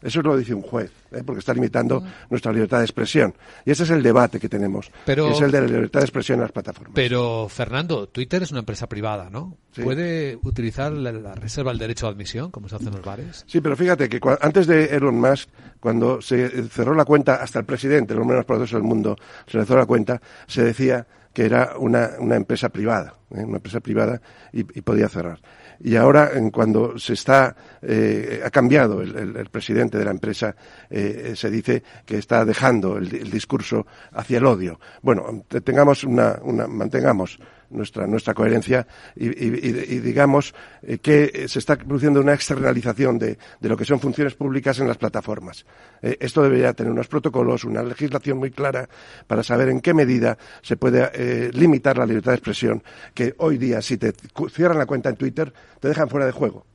Eso 0.06 0.22
lo 0.22 0.36
dice 0.36 0.54
un 0.54 0.62
juez, 0.62 0.92
¿eh? 1.10 1.22
porque 1.26 1.40
está 1.40 1.52
limitando 1.52 2.00
mm. 2.00 2.06
nuestra 2.30 2.52
libertad 2.52 2.78
de 2.78 2.84
expresión. 2.84 3.34
Y 3.64 3.72
ese 3.72 3.82
es 3.82 3.90
el 3.90 4.04
debate 4.04 4.38
que 4.38 4.48
tenemos, 4.48 4.88
es 5.04 5.40
el 5.40 5.50
de 5.50 5.60
la 5.60 5.66
libertad 5.66 5.98
de 5.98 6.04
expresión 6.04 6.36
en 6.38 6.42
las 6.42 6.52
plataformas. 6.52 6.92
Pero, 6.94 7.48
Fernando, 7.48 8.08
Twitter 8.08 8.44
es 8.44 8.52
una 8.52 8.60
empresa 8.60 8.88
privada, 8.88 9.28
¿no? 9.30 9.56
¿Puede 9.82 10.38
utilizar 10.44 10.92
la, 10.92 11.34
reserva 11.34 11.72
del 11.72 11.80
derecho 11.80 12.06
de 12.06 12.12
admisión, 12.12 12.52
como 12.52 12.68
se 12.68 12.76
hace 12.76 12.86
en 12.86 12.92
los 12.92 13.04
bares? 13.04 13.44
Sí, 13.48 13.60
pero 13.60 13.76
fíjate 13.76 14.08
que 14.08 14.20
antes 14.40 14.68
de 14.68 14.84
Elon 14.84 15.18
Musk, 15.18 15.48
cuando 15.80 16.22
se 16.22 16.68
cerró 16.68 16.94
la 16.94 17.04
cuenta, 17.04 17.42
hasta 17.42 17.58
el 17.58 17.64
presidente, 17.64 18.14
los 18.14 18.24
menos 18.24 18.44
poderosos 18.44 18.80
del 18.80 18.88
mundo, 18.88 19.16
se 19.48 19.58
le 19.58 19.66
cerró 19.66 19.80
la 19.80 19.86
cuenta, 19.86 20.22
se 20.46 20.62
decía 20.62 21.04
que 21.34 21.44
era 21.44 21.74
una, 21.78 22.10
empresa 22.36 22.68
privada, 22.68 23.14
¿eh? 23.34 23.42
una 23.42 23.56
empresa 23.56 23.80
privada 23.80 24.22
y 24.52 24.62
podía 24.62 25.08
cerrar 25.08 25.40
y 25.80 25.96
ahora 25.96 26.30
cuando 26.52 26.98
se 26.98 27.14
está 27.14 27.54
eh, 27.82 28.42
ha 28.44 28.50
cambiado 28.50 29.02
el, 29.02 29.48
presidente 29.50 29.98
de 29.98 30.04
la 30.04 30.10
empresa 30.10 30.54
eh, 30.90 31.32
se 31.36 31.50
dice 31.50 31.82
que 32.04 32.18
está 32.18 32.44
dejando 32.44 32.96
el, 32.96 33.30
discurso 33.30 33.86
hacia 34.12 34.38
el 34.38 34.46
odio. 34.46 34.80
Bueno 35.02 35.44
tengamos 35.64 36.04
una, 36.04 36.38
una 36.42 36.66
mantengamos 36.66 37.38
nuestra, 37.70 38.06
nuestra 38.06 38.34
coherencia 38.34 38.86
y, 39.14 39.28
digamos 39.28 40.54
eh, 40.82 40.98
que 40.98 41.46
se 41.48 41.58
está 41.58 41.76
produciendo 41.76 42.20
una 42.20 42.34
externalización 42.34 43.18
de, 43.18 43.38
lo 43.60 43.76
que 43.76 43.84
son 43.84 44.00
funciones 44.00 44.34
públicas 44.34 44.78
en 44.78 44.88
las 44.88 44.96
plataformas. 44.96 45.64
Eh, 46.02 46.16
esto 46.20 46.42
debería 46.42 46.72
tener 46.72 46.92
unos 46.92 47.08
protocolos, 47.08 47.64
una 47.64 47.82
legislación 47.82 48.38
muy 48.38 48.50
clara 48.50 48.88
para 49.26 49.42
saber 49.42 49.68
en 49.68 49.80
qué 49.80 49.94
medida 49.94 50.38
se 50.62 50.76
puede 50.76 51.10
eh, 51.14 51.50
limitar 51.52 51.98
la 51.98 52.06
libertad 52.06 52.32
de 52.32 52.36
expresión, 52.36 52.82
que 53.14 53.34
hoy 53.38 53.58
día 53.58 53.82
si 53.82 53.96
te 53.96 54.12
cierran 54.50 54.78
la 54.78 54.86
cuenta 54.86 55.08
en 55.08 55.16
Twitter 55.16 55.52
te 55.80 55.88
dejan 55.88 56.08
fuera 56.08 56.26
de 56.26 56.32
juego 56.32 56.66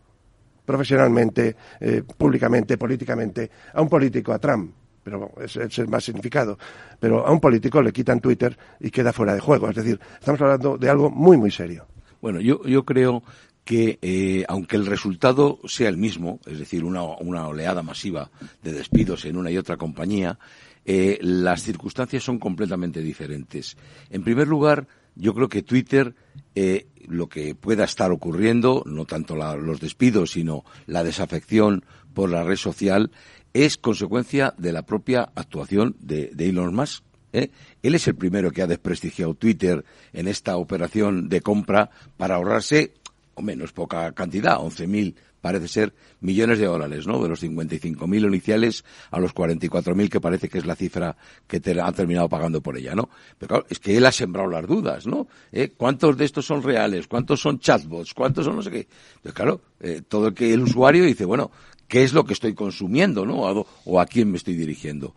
profesionalmente, 0.64 1.56
públicamente, 2.18 2.78
políticamente, 2.78 3.50
a 3.74 3.82
un 3.82 3.90
político, 3.90 4.32
a 4.32 4.40
Trump, 4.40 4.72
pero 5.04 5.32
es, 5.42 5.56
el 5.56 5.88
más 5.88 6.04
significado. 6.04 6.58
Pero 7.00 7.26
a 7.26 7.32
un 7.32 7.40
político 7.40 7.82
le 7.82 7.92
quitan 7.92 8.20
Twitter 8.20 8.58
y 8.80 8.92
queda 8.92 9.14
fuera 9.14 9.34
de 9.34 9.40
juego. 9.40 9.70
Es 9.70 9.76
decir, 9.76 10.00
estamos 10.20 10.42
hablando 10.42 10.78
de 10.78 10.90
algo 10.90 11.10
muy, 11.10 11.38
muy 11.38 11.52
serio. 11.52 11.88
Bueno, 12.22 12.40
yo, 12.40 12.64
yo 12.66 12.86
creo 12.86 13.24
que 13.64 14.00
eh, 14.02 14.44
aunque 14.48 14.76
el 14.76 14.86
resultado 14.86 15.60
sea 15.66 15.90
el 15.90 15.98
mismo, 15.98 16.40
es 16.46 16.60
decir, 16.60 16.84
una, 16.84 17.04
una, 17.04 17.48
oleada 17.48 17.84
masiva 17.84 18.32
de 18.64 18.74
despidos 18.74 19.26
en 19.26 19.38
una 19.38 19.52
y 19.52 19.58
otra 19.58 19.78
compañía, 19.78 20.38
eh, 20.86 21.20
las 21.22 21.64
circunstancias 21.64 22.24
son 22.24 22.40
completamente 22.40 23.02
diferentes. 23.02 23.78
En 24.10 24.24
primer 24.24 24.48
lugar, 24.48 24.88
yo 25.16 25.34
creo 25.34 25.48
que 25.50 25.62
Twitter, 25.62 26.16
eh, 26.56 26.88
lo 27.08 27.28
que 27.28 27.56
pueda 27.56 27.84
estar 27.84 28.12
ocurriendo, 28.12 28.84
no 28.86 29.06
tanto 29.06 29.36
los 29.36 29.80
despidos, 29.80 30.32
sino 30.32 30.64
la 30.88 31.04
desafección 31.04 31.86
por 32.14 32.30
la 32.30 32.44
red 32.44 32.56
social, 32.56 33.12
es 33.54 33.78
consecuencia 33.78 34.54
de 34.58 34.72
la 34.72 34.84
propia 34.84 35.30
actuación 35.36 35.96
de, 36.00 36.32
Elon 36.38 36.74
Musk. 36.74 37.04
¿eh? 37.34 37.50
Él 37.82 37.96
es 37.96 38.08
el 38.08 38.16
primero 38.16 38.52
que 38.52 38.62
ha 38.62 38.68
desprestigiado 38.68 39.34
Twitter 39.34 39.84
en 40.14 40.28
esta 40.28 40.58
operación 40.58 41.30
de 41.30 41.42
compra 41.42 41.90
para 42.18 42.36
ahorrarse, 42.36 42.94
o 43.36 43.42
menos 43.42 43.72
poca 43.72 44.12
cantidad, 44.14 44.58
11.000 44.58 45.16
parece 45.42 45.68
ser 45.68 45.94
millones 46.22 46.60
de 46.60 46.68
dólares, 46.68 47.08
¿no? 47.08 47.22
De 47.22 47.28
los 47.28 47.44
55.000 47.44 48.28
iniciales 48.28 48.86
a 49.10 49.20
los 49.20 49.34
44.000 49.34 50.10
que 50.10 50.22
parece 50.22 50.48
que 50.48 50.60
es 50.60 50.66
la 50.66 50.76
cifra 50.76 51.18
que 51.48 51.60
te 51.60 51.80
ha 51.82 51.92
terminado 51.92 52.30
pagando 52.30 52.62
por 52.62 52.78
ella, 52.78 52.94
¿no? 52.96 53.10
Pero 53.38 53.48
claro, 53.48 53.66
es 53.70 53.80
que 53.80 53.98
él 53.98 54.06
ha 54.06 54.12
sembrado 54.12 54.50
las 54.50 54.66
dudas, 54.68 55.08
¿no? 55.08 55.28
¿Eh? 55.52 55.74
¿Cuántos 55.76 56.16
de 56.16 56.26
estos 56.26 56.46
son 56.46 56.62
reales? 56.62 57.08
¿Cuántos 57.08 57.42
son 57.42 57.60
chatbots? 57.60 58.14
¿Cuántos 58.14 58.46
son 58.46 58.56
no 58.56 58.62
sé 58.62 58.72
qué? 58.72 58.88
Pues 59.22 59.34
claro, 59.34 59.62
eh, 59.80 60.04
todo 60.08 60.28
el 60.28 60.34
que 60.34 60.54
el 60.54 60.62
usuario 60.62 61.04
dice, 61.04 61.26
bueno, 61.26 61.52
qué 61.92 62.06
es 62.06 62.14
lo 62.14 62.24
que 62.24 62.32
estoy 62.32 62.54
consumiendo, 62.54 63.26
¿no? 63.26 63.66
O 63.84 64.00
a 64.00 64.06
quién 64.06 64.32
me 64.32 64.38
estoy 64.38 64.56
dirigiendo. 64.56 65.14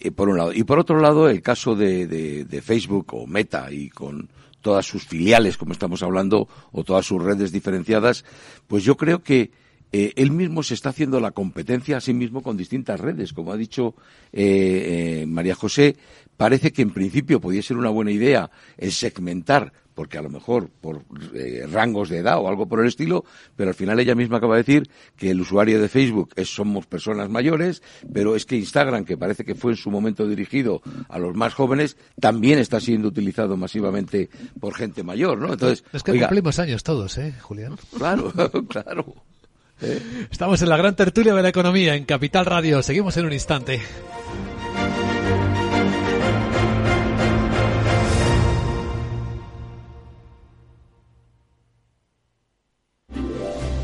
Eh, 0.00 0.10
por 0.10 0.28
un 0.28 0.38
lado. 0.38 0.52
Y 0.52 0.64
por 0.64 0.80
otro 0.80 0.98
lado, 0.98 1.28
el 1.28 1.40
caso 1.40 1.76
de, 1.76 2.62
Facebook 2.64 3.14
o 3.14 3.28
Meta 3.28 3.70
y 3.70 3.90
con 3.90 4.28
todas 4.60 4.84
sus 4.84 5.06
filiales, 5.06 5.56
como 5.56 5.72
estamos 5.72 6.02
hablando, 6.02 6.48
o 6.72 6.82
todas 6.82 7.06
sus 7.06 7.22
redes 7.22 7.52
diferenciadas, 7.52 8.24
pues 8.66 8.82
yo 8.82 8.96
creo 8.96 9.22
que 9.22 9.52
eh, 9.92 10.12
él 10.16 10.32
mismo 10.32 10.64
se 10.64 10.74
está 10.74 10.88
haciendo 10.88 11.20
la 11.20 11.30
competencia 11.30 11.98
a 11.98 12.00
sí 12.00 12.12
mismo 12.12 12.42
con 12.42 12.56
distintas 12.56 12.98
redes. 12.98 13.32
Como 13.32 13.52
ha 13.52 13.56
dicho 13.56 13.94
eh, 14.32 15.24
María 15.28 15.54
José, 15.54 15.94
parece 16.36 16.72
que 16.72 16.82
en 16.82 16.90
principio 16.90 17.40
podría 17.40 17.62
ser 17.62 17.76
una 17.76 17.90
buena 17.90 18.10
idea 18.10 18.50
el 18.78 18.90
segmentar 18.90 19.72
porque 19.94 20.18
a 20.18 20.22
lo 20.22 20.30
mejor 20.30 20.68
por 20.80 21.02
eh, 21.34 21.66
rangos 21.70 22.08
de 22.08 22.18
edad 22.18 22.38
o 22.38 22.48
algo 22.48 22.66
por 22.66 22.80
el 22.80 22.86
estilo, 22.86 23.24
pero 23.56 23.70
al 23.70 23.74
final 23.74 23.98
ella 24.00 24.14
misma 24.14 24.38
acaba 24.38 24.56
de 24.56 24.62
decir 24.62 24.90
que 25.16 25.30
el 25.30 25.40
usuario 25.40 25.80
de 25.80 25.88
Facebook 25.88 26.30
es, 26.36 26.48
somos 26.48 26.86
personas 26.86 27.28
mayores, 27.28 27.82
pero 28.12 28.36
es 28.36 28.46
que 28.46 28.56
Instagram, 28.56 29.04
que 29.04 29.16
parece 29.16 29.44
que 29.44 29.54
fue 29.54 29.72
en 29.72 29.76
su 29.76 29.90
momento 29.90 30.26
dirigido 30.26 30.82
a 31.08 31.18
los 31.18 31.34
más 31.34 31.54
jóvenes, 31.54 31.96
también 32.20 32.58
está 32.58 32.80
siendo 32.80 33.08
utilizado 33.08 33.56
masivamente 33.56 34.30
por 34.58 34.74
gente 34.74 35.02
mayor, 35.02 35.38
¿no? 35.38 35.52
Entonces, 35.52 35.84
es 35.92 36.02
que 36.02 36.18
cumplimos 36.18 36.58
años 36.58 36.82
todos, 36.82 37.18
¿eh, 37.18 37.34
Julián? 37.40 37.76
Claro, 37.96 38.32
claro. 38.68 39.14
Estamos 40.30 40.60
en 40.60 40.68
la 40.68 40.76
gran 40.76 40.94
tertulia 40.94 41.34
de 41.34 41.42
la 41.42 41.48
economía 41.48 41.94
en 41.94 42.04
Capital 42.04 42.44
Radio. 42.44 42.82
Seguimos 42.82 43.16
en 43.16 43.24
un 43.24 43.32
instante. 43.32 43.80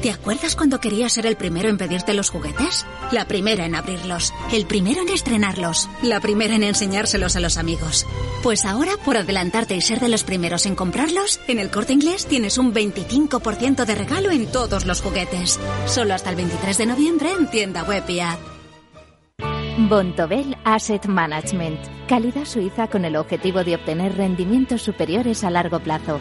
¿Te 0.06 0.12
acuerdas 0.12 0.54
cuando 0.54 0.78
querías 0.78 1.14
ser 1.14 1.26
el 1.26 1.34
primero 1.34 1.68
en 1.68 1.78
pedirte 1.78 2.14
los 2.14 2.30
juguetes? 2.30 2.86
La 3.10 3.26
primera 3.26 3.66
en 3.66 3.74
abrirlos, 3.74 4.32
el 4.52 4.64
primero 4.64 5.02
en 5.02 5.08
estrenarlos, 5.08 5.90
la 6.00 6.20
primera 6.20 6.54
en 6.54 6.62
enseñárselos 6.62 7.34
a 7.34 7.40
los 7.40 7.56
amigos. 7.56 8.06
Pues 8.44 8.66
ahora, 8.66 8.92
por 9.04 9.16
adelantarte 9.16 9.74
y 9.74 9.80
ser 9.80 9.98
de 9.98 10.08
los 10.08 10.22
primeros 10.22 10.64
en 10.66 10.76
comprarlos, 10.76 11.40
en 11.48 11.58
el 11.58 11.72
corte 11.72 11.92
inglés 11.92 12.24
tienes 12.26 12.56
un 12.56 12.72
25% 12.72 13.84
de 13.84 13.94
regalo 13.96 14.30
en 14.30 14.46
todos 14.46 14.86
los 14.86 15.02
juguetes. 15.02 15.58
Solo 15.86 16.14
hasta 16.14 16.30
el 16.30 16.36
23 16.36 16.78
de 16.78 16.86
noviembre 16.86 17.32
en 17.36 17.50
tienda 17.50 17.82
web 17.82 18.04
y 18.06 18.20
app. 18.20 18.38
Bontobel 19.88 20.56
Asset 20.62 21.06
Management. 21.06 21.80
Calidad 22.06 22.44
suiza 22.44 22.86
con 22.86 23.04
el 23.04 23.16
objetivo 23.16 23.64
de 23.64 23.74
obtener 23.74 24.16
rendimientos 24.16 24.82
superiores 24.82 25.42
a 25.42 25.50
largo 25.50 25.80
plazo. 25.80 26.20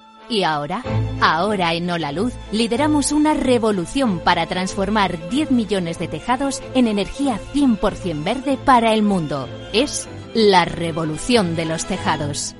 y 0.31 0.43
ahora, 0.43 0.81
ahora 1.19 1.73
en 1.73 1.89
Hola 1.91 2.11
Luz, 2.13 2.33
lideramos 2.51 3.11
una 3.11 3.33
revolución 3.33 4.19
para 4.19 4.47
transformar 4.47 5.29
10 5.29 5.51
millones 5.51 5.99
de 5.99 6.07
tejados 6.07 6.63
en 6.73 6.87
energía 6.87 7.39
100% 7.53 8.23
verde 8.23 8.57
para 8.63 8.93
el 8.93 9.03
mundo. 9.03 9.49
Es 9.73 10.07
la 10.33 10.63
revolución 10.63 11.55
de 11.55 11.65
los 11.65 11.85
tejados. 11.85 12.55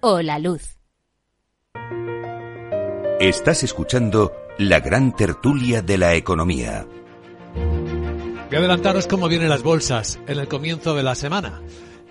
Hola 0.00 0.38
Luz. 0.38 0.78
Estás 3.18 3.64
escuchando 3.64 4.32
la 4.58 4.78
gran 4.78 5.14
tertulia 5.16 5.82
de 5.82 5.98
la 5.98 6.14
economía. 6.14 6.86
Voy 7.54 8.56
a 8.56 8.58
adelantaros 8.58 9.08
cómo 9.08 9.28
vienen 9.28 9.48
las 9.48 9.64
bolsas 9.64 10.20
en 10.28 10.38
el 10.38 10.46
comienzo 10.46 10.94
de 10.94 11.02
la 11.02 11.16
semana. 11.16 11.60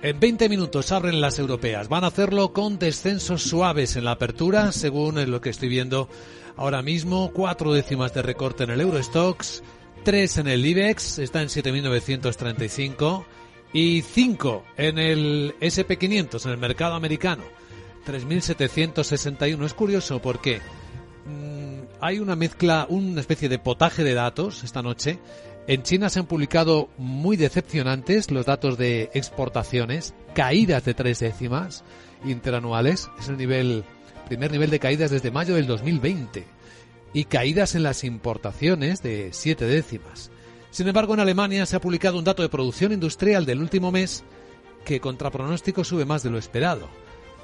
En 0.04 0.20
20 0.20 0.48
minutos 0.48 0.92
abren 0.92 1.20
las 1.20 1.40
europeas. 1.40 1.90
Van 1.90 2.04
a 2.04 2.08
hacerlo 2.08 2.54
con 2.54 2.78
descensos 2.78 3.42
suaves 3.42 3.96
en 3.96 4.06
la 4.06 4.12
apertura, 4.12 4.72
según 4.72 5.30
lo 5.30 5.42
que 5.42 5.50
estoy 5.50 5.70
viendo 5.70 6.08
ahora 6.56 6.84
mismo. 6.84 7.32
Cuatro 7.34 7.74
décimas 7.74 8.14
de 8.14 8.22
recorte 8.22 8.64
en 8.64 8.70
el 8.70 8.82
Eurostox, 8.82 9.64
tres 10.04 10.38
en 10.38 10.48
el 10.48 10.64
IBEX, 10.64 11.18
está 11.18 11.42
en 11.42 11.48
7.935, 11.48 13.26
y 13.74 14.04
cinco 14.04 14.64
en 14.78 15.00
el 15.00 15.56
SP500, 15.60 16.46
en 16.46 16.52
el 16.52 16.58
mercado 16.58 16.94
americano, 16.94 17.44
3.761. 18.06 19.66
Es 19.66 19.74
curioso 19.74 20.22
porque 20.22 20.62
mm, 21.26 21.98
hay 22.02 22.20
una 22.20 22.36
mezcla, 22.36 22.86
una 22.88 23.20
especie 23.20 23.50
de 23.50 23.58
potaje 23.58 24.04
de 24.04 24.14
datos 24.14 24.64
esta 24.64 24.84
noche 24.84 25.18
en 25.68 25.84
China 25.84 26.10
se 26.10 26.20
han 26.20 26.26
publicado 26.26 26.90
muy 26.98 27.36
decepcionantes 27.36 28.32
los 28.32 28.46
datos 28.46 28.78
de 28.78 29.12
exportaciones, 29.14 30.14
caídas 30.34 30.86
de 30.86 30.94
tres 30.94 31.20
décimas 31.20 31.84
interanuales, 32.26 33.10
es 33.20 33.28
el 33.28 33.38
nivel, 33.38 33.84
primer 34.28 34.50
nivel 34.52 34.70
de 34.70 34.80
caídas 34.80 35.12
desde 35.12 35.30
mayo 35.30 35.56
del 35.56 35.68
2020, 35.68 36.46
y 37.14 37.26
caídas 37.26 37.76
en 37.76 37.84
las 37.84 38.06
importaciones 38.06 39.04
de 39.04 39.30
siete 39.34 39.66
décimas. 39.66 40.32
Sin 40.72 40.88
embargo, 40.88 41.14
en 41.14 41.20
Alemania 41.20 41.66
se 41.66 41.76
ha 41.76 41.82
publicado 41.82 42.18
un 42.18 42.24
dato 42.24 42.44
de 42.44 42.50
producción 42.50 42.94
industrial 42.94 43.46
del 43.46 43.60
último 43.60 43.92
mes 43.92 44.24
que 44.86 45.02
contra 45.02 45.32
pronóstico 45.32 45.84
sube 45.84 46.06
más 46.06 46.24
de 46.24 46.30
lo 46.30 46.38
esperado. 46.38 46.88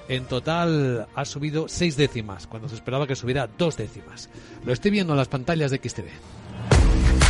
En 0.07 0.25
total 0.25 1.07
ha 1.13 1.25
subido 1.25 1.67
seis 1.67 1.97
décimas, 1.97 2.47
cuando 2.47 2.69
se 2.69 2.75
esperaba 2.75 3.05
que 3.05 3.15
subiera 3.17 3.47
dos 3.57 3.75
décimas. 3.75 4.29
Lo 4.65 4.71
estoy 4.71 4.91
viendo 4.91 5.11
en 5.11 5.17
las 5.17 5.27
pantallas 5.27 5.71
de 5.71 5.77
XTV. 5.77 7.02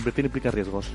Invertir 0.00 0.24
implica 0.24 0.50
riesgos. 0.50 0.86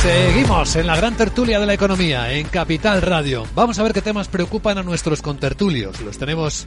Seguimos 0.00 0.74
en 0.76 0.86
la 0.86 0.96
gran 0.96 1.16
tertulia 1.18 1.60
de 1.60 1.66
la 1.66 1.74
economía 1.74 2.32
en 2.32 2.46
Capital 2.46 3.02
Radio. 3.02 3.44
Vamos 3.54 3.78
a 3.78 3.82
ver 3.82 3.92
qué 3.92 4.00
temas 4.00 4.28
preocupan 4.28 4.78
a 4.78 4.82
nuestros 4.82 5.20
contertulios. 5.20 6.00
Los 6.00 6.16
tenemos 6.16 6.66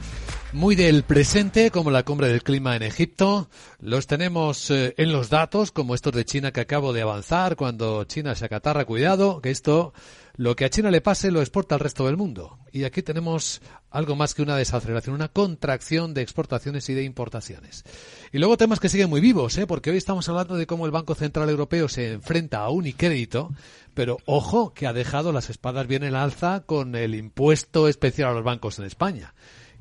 muy 0.52 0.76
del 0.76 1.02
presente, 1.02 1.72
como 1.72 1.90
la 1.90 2.04
cumbre 2.04 2.28
del 2.28 2.44
clima 2.44 2.76
en 2.76 2.82
Egipto. 2.82 3.48
Los 3.80 4.06
tenemos 4.06 4.70
eh, 4.70 4.94
en 4.96 5.10
los 5.10 5.28
datos, 5.28 5.72
como 5.72 5.96
estos 5.96 6.12
de 6.12 6.24
China 6.24 6.52
que 6.52 6.60
acabo 6.60 6.92
de 6.92 7.02
avanzar. 7.02 7.56
Cuando 7.56 8.04
China 8.04 8.36
se 8.36 8.44
acatarra, 8.44 8.84
cuidado, 8.84 9.40
que 9.40 9.50
esto, 9.50 9.92
lo 10.40 10.56
que 10.56 10.64
a 10.64 10.70
China 10.70 10.90
le 10.90 11.02
pase, 11.02 11.30
lo 11.30 11.42
exporta 11.42 11.74
al 11.74 11.82
resto 11.82 12.06
del 12.06 12.16
mundo. 12.16 12.58
Y 12.72 12.84
aquí 12.84 13.02
tenemos 13.02 13.60
algo 13.90 14.16
más 14.16 14.32
que 14.32 14.40
una 14.40 14.56
desaceleración, 14.56 15.14
una 15.14 15.28
contracción 15.28 16.14
de 16.14 16.22
exportaciones 16.22 16.88
y 16.88 16.94
de 16.94 17.02
importaciones. 17.02 17.84
Y 18.32 18.38
luego 18.38 18.56
temas 18.56 18.80
que 18.80 18.88
siguen 18.88 19.10
muy 19.10 19.20
vivos, 19.20 19.58
¿eh? 19.58 19.66
porque 19.66 19.90
hoy 19.90 19.98
estamos 19.98 20.30
hablando 20.30 20.54
de 20.54 20.66
cómo 20.66 20.86
el 20.86 20.92
Banco 20.92 21.14
Central 21.14 21.50
Europeo 21.50 21.90
se 21.90 22.12
enfrenta 22.12 22.60
a 22.60 22.70
Unicrédito, 22.70 23.50
pero 23.92 24.16
ojo 24.24 24.72
que 24.72 24.86
ha 24.86 24.94
dejado 24.94 25.30
las 25.30 25.50
espadas 25.50 25.86
bien 25.86 26.04
en 26.04 26.14
alza 26.14 26.60
con 26.64 26.94
el 26.94 27.14
impuesto 27.14 27.86
especial 27.86 28.30
a 28.30 28.32
los 28.32 28.44
bancos 28.44 28.78
en 28.78 28.86
España 28.86 29.34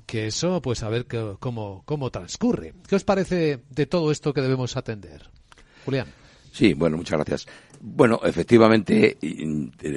que 0.05 0.27
eso, 0.27 0.61
pues 0.61 0.83
a 0.83 0.89
ver 0.89 1.05
cómo, 1.39 1.83
cómo 1.85 2.09
transcurre. 2.09 2.73
¿Qué 2.87 2.95
os 2.95 3.03
parece 3.05 3.61
de 3.69 3.85
todo 3.85 4.11
esto 4.11 4.33
que 4.33 4.41
debemos 4.41 4.75
atender? 4.75 5.29
Julián. 5.85 6.07
Sí, 6.51 6.73
bueno, 6.73 6.97
muchas 6.97 7.17
gracias. 7.17 7.47
Bueno, 7.81 8.19
efectivamente, 8.23 9.17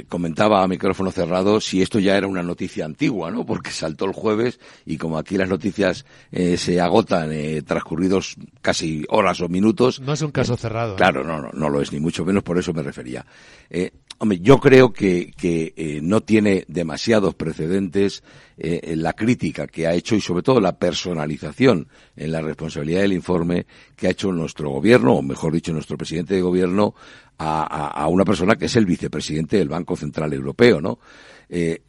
comentaba 0.08 0.62
a 0.62 0.68
micrófono 0.68 1.10
cerrado 1.10 1.60
si 1.60 1.82
esto 1.82 1.98
ya 1.98 2.16
era 2.16 2.28
una 2.28 2.42
noticia 2.42 2.84
antigua, 2.84 3.30
¿no? 3.30 3.44
Porque 3.44 3.70
saltó 3.70 4.04
el 4.04 4.12
jueves 4.12 4.60
y 4.86 4.96
como 4.98 5.18
aquí 5.18 5.36
las 5.36 5.48
noticias 5.48 6.04
eh, 6.30 6.56
se 6.56 6.80
agotan 6.80 7.32
eh, 7.32 7.62
transcurridos 7.62 8.36
casi 8.60 9.04
horas 9.08 9.40
o 9.40 9.48
minutos. 9.48 10.00
No 10.00 10.12
es 10.12 10.22
un 10.22 10.30
caso 10.30 10.56
cerrado. 10.56 10.94
Claro, 10.96 11.24
no, 11.24 11.40
no, 11.40 11.50
no 11.52 11.68
lo 11.68 11.80
es, 11.80 11.92
ni 11.92 11.98
mucho 11.98 12.24
menos 12.24 12.44
por 12.44 12.56
eso 12.56 12.72
me 12.72 12.82
refería. 12.82 13.26
Eh, 13.68 13.90
yo 14.40 14.58
creo 14.58 14.92
que, 14.92 15.32
que 15.36 16.00
no 16.02 16.20
tiene 16.20 16.64
demasiados 16.68 17.34
precedentes 17.34 18.22
la 18.56 19.14
crítica 19.14 19.66
que 19.66 19.86
ha 19.88 19.94
hecho 19.94 20.14
y 20.14 20.20
sobre 20.20 20.42
todo 20.42 20.60
la 20.60 20.78
personalización 20.78 21.88
en 22.14 22.30
la 22.30 22.40
responsabilidad 22.40 23.00
del 23.00 23.14
informe 23.14 23.66
que 23.96 24.06
ha 24.06 24.10
hecho 24.10 24.30
nuestro 24.30 24.70
gobierno, 24.70 25.14
o 25.14 25.22
mejor 25.22 25.52
dicho, 25.52 25.72
nuestro 25.72 25.96
presidente 25.96 26.34
de 26.34 26.42
gobierno, 26.42 26.94
a, 27.38 28.06
una 28.08 28.24
persona 28.24 28.56
que 28.56 28.66
es 28.66 28.76
el 28.76 28.86
vicepresidente 28.86 29.56
del 29.56 29.68
Banco 29.68 29.96
Central 29.96 30.32
Europeo, 30.32 30.80
¿no? 30.80 30.98
Eh, 31.48 31.82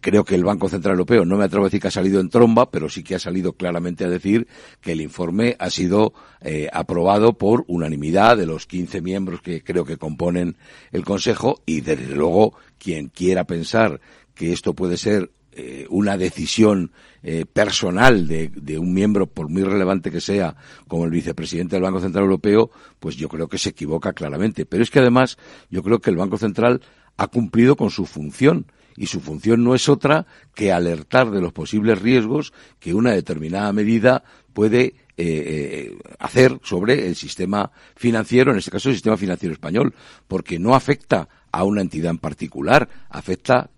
creo 0.00 0.24
que 0.24 0.34
el 0.34 0.44
Banco 0.44 0.68
Central 0.68 0.92
Europeo, 0.92 1.24
no 1.24 1.36
me 1.36 1.44
atrevo 1.44 1.64
a 1.64 1.68
decir 1.68 1.80
que 1.80 1.88
ha 1.88 1.92
salido 1.92 2.20
en 2.20 2.30
tromba, 2.30 2.70
pero 2.70 2.88
sí 2.88 3.02
que 3.02 3.14
ha 3.14 3.18
salido 3.18 3.54
claramente 3.54 4.04
a 4.04 4.08
decir 4.08 4.46
que 4.80 4.92
el 4.92 5.00
informe 5.00 5.56
ha 5.58 5.70
sido 5.70 6.12
eh, 6.40 6.68
aprobado 6.72 7.36
por 7.36 7.64
unanimidad 7.66 8.36
de 8.36 8.46
los 8.46 8.66
15 8.66 9.00
miembros 9.00 9.42
que 9.42 9.62
creo 9.62 9.84
que 9.84 9.96
componen 9.96 10.56
el 10.92 11.04
Consejo 11.04 11.62
y 11.66 11.80
desde 11.80 12.14
luego 12.14 12.54
quien 12.78 13.08
quiera 13.08 13.44
pensar 13.44 14.00
que 14.34 14.52
esto 14.52 14.74
puede 14.74 14.96
ser 14.96 15.32
eh, 15.52 15.86
una 15.90 16.16
decisión 16.16 16.92
eh, 17.24 17.44
personal 17.44 18.28
de, 18.28 18.48
de, 18.48 18.78
un 18.78 18.94
miembro, 18.94 19.26
por 19.26 19.48
muy 19.48 19.64
relevante 19.64 20.12
que 20.12 20.20
sea, 20.20 20.54
como 20.86 21.04
el 21.04 21.10
vicepresidente 21.10 21.74
del 21.74 21.82
Banco 21.82 22.00
Central 22.00 22.24
Europeo, 22.24 22.70
pues 23.00 23.16
yo 23.16 23.28
creo 23.28 23.48
que 23.48 23.58
se 23.58 23.70
equivoca 23.70 24.12
claramente. 24.12 24.66
Pero 24.66 24.84
es 24.84 24.90
que 24.90 25.00
además 25.00 25.36
yo 25.68 25.82
creo 25.82 25.98
que 25.98 26.10
el 26.10 26.16
Banco 26.16 26.38
Central 26.38 26.80
ha 27.16 27.26
cumplido 27.26 27.74
con 27.74 27.90
su 27.90 28.06
función 28.06 28.66
y 28.98 29.06
su 29.06 29.20
función 29.20 29.62
no 29.62 29.74
es 29.74 29.88
otra 29.88 30.26
que 30.54 30.72
alertar 30.72 31.30
de 31.30 31.40
los 31.40 31.52
posibles 31.52 32.02
riesgos 32.02 32.52
que 32.80 32.94
una 32.94 33.12
determinada 33.12 33.72
medida 33.72 34.24
puede 34.52 34.94
eh, 35.16 35.96
hacer 36.18 36.58
sobre 36.62 37.06
el 37.06 37.14
sistema 37.14 37.70
financiero, 37.96 38.50
en 38.50 38.58
este 38.58 38.72
caso 38.72 38.88
el 38.88 38.96
sistema 38.96 39.16
financiero 39.16 39.52
español, 39.52 39.94
porque 40.26 40.58
no 40.58 40.74
afecta 40.74 41.28
a 41.52 41.64
una 41.64 41.80
entidad 41.80 42.10
en 42.10 42.18
particular, 42.18 42.88
afecta 43.08 43.70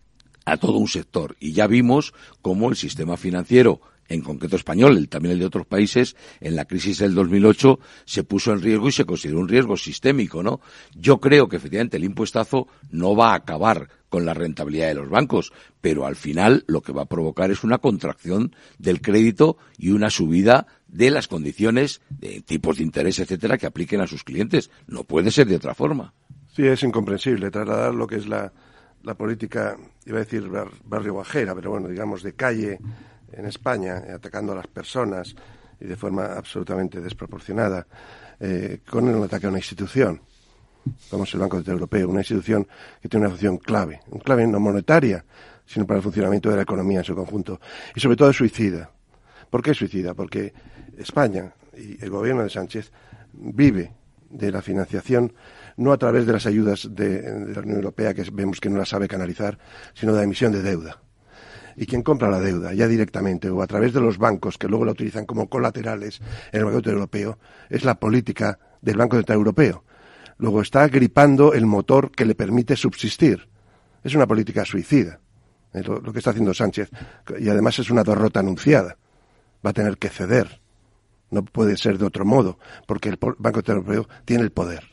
a 0.45 0.57
todo 0.57 0.79
un 0.79 0.89
sector. 0.89 1.37
Y 1.39 1.53
ya 1.53 1.67
vimos 1.67 2.15
cómo 2.43 2.71
el 2.71 2.77
sistema 2.77 3.17
financiero 3.17 3.81
en 4.11 4.21
concreto 4.21 4.57
español, 4.57 4.99
el, 4.99 5.09
también 5.09 5.33
el 5.33 5.39
de 5.39 5.47
otros 5.47 5.67
países, 5.67 6.17
en 6.41 6.57
la 6.57 6.67
crisis 6.67 6.99
del 6.99 7.15
2008 7.15 7.79
se 8.05 8.25
puso 8.25 8.53
en 8.53 8.61
riesgo 8.61 8.89
y 8.89 8.93
se 8.93 9.07
consideró 9.07 9.39
un 9.39 9.49
riesgo 9.49 9.77
sistémico, 9.77 10.43
¿no? 10.43 10.61
Yo 10.95 11.21
creo 11.21 11.49
que 11.49 11.57
efectivamente 11.57 11.97
el 11.97 12.05
impuestazo 12.05 12.67
no 12.91 13.17
va 13.17 13.33
a 13.33 13.37
acabar 13.37 13.89
con 14.09 14.27
la 14.27 14.35
rentabilidad 14.35 14.89
de 14.89 14.95
los 14.95 15.09
bancos, 15.09 15.53
pero 15.81 16.05
al 16.05 16.17
final 16.17 16.65
lo 16.67 16.83
que 16.83 16.93
va 16.93 17.03
a 17.03 17.09
provocar 17.09 17.53
es 17.53 17.63
una 17.63 17.79
contracción 17.79 18.55
del 18.79 19.01
crédito 19.01 19.57
y 19.79 19.91
una 19.91 20.11
subida 20.11 20.67
de 20.89 21.13
las 21.13 21.29
condiciones 21.29 22.01
de 22.11 22.41
tipos 22.41 22.79
de 22.79 22.83
interés, 22.83 23.21
etcétera, 23.21 23.57
que 23.57 23.67
apliquen 23.67 24.01
a 24.01 24.09
sus 24.09 24.25
clientes. 24.25 24.71
No 24.89 25.05
puede 25.05 25.31
ser 25.31 25.47
de 25.47 25.57
otra 25.57 25.75
forma. 25.75 26.13
Sí, 26.53 26.67
es 26.67 26.83
incomprensible 26.83 27.53
trasladar 27.53 27.95
lo 27.95 28.09
que 28.09 28.17
es 28.17 28.27
la 28.27 28.53
la 29.03 29.15
política, 29.15 29.77
iba 30.05 30.19
a 30.19 30.21
decir 30.21 30.49
barrio 30.85 31.15
bajera, 31.15 31.55
pero 31.55 31.71
bueno, 31.71 31.89
digamos 31.89 32.23
de 32.23 32.35
calle 32.35 32.79
en 33.33 33.47
España, 33.47 34.03
eh, 34.07 34.13
atacando 34.13 34.53
a 34.53 34.57
las 34.57 34.67
personas 34.67 35.35
y 35.81 35.87
de 35.87 35.97
forma 35.97 36.27
absolutamente 36.35 37.01
desproporcionada, 37.01 37.87
eh, 38.39 38.81
con 38.89 39.09
el 39.09 39.23
ataque 39.23 39.47
a 39.47 39.49
una 39.49 39.59
institución, 39.59 40.21
como 41.11 41.25
es 41.25 41.35
el 41.35 41.41
Banco 41.41 41.57
Central 41.57 41.77
Europeo, 41.77 42.09
una 42.09 42.21
institución 42.21 42.67
que 43.01 43.09
tiene 43.09 43.27
una 43.27 43.31
función 43.31 43.59
clave, 43.59 44.01
un 44.11 44.21
clave 44.21 44.47
no 44.47 44.61
monetaria, 44.61 45.25
sino 45.67 45.87
para 45.87 45.99
el 45.99 46.03
funcionamiento 46.03 46.51
de 46.51 46.57
la 46.57 46.63
economía 46.63 46.99
en 46.99 47.05
su 47.05 47.15
conjunto, 47.15 47.61
y 47.95 48.01
sobre 48.01 48.17
todo 48.17 48.33
suicida. 48.33 48.91
¿Por 49.49 49.63
qué 49.63 49.75
suicida? 49.75 50.15
Porque 50.15 50.53
España 50.99 51.53
y 51.77 52.03
el 52.03 52.11
gobierno 52.11 52.43
de 52.43 52.51
Sánchez 52.51 52.93
vive 53.33 53.93
de 54.31 54.51
la 54.51 54.63
financiación 54.63 55.33
no 55.77 55.93
a 55.93 55.99
través 55.99 56.27
de 56.27 56.33
las 56.33 56.47
ayudas 56.47 56.89
de, 56.91 57.23
la 57.55 57.61
Unión 57.61 57.77
Europea, 57.77 58.15
que 58.15 58.25
vemos 58.33 58.61
que 58.61 58.69
no 58.69 58.79
la 58.79 58.85
sabe 58.85 59.09
canalizar, 59.09 59.59
sino 59.95 60.13
de 60.13 60.19
la 60.19 60.25
emisión 60.25 60.53
de 60.53 60.63
deuda. 60.63 61.01
Y 61.77 61.87
quien 61.87 62.03
compra 62.03 62.31
la 62.31 62.41
deuda 62.41 62.75
ya 62.75 62.87
directamente 62.87 63.49
o 63.51 63.63
a 63.63 63.67
través 63.67 63.93
de 63.93 64.01
los 64.01 64.19
bancos 64.19 64.59
que 64.59 64.69
luego 64.69 64.85
la 64.85 64.93
utilizan 64.93 65.27
como 65.27 65.49
colaterales 65.49 66.21
en 66.53 66.61
el 66.61 66.67
Banco 66.67 66.89
Europeo 66.89 67.39
es 67.69 67.85
la 67.85 67.95
política 67.95 68.59
del 68.81 68.97
Banco 68.97 69.17
Central 69.17 69.39
Europeo. 69.39 69.85
Luego 70.39 70.63
está 70.63 70.89
gripando 70.89 71.53
el 71.53 71.67
motor 71.67 72.11
que 72.11 72.25
le 72.25 72.35
permite 72.35 72.77
subsistir. 72.77 73.49
Es 74.03 74.15
una 74.15 74.27
política 74.27 74.65
suicida, 74.65 75.21
lo, 75.73 76.13
que 76.13 76.19
está 76.19 76.31
haciendo 76.31 76.55
Sánchez. 76.55 76.91
Y 77.39 77.49
además 77.49 77.79
es 77.79 77.91
una 77.91 78.03
derrota 78.03 78.41
anunciada 78.41 78.97
va 79.65 79.71
a 79.71 79.75
tener 79.75 79.99
que 79.99 80.09
ceder. 80.09 80.61
No 81.31 81.45
puede 81.45 81.77
ser 81.77 81.99
de 81.99 82.07
otro 82.07 82.25
modo, 82.25 82.59
porque 82.87 83.09
el 83.09 83.19
Banco 83.21 83.59
Central 83.59 83.79
Europeo 83.79 84.09
tiene 84.25 84.43
el 84.43 84.51
poder. 84.51 84.85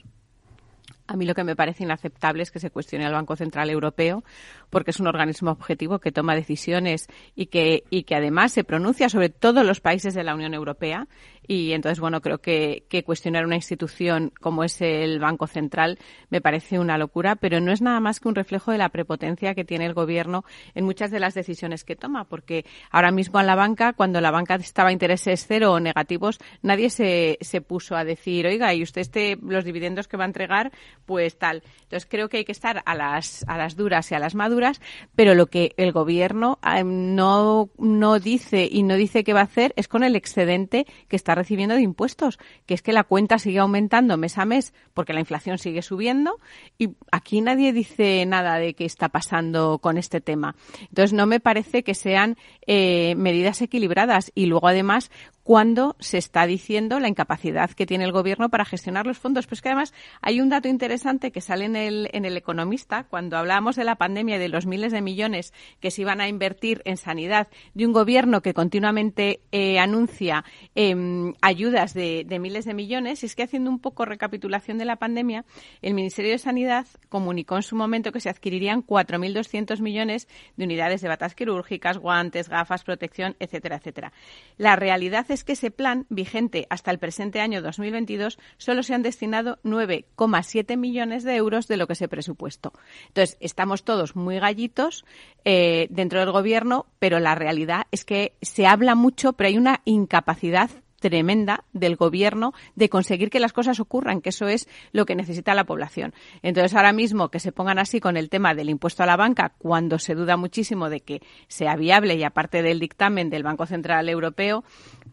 A 1.08 1.16
mí 1.16 1.26
lo 1.26 1.34
que 1.34 1.44
me 1.46 1.56
parece 1.56 1.84
inaceptable 1.84 2.44
es 2.44 2.52
que 2.52 2.60
se 2.60 2.70
cuestione 2.70 3.06
al 3.06 3.14
Banco 3.14 3.36
Central 3.36 3.70
Europeo, 3.70 4.24
porque 4.70 4.92
es 4.92 5.00
un 5.00 5.08
organismo 5.08 5.52
objetivo 5.52 6.00
que 6.00 6.12
toma 6.12 6.36
decisiones 6.36 7.08
y 7.34 7.46
que, 7.46 7.86
y 7.90 8.04
que 8.04 8.16
además 8.16 8.52
se 8.52 8.66
pronuncia 8.66 9.08
sobre 9.08 9.30
todos 9.30 9.66
los 9.66 9.80
países 9.80 10.14
de 10.14 10.24
la 10.24 10.36
Unión 10.36 10.54
Europea 10.54 11.08
y 11.48 11.72
entonces, 11.72 12.00
bueno, 12.00 12.22
creo 12.22 12.40
que, 12.40 12.84
que, 12.90 13.04
cuestionar 13.04 13.46
una 13.46 13.56
institución 13.56 14.34
como 14.42 14.64
es 14.64 14.82
el 14.82 15.20
Banco 15.20 15.48
Central 15.48 15.98
me 16.30 16.42
parece 16.42 16.78
una 16.78 16.98
locura, 16.98 17.36
pero 17.38 17.62
no 17.62 17.72
es 17.72 17.82
nada 17.82 18.00
más 18.00 18.20
que 18.20 18.28
un 18.28 18.36
reflejo 18.36 18.72
de 18.72 18.78
la 18.78 18.90
prepotencia 18.90 19.56
que 19.56 19.64
tiene 19.64 19.86
el 19.86 19.94
Gobierno 19.94 20.44
en 20.76 20.84
muchas 20.84 21.10
de 21.10 21.20
las 21.20 21.34
decisiones 21.34 21.84
que 21.84 21.96
toma, 21.96 22.26
porque 22.26 22.66
ahora 22.92 23.12
mismo 23.12 23.40
en 23.40 23.48
la 23.48 23.56
banca, 23.56 23.94
cuando 23.94 24.20
la 24.20 24.32
banca 24.32 24.56
estaba 24.56 24.90
a 24.90 24.92
intereses 24.92 25.46
cero 25.48 25.74
o 25.74 25.80
negativos, 25.80 26.40
nadie 26.62 26.90
se, 26.90 27.38
se 27.42 27.62
puso 27.62 27.96
a 27.96 28.04
decir, 28.04 28.46
oiga, 28.46 28.74
y 28.74 28.84
usted 28.84 29.02
este, 29.02 29.38
los 29.42 29.64
dividendos 29.64 30.08
que 30.08 30.18
va 30.18 30.26
a 30.26 30.28
entregar, 30.28 30.72
pues 31.06 31.38
tal. 31.38 31.64
Entonces, 31.84 32.08
creo 32.10 32.28
que 32.28 32.38
hay 32.38 32.46
que 32.46 32.52
estar 32.52 32.84
a 32.86 32.94
las, 32.94 33.46
a 33.48 33.58
las 33.58 33.78
duras 33.78 34.12
y 34.12 34.16
a 34.16 34.20
las 34.20 34.36
maduras, 34.36 34.82
pero 35.16 35.34
lo 35.34 35.46
que 35.48 35.74
el 35.78 35.94
Gobierno 35.94 36.60
eh, 36.62 36.84
no, 36.84 37.70
no 37.78 38.20
dice 38.20 38.68
y 38.70 38.84
no 38.84 38.96
dice 38.96 39.24
que 39.24 39.34
va 39.34 39.42
a 39.42 39.44
hacer 39.44 39.74
es 39.78 39.88
con 39.88 40.04
el 40.04 40.16
excedente 40.18 40.86
que 41.08 41.16
está 41.16 41.37
recibiendo 41.38 41.76
de 41.76 41.82
impuestos, 41.82 42.40
que 42.66 42.74
es 42.74 42.82
que 42.82 42.94
la 42.94 43.04
cuenta 43.04 43.40
sigue 43.40 43.60
aumentando 43.60 44.18
mes 44.18 44.38
a 44.38 44.46
mes 44.46 44.74
porque 44.94 45.14
la 45.14 45.20
inflación 45.20 45.58
sigue 45.58 45.82
subiendo 45.82 46.40
y 46.78 46.90
aquí 47.12 47.42
nadie 47.42 47.72
dice 47.72 48.26
nada 48.26 48.58
de 48.58 48.74
qué 48.74 48.86
está 48.86 49.10
pasando 49.10 49.80
con 49.80 49.98
este 49.98 50.22
tema. 50.22 50.56
Entonces 50.82 51.14
no 51.14 51.26
me 51.26 51.40
parece 51.40 51.84
que 51.84 51.94
sean 51.94 52.38
eh, 52.66 53.16
medidas 53.16 53.62
equilibradas 53.62 54.32
y 54.36 54.48
luego 54.48 54.68
además 54.68 55.12
cuando 55.48 55.96
se 56.02 56.18
está 56.18 56.46
diciendo 56.46 57.00
la 57.00 57.08
incapacidad 57.08 57.70
que 57.70 57.86
tiene 57.86 58.04
el 58.04 58.12
gobierno 58.12 58.50
para 58.50 58.66
gestionar 58.66 59.06
los 59.06 59.18
fondos. 59.18 59.46
Pero 59.46 59.54
es 59.54 59.62
que 59.62 59.70
además 59.70 59.94
hay 60.22 60.42
un 60.42 60.50
dato 60.50 60.68
interesante 60.68 61.32
que 61.32 61.40
sale 61.40 61.64
en 61.64 61.78
el, 61.78 62.10
en 62.12 62.26
el 62.26 62.36
Economista 62.36 63.06
cuando 63.06 63.38
hablamos 63.38 63.78
de 63.78 63.86
la 63.86 63.96
pandemia 63.96 64.36
y 64.36 64.40
de 64.40 64.50
los 64.50 64.66
miles 64.66 64.92
de 64.92 65.02
millones 65.02 65.54
que 65.80 65.90
se 65.90 66.02
iban 66.02 66.20
a 66.20 66.28
invertir 66.28 66.82
en 66.84 66.98
sanidad 66.98 67.48
de 67.74 67.86
un 67.86 67.94
gobierno 67.94 68.42
que 68.42 68.54
continuamente 68.54 69.40
eh, 69.54 69.80
anuncia 69.80 70.44
eh, 70.76 70.94
ayudas 71.42 71.94
de, 71.94 72.26
de, 72.28 72.40
miles 72.40 72.66
de 72.66 72.74
millones. 72.74 73.24
Y 73.24 73.28
es 73.28 73.34
que 73.34 73.44
haciendo 73.44 73.70
un 73.70 73.80
poco 73.80 74.04
recapitulación 74.04 74.78
de 74.78 74.84
la 74.84 74.98
pandemia, 74.98 75.46
el 75.82 75.94
Ministerio 75.94 76.32
de 76.32 76.40
Sanidad 76.40 76.88
comunicó 77.08 77.56
en 77.56 77.64
su 77.64 77.78
momento 77.78 78.12
que 78.12 78.20
se 78.20 78.30
adquirirían 78.30 78.86
4.200 78.86 79.80
millones 79.80 80.28
de 80.58 80.66
unidades 80.66 81.00
de 81.00 81.08
batas 81.08 81.36
quirúrgicas, 81.36 82.00
guantes, 82.00 82.50
gafas, 82.50 82.84
protección, 82.84 83.38
etcétera, 83.40 83.78
etcétera. 83.78 84.12
La 84.58 84.76
realidad 84.76 85.26
es 85.30 85.37
es 85.38 85.44
que 85.44 85.54
ese 85.54 85.72
plan, 85.72 86.06
vigente 86.10 86.68
hasta 86.70 86.92
el 86.92 87.00
presente 87.00 87.40
año 87.40 87.62
2022, 87.62 88.40
solo 88.58 88.84
se 88.84 88.94
han 88.94 89.04
destinado 89.04 89.60
9,7 89.64 90.78
millones 90.78 91.24
de 91.24 91.36
euros 91.36 91.68
de 91.68 91.78
lo 91.78 91.88
que 91.88 91.96
se 91.96 92.08
presupuestó. 92.08 92.74
Entonces, 93.08 93.38
estamos 93.40 93.84
todos 93.84 94.16
muy 94.16 94.40
gallitos 94.40 95.06
eh, 95.46 95.88
dentro 95.90 96.20
del 96.20 96.32
Gobierno, 96.32 96.88
pero 97.00 97.20
la 97.20 97.36
realidad 97.36 97.88
es 97.92 98.04
que 98.04 98.34
se 98.42 98.66
habla 98.66 98.96
mucho, 98.96 99.34
pero 99.34 99.48
hay 99.48 99.58
una 99.58 99.82
incapacidad 99.86 100.70
tremenda 101.00 101.64
del 101.74 101.96
gobierno 101.96 102.54
de 102.76 102.90
conseguir 102.90 103.30
que 103.30 103.40
las 103.40 103.54
cosas 103.54 103.80
ocurran, 103.80 104.22
que 104.22 104.30
eso 104.30 104.48
es 104.48 104.68
lo 104.92 105.06
que 105.06 105.16
necesita 105.16 105.54
la 105.54 105.66
población. 105.66 106.14
Entonces, 106.42 106.76
ahora 106.76 106.94
mismo 106.94 107.30
que 107.30 107.40
se 107.40 107.52
pongan 107.52 107.80
así 107.80 108.00
con 108.00 108.18
el 108.18 108.30
tema 108.30 108.54
del 108.54 108.70
impuesto 108.70 109.04
a 109.04 109.06
la 109.06 109.16
banca, 109.16 109.54
cuando 109.58 110.00
se 110.00 110.16
duda 110.16 110.38
muchísimo 110.38 110.90
de 110.90 111.02
que 111.02 111.22
sea 111.48 111.76
viable 111.76 112.16
y 112.16 112.24
aparte 112.24 112.62
del 112.62 112.80
dictamen 112.80 113.30
del 113.30 113.44
Banco 113.44 113.66
Central 113.66 114.10
Europeo, 114.10 114.64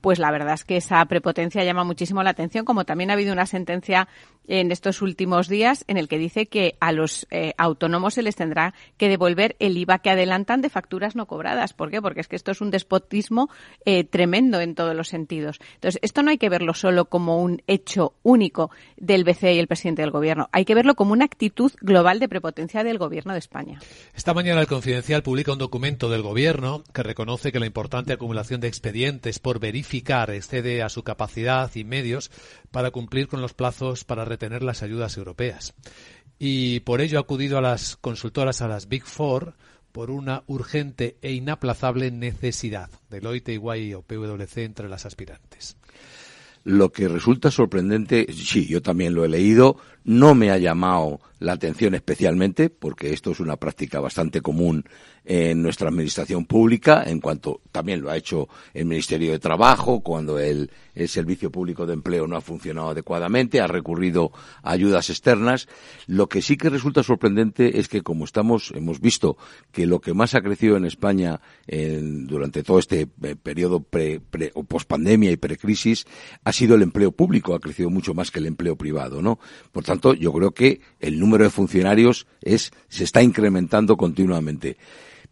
pues 0.00 0.18
la 0.18 0.30
verdad 0.30 0.54
es 0.54 0.64
que 0.64 0.76
esa 0.76 1.04
prepotencia 1.06 1.64
llama 1.64 1.84
muchísimo 1.84 2.22
la 2.22 2.30
atención, 2.30 2.64
como 2.64 2.84
también 2.84 3.10
ha 3.10 3.14
habido 3.14 3.32
una 3.32 3.46
sentencia 3.46 4.08
en 4.46 4.70
estos 4.70 5.00
últimos 5.02 5.48
días 5.48 5.84
en 5.88 5.96
el 5.96 6.08
que 6.08 6.18
dice 6.18 6.46
que 6.46 6.76
a 6.80 6.92
los 6.92 7.26
eh, 7.30 7.54
autónomos 7.56 8.14
se 8.14 8.22
les 8.22 8.36
tendrá 8.36 8.74
que 8.98 9.08
devolver 9.08 9.56
el 9.58 9.76
IVA 9.76 10.00
que 10.00 10.10
adelantan 10.10 10.60
de 10.60 10.68
facturas 10.68 11.16
no 11.16 11.26
cobradas. 11.26 11.72
¿Por 11.72 11.90
qué? 11.90 12.02
Porque 12.02 12.20
es 12.20 12.28
que 12.28 12.36
esto 12.36 12.50
es 12.50 12.60
un 12.60 12.70
despotismo 12.70 13.48
eh, 13.84 14.04
tremendo 14.04 14.60
en 14.60 14.74
todos 14.74 14.94
los 14.94 15.08
sentidos. 15.08 15.58
Entonces, 15.74 16.00
esto 16.02 16.22
no 16.22 16.30
hay 16.30 16.38
que 16.38 16.48
verlo 16.48 16.74
solo 16.74 17.06
como 17.06 17.42
un 17.42 17.62
hecho 17.66 18.14
único 18.22 18.70
del 18.96 19.24
BCE 19.24 19.54
y 19.54 19.58
el 19.58 19.66
presidente 19.66 20.02
del 20.02 20.10
Gobierno. 20.10 20.48
Hay 20.52 20.64
que 20.64 20.74
verlo 20.74 20.94
como 20.94 21.12
una 21.12 21.24
actitud 21.24 21.72
global 21.80 22.18
de 22.18 22.28
prepotencia 22.28 22.84
del 22.84 22.98
Gobierno 22.98 23.32
de 23.32 23.38
España. 23.38 23.80
Esta 24.14 24.34
mañana 24.34 24.60
el 24.60 24.66
Confidencial 24.66 25.22
publica 25.22 25.52
un 25.52 25.58
documento 25.58 26.08
del 26.08 26.22
Gobierno 26.22 26.82
que 26.92 27.02
reconoce 27.02 27.52
que 27.52 27.60
la 27.60 27.66
importante 27.66 28.12
acumulación 28.12 28.60
de 28.60 28.68
expedientes 28.68 29.38
por 29.38 29.60
verificar 29.60 30.30
excede 30.30 30.82
a 30.82 30.88
su 30.88 31.02
capacidad 31.02 31.70
y 31.74 31.84
medios 31.84 32.30
para 32.70 32.90
cumplir 32.90 33.28
con 33.28 33.40
los 33.40 33.54
plazos 33.54 34.04
para 34.04 34.24
retener 34.24 34.62
las 34.62 34.82
ayudas 34.82 35.16
europeas. 35.16 35.74
Y 36.38 36.80
por 36.80 37.00
ello 37.00 37.18
ha 37.18 37.22
acudido 37.22 37.58
a 37.58 37.62
las 37.62 37.96
consultoras, 37.96 38.60
a 38.60 38.68
las 38.68 38.88
Big 38.88 39.04
Four, 39.04 39.54
por 39.94 40.10
una 40.10 40.42
urgente 40.48 41.18
e 41.22 41.34
inaplazable 41.34 42.10
necesidad. 42.10 42.90
Deloitte, 43.10 43.52
Iguay 43.52 43.94
o 43.94 44.02
PwC 44.02 44.64
entre 44.64 44.88
las 44.88 45.06
aspirantes. 45.06 45.76
Lo 46.64 46.90
que 46.90 47.06
resulta 47.06 47.52
sorprendente, 47.52 48.26
sí, 48.32 48.66
yo 48.66 48.82
también 48.82 49.14
lo 49.14 49.24
he 49.24 49.28
leído, 49.28 49.76
no 50.02 50.34
me 50.34 50.50
ha 50.50 50.58
llamado 50.58 51.20
la 51.44 51.52
atención 51.52 51.94
especialmente, 51.94 52.70
porque 52.70 53.12
esto 53.12 53.30
es 53.30 53.40
una 53.40 53.56
práctica 53.56 54.00
bastante 54.00 54.40
común 54.40 54.84
en 55.24 55.62
nuestra 55.62 55.88
administración 55.88 56.44
pública, 56.44 57.02
en 57.06 57.20
cuanto 57.20 57.60
también 57.72 58.02
lo 58.02 58.10
ha 58.10 58.16
hecho 58.16 58.48
el 58.74 58.84
Ministerio 58.84 59.32
de 59.32 59.38
Trabajo, 59.38 60.00
cuando 60.00 60.38
el, 60.38 60.70
el, 60.94 61.08
Servicio 61.08 61.50
Público 61.50 61.86
de 61.86 61.94
Empleo 61.94 62.26
no 62.26 62.36
ha 62.36 62.42
funcionado 62.42 62.90
adecuadamente, 62.90 63.60
ha 63.60 63.66
recurrido 63.66 64.32
a 64.62 64.72
ayudas 64.72 65.08
externas. 65.08 65.66
Lo 66.06 66.28
que 66.28 66.42
sí 66.42 66.56
que 66.56 66.68
resulta 66.68 67.02
sorprendente 67.02 67.78
es 67.78 67.88
que, 67.88 68.02
como 68.02 68.24
estamos, 68.24 68.72
hemos 68.74 69.00
visto 69.00 69.38
que 69.72 69.86
lo 69.86 70.00
que 70.00 70.12
más 70.12 70.34
ha 70.34 70.42
crecido 70.42 70.76
en 70.76 70.84
España 70.84 71.40
en, 71.66 72.26
durante 72.26 72.62
todo 72.62 72.78
este 72.78 73.08
eh, 73.22 73.36
periodo 73.36 73.80
pre, 73.80 74.20
pre, 74.20 74.50
o 74.54 74.64
pospandemia 74.64 75.30
y 75.30 75.36
precrisis 75.36 76.06
ha 76.44 76.52
sido 76.52 76.74
el 76.74 76.82
empleo 76.82 77.12
público, 77.12 77.54
ha 77.54 77.60
crecido 77.60 77.88
mucho 77.88 78.12
más 78.12 78.30
que 78.30 78.40
el 78.40 78.46
empleo 78.46 78.76
privado, 78.76 79.22
¿no? 79.22 79.38
Por 79.72 79.84
tanto, 79.84 80.12
yo 80.12 80.32
creo 80.32 80.52
que 80.52 80.80
el 81.00 81.18
número 81.18 81.33
de 81.42 81.50
funcionarios 81.50 82.26
es, 82.40 82.70
se 82.88 83.04
está 83.04 83.22
incrementando 83.22 83.96
continuamente. 83.96 84.76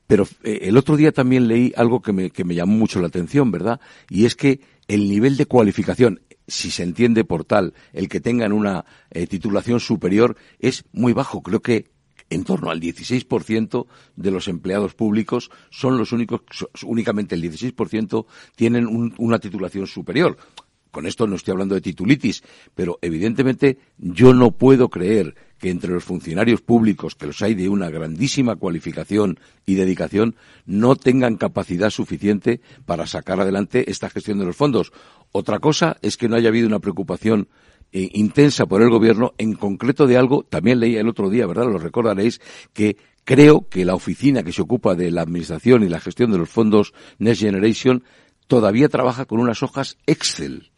Pero 0.07 0.27
eh, 0.43 0.61
el 0.63 0.77
otro 0.77 0.97
día 0.97 1.13
también 1.13 1.49
leí 1.49 1.73
algo 1.77 2.03
que 2.03 2.13
me, 2.13 2.31
que 2.31 2.45
me 2.45 2.55
llamó 2.55 2.77
mucho 2.77 3.01
la 3.01 3.07
atención, 3.07 3.51
¿verdad? 3.51 3.81
Y 4.11 4.25
es 4.25 4.35
que 4.35 4.61
el 4.89 5.09
nivel 5.09 5.37
de 5.37 5.47
cualificación, 5.47 6.21
si 6.47 6.71
se 6.71 6.83
entiende 6.83 7.25
por 7.25 7.45
tal, 7.45 7.75
el 7.93 8.09
que 8.09 8.21
tengan 8.21 8.53
una 8.53 8.85
eh, 9.11 9.27
titulación 9.27 9.81
superior, 9.81 10.37
es 10.59 10.85
muy 10.93 11.13
bajo. 11.13 11.43
Creo 11.43 11.61
que 11.61 11.93
en 12.31 12.45
torno 12.45 12.71
al 12.71 12.81
16% 12.81 13.87
de 14.17 14.31
los 14.31 14.49
empleados 14.49 14.95
públicos 14.95 15.51
son 15.71 15.99
los 15.99 16.13
únicos, 16.13 16.41
únicamente 16.85 17.35
el 17.35 17.43
16% 17.43 18.27
tienen 18.57 18.87
un, 18.87 19.15
una 19.19 19.39
titulación 19.39 19.87
superior. 19.87 20.37
Con 20.91 21.07
esto 21.07 21.27
no 21.27 21.37
estoy 21.37 21.53
hablando 21.53 21.75
de 21.75 21.81
titulitis, 21.81 22.43
pero 22.75 22.99
evidentemente 23.01 23.79
yo 23.97 24.35
no 24.35 24.51
puedo 24.51 24.91
creer 24.91 25.35
que 25.63 25.71
entre 25.71 25.93
los 25.93 26.03
funcionarios 26.03 26.61
públicos, 26.61 27.15
que 27.15 27.29
los 27.29 27.41
hay 27.41 27.55
de 27.55 27.69
una 27.69 27.89
grandísima 27.89 28.57
cualificación 28.57 29.39
y 29.65 29.77
dedicación, 29.77 30.35
no 30.67 30.97
tengan 30.97 31.37
capacidad 31.37 31.89
suficiente 31.91 32.61
para 32.85 33.07
sacar 33.07 33.41
adelante 33.41 33.89
esta 33.89 34.11
gestión 34.11 34.41
de 34.41 34.45
los 34.45 34.57
fondos. 34.57 34.93
Otra 35.31 35.61
cosa 35.61 35.99
es 36.03 36.17
que 36.17 36.29
no 36.29 36.35
haya 36.35 36.49
habido 36.49 36.67
una 36.67 36.81
preocupación 36.81 37.47
eh, 37.93 38.11
intensa 38.13 38.67
por 38.67 38.83
el 38.83 38.91
gobierno, 38.91 39.35
en 39.39 39.55
concreto 39.55 40.09
de 40.09 40.17
algo, 40.17 40.43
también 40.43 40.81
leí 40.81 40.97
el 40.97 41.09
otro 41.09 41.31
día, 41.31 41.47
¿verdad? 41.47 41.71
Lo 41.71 41.79
recordaréis, 41.79 42.41
que 42.73 42.97
creo 43.23 43.69
que 43.69 43.85
la 43.85 43.95
oficina 43.95 44.43
que 44.43 44.53
se 44.53 44.63
ocupa 44.63 44.97
de 44.97 45.13
la 45.13 45.23
administración 45.23 45.85
y 45.85 45.89
la 45.89 46.01
gestión 46.01 46.33
de 46.33 46.39
los 46.39 46.51
fondos 46.51 46.93
Next 47.21 47.41
Generation 47.41 48.03
todavía 48.49 48.89
trabaja 48.89 49.27
con 49.27 49.39
unas 49.39 49.63
hojas 49.63 49.97
Excel 50.09 50.72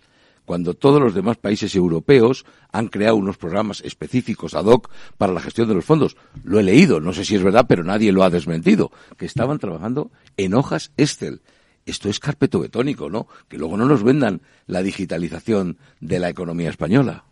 cuando 0.45 0.74
todos 0.74 1.01
los 1.01 1.14
demás 1.14 1.36
países 1.36 1.74
europeos 1.74 2.45
han 2.72 2.88
creado 2.88 3.16
unos 3.16 3.36
programas 3.36 3.80
específicos 3.80 4.55
ad 4.55 4.66
hoc 4.66 4.90
para 5.16 5.32
la 5.32 5.40
gestión 5.40 5.68
de 5.68 5.74
los 5.74 5.84
fondos. 5.84 6.16
Lo 6.42 6.59
he 6.59 6.62
leído, 6.62 7.01
no 7.01 7.12
sé 7.12 7.24
si 7.24 7.34
es 7.34 7.42
verdad, 7.42 7.66
pero 7.68 7.84
nadie 7.84 8.12
lo 8.12 8.24
ha 8.24 8.30
desmentido, 8.30 8.90
que 9.16 9.26
estaban 9.26 9.59
trabajando 9.59 10.11
en 10.36 10.55
hojas 10.55 10.92
Excel. 10.97 11.40
Esto 11.86 12.09
es 12.09 12.18
carpeto 12.18 12.61
betónico, 12.61 13.11
¿no? 13.11 13.28
Que 13.49 13.59
luego 13.59 13.76
no 13.76 13.86
nos 13.86 14.03
vendan 14.03 14.40
la 14.66 14.82
digitalización 14.82 15.76
de 16.01 16.18
la 16.18 16.30
economía 16.30 16.70
española. 16.70 17.24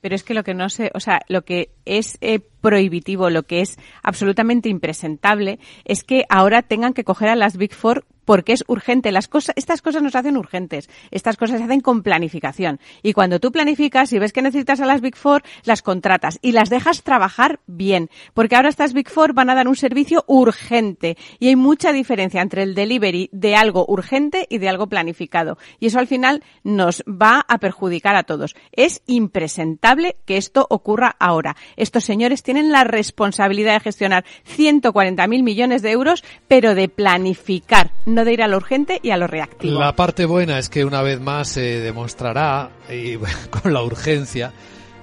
Pero 0.00 0.14
es 0.14 0.22
que 0.22 0.34
lo 0.34 0.44
que 0.44 0.54
no 0.54 0.68
sé, 0.68 0.92
o 0.94 1.00
sea, 1.00 1.20
lo 1.28 1.42
que 1.42 1.70
es 1.84 2.16
eh, 2.20 2.40
prohibitivo, 2.66 3.30
lo 3.30 3.44
que 3.44 3.60
es 3.60 3.78
absolutamente 4.02 4.68
impresentable, 4.68 5.60
es 5.84 6.02
que 6.02 6.24
ahora 6.28 6.62
tengan 6.62 6.94
que 6.94 7.04
coger 7.04 7.28
a 7.28 7.36
las 7.36 7.56
Big 7.56 7.72
Four 7.72 8.04
porque 8.26 8.52
es 8.52 8.64
urgente. 8.66 9.12
Las 9.12 9.28
cosas, 9.28 9.54
estas 9.56 9.80
cosas 9.80 10.02
nos 10.02 10.14
hacen 10.14 10.36
urgentes. 10.36 10.90
Estas 11.10 11.38
cosas 11.38 11.58
se 11.58 11.64
hacen 11.64 11.80
con 11.80 12.02
planificación. 12.02 12.78
Y 13.02 13.14
cuando 13.14 13.40
tú 13.40 13.50
planificas 13.52 14.12
y 14.12 14.18
ves 14.18 14.34
que 14.34 14.42
necesitas 14.42 14.80
a 14.80 14.86
las 14.86 15.00
Big 15.00 15.16
Four, 15.16 15.42
las 15.64 15.80
contratas 15.80 16.38
y 16.42 16.52
las 16.52 16.68
dejas 16.68 17.02
trabajar 17.02 17.60
bien. 17.66 18.10
Porque 18.34 18.56
ahora 18.56 18.68
estas 18.68 18.92
Big 18.92 19.08
Four 19.08 19.32
van 19.32 19.48
a 19.48 19.54
dar 19.54 19.68
un 19.68 19.76
servicio 19.76 20.24
urgente. 20.26 21.16
Y 21.38 21.48
hay 21.48 21.56
mucha 21.56 21.92
diferencia 21.92 22.42
entre 22.42 22.64
el 22.64 22.74
delivery 22.74 23.30
de 23.32 23.54
algo 23.54 23.86
urgente 23.88 24.46
y 24.50 24.58
de 24.58 24.68
algo 24.68 24.88
planificado. 24.88 25.56
Y 25.78 25.86
eso 25.86 26.00
al 26.00 26.08
final 26.08 26.42
nos 26.64 27.02
va 27.02 27.44
a 27.48 27.58
perjudicar 27.58 28.16
a 28.16 28.24
todos. 28.24 28.56
Es 28.72 29.02
impresentable 29.06 30.16
que 30.26 30.36
esto 30.36 30.66
ocurra 30.68 31.14
ahora. 31.20 31.56
Estos 31.76 32.04
señores 32.04 32.42
tienen 32.42 32.55
la 32.64 32.84
responsabilidad 32.84 33.74
de 33.74 33.80
gestionar 33.80 34.24
140.000 34.56 35.42
millones 35.42 35.82
de 35.82 35.90
euros, 35.90 36.24
pero 36.48 36.74
de 36.74 36.88
planificar 36.88 37.90
no 38.06 38.24
de 38.24 38.32
ir 38.32 38.42
a 38.42 38.48
lo 38.48 38.56
urgente 38.56 39.00
y 39.02 39.10
a 39.10 39.16
lo 39.16 39.26
reactivo. 39.26 39.78
La 39.78 39.94
parte 39.94 40.24
buena 40.26 40.58
es 40.58 40.68
que 40.68 40.84
una 40.84 41.02
vez 41.02 41.20
más 41.20 41.48
se 41.48 41.80
demostrará, 41.80 42.70
y, 42.90 43.16
con 43.62 43.72
la 43.72 43.82
urgencia, 43.82 44.52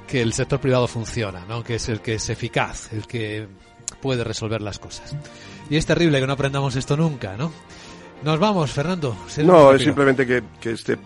que 0.08 0.22
el 0.22 0.34
sector 0.34 0.60
privado 0.60 0.88
funciona, 0.88 1.46
¿no? 1.48 1.64
que 1.64 1.76
es 1.76 1.90
el 1.90 2.02
que 2.02 2.16
es 2.16 2.30
eficaz, 2.30 2.92
el 2.94 3.08
que 3.08 3.48
puede 4.02 4.24
resolver 4.24 4.62
las 4.62 4.80
cosas. 4.80 5.16
Y 5.70 5.78
es 5.78 5.86
terrible 5.86 6.20
que 6.20 6.28
no 6.28 6.34
aprendamos 6.34 6.76
esto 6.76 6.98
nunca, 6.98 7.38
¿no? 7.38 7.52
Nos 8.24 8.40
vamos, 8.40 8.72
Fernando. 8.72 9.16
No, 9.44 9.74
es 9.74 9.84
simplemente 9.84 10.26
que, 10.26 10.44
que 10.60 10.72
este 10.72 10.98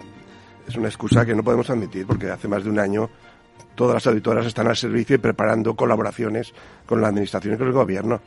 es 0.67 0.75
una 0.75 0.87
excusa 0.87 1.25
que 1.25 1.33
no 1.33 1.43
podemos 1.43 1.69
admitir, 1.69 2.05
porque 2.05 2.29
hace 2.29 2.47
más 2.47 2.63
de 2.63 2.69
un 2.69 2.79
año 2.79 3.09
todas 3.77 3.93
las 3.93 4.07
auditoras 4.07 4.45
están 4.45 4.67
al 4.67 4.75
servicio 4.75 5.15
y 5.15 5.19
preparando 5.19 5.75
colaboraciones 5.75 6.51
con 6.85 6.99
la 6.99 7.09
administración 7.09 7.53
y 7.53 7.57
con 7.57 7.67
el 7.67 7.73
gobierno. 7.73 8.19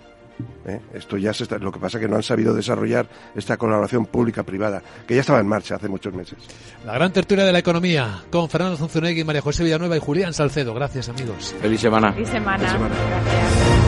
¿eh? 0.65 0.81
Esto 0.95 1.19
ya 1.19 1.35
se 1.35 1.43
está, 1.43 1.59
lo 1.59 1.73
que 1.73 1.81
pasa 1.81 1.99
es 1.99 2.03
que 2.03 2.09
no 2.09 2.17
han 2.17 2.23
sabido 2.23 2.55
desarrollar 2.55 3.09
esta 3.35 3.57
colaboración 3.57 4.07
pública-privada, 4.07 4.81
que 5.07 5.17
ya 5.17 5.21
estaba 5.21 5.41
en 5.41 5.49
marcha 5.49 5.75
hace 5.75 5.89
muchos 5.89 6.15
meses. 6.15 6.39
La 6.87 6.95
gran 6.95 7.13
tertulia 7.13 7.45
de 7.45 7.53
la 7.53 7.59
economía 7.59 8.23
con 8.31 8.49
Fernando 8.49 8.77
Zunzunegui, 8.77 9.25
María 9.25 9.43
José 9.43 9.65
Villanueva 9.65 9.97
y 9.97 10.01
Julián 10.01 10.33
Salcedo. 10.33 10.73
Gracias, 10.73 11.09
amigos. 11.09 11.55
Feliz 11.61 11.81
semana. 11.81 12.13
Feliz 12.13 12.29
semana. 12.29 12.59
Feliz 12.59 12.73
semana. 12.73 13.80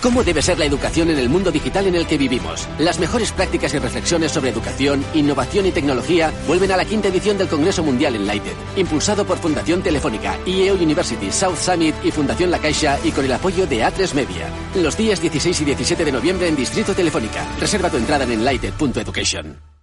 ¿Cómo 0.00 0.24
debe 0.24 0.42
ser 0.42 0.58
la 0.58 0.64
educación 0.64 1.10
en 1.10 1.18
el 1.18 1.28
mundo 1.28 1.50
digital 1.52 1.86
en 1.86 1.94
el 1.94 2.06
que 2.06 2.18
vivimos? 2.18 2.66
Las 2.78 2.98
mejores 2.98 3.32
prácticas 3.32 3.72
y 3.74 3.78
reflexiones 3.78 4.32
sobre 4.32 4.50
educación, 4.50 5.04
innovación 5.14 5.66
y 5.66 5.72
tecnología 5.72 6.32
vuelven 6.46 6.72
a 6.72 6.76
la 6.76 6.84
quinta 6.84 7.08
edición 7.08 7.38
del 7.38 7.48
Congreso 7.48 7.82
Mundial 7.82 8.16
en 8.16 8.26
Lighted, 8.26 8.54
impulsado 8.76 9.24
por 9.24 9.38
Fundación 9.38 9.82
Telefónica, 9.82 10.38
IEO 10.46 10.74
University, 10.74 11.30
South 11.30 11.56
Summit 11.56 11.94
y 12.04 12.10
Fundación 12.10 12.50
La 12.50 12.58
Caixa 12.58 12.98
y 13.04 13.12
con 13.12 13.24
el 13.24 13.32
apoyo 13.32 13.66
de 13.66 13.84
A3 13.84 14.14
Media. 14.14 14.48
Los 14.74 14.96
días 14.96 15.20
16 15.20 15.60
y 15.60 15.64
17 15.64 16.04
de 16.04 16.12
noviembre 16.12 16.48
en 16.48 16.56
Distrito 16.56 16.94
Telefónica. 16.94 17.46
Reserva 17.60 17.90
tu 17.90 17.96
entrada 17.96 18.24
en 18.24 18.32
enlighted.education. 18.32 19.71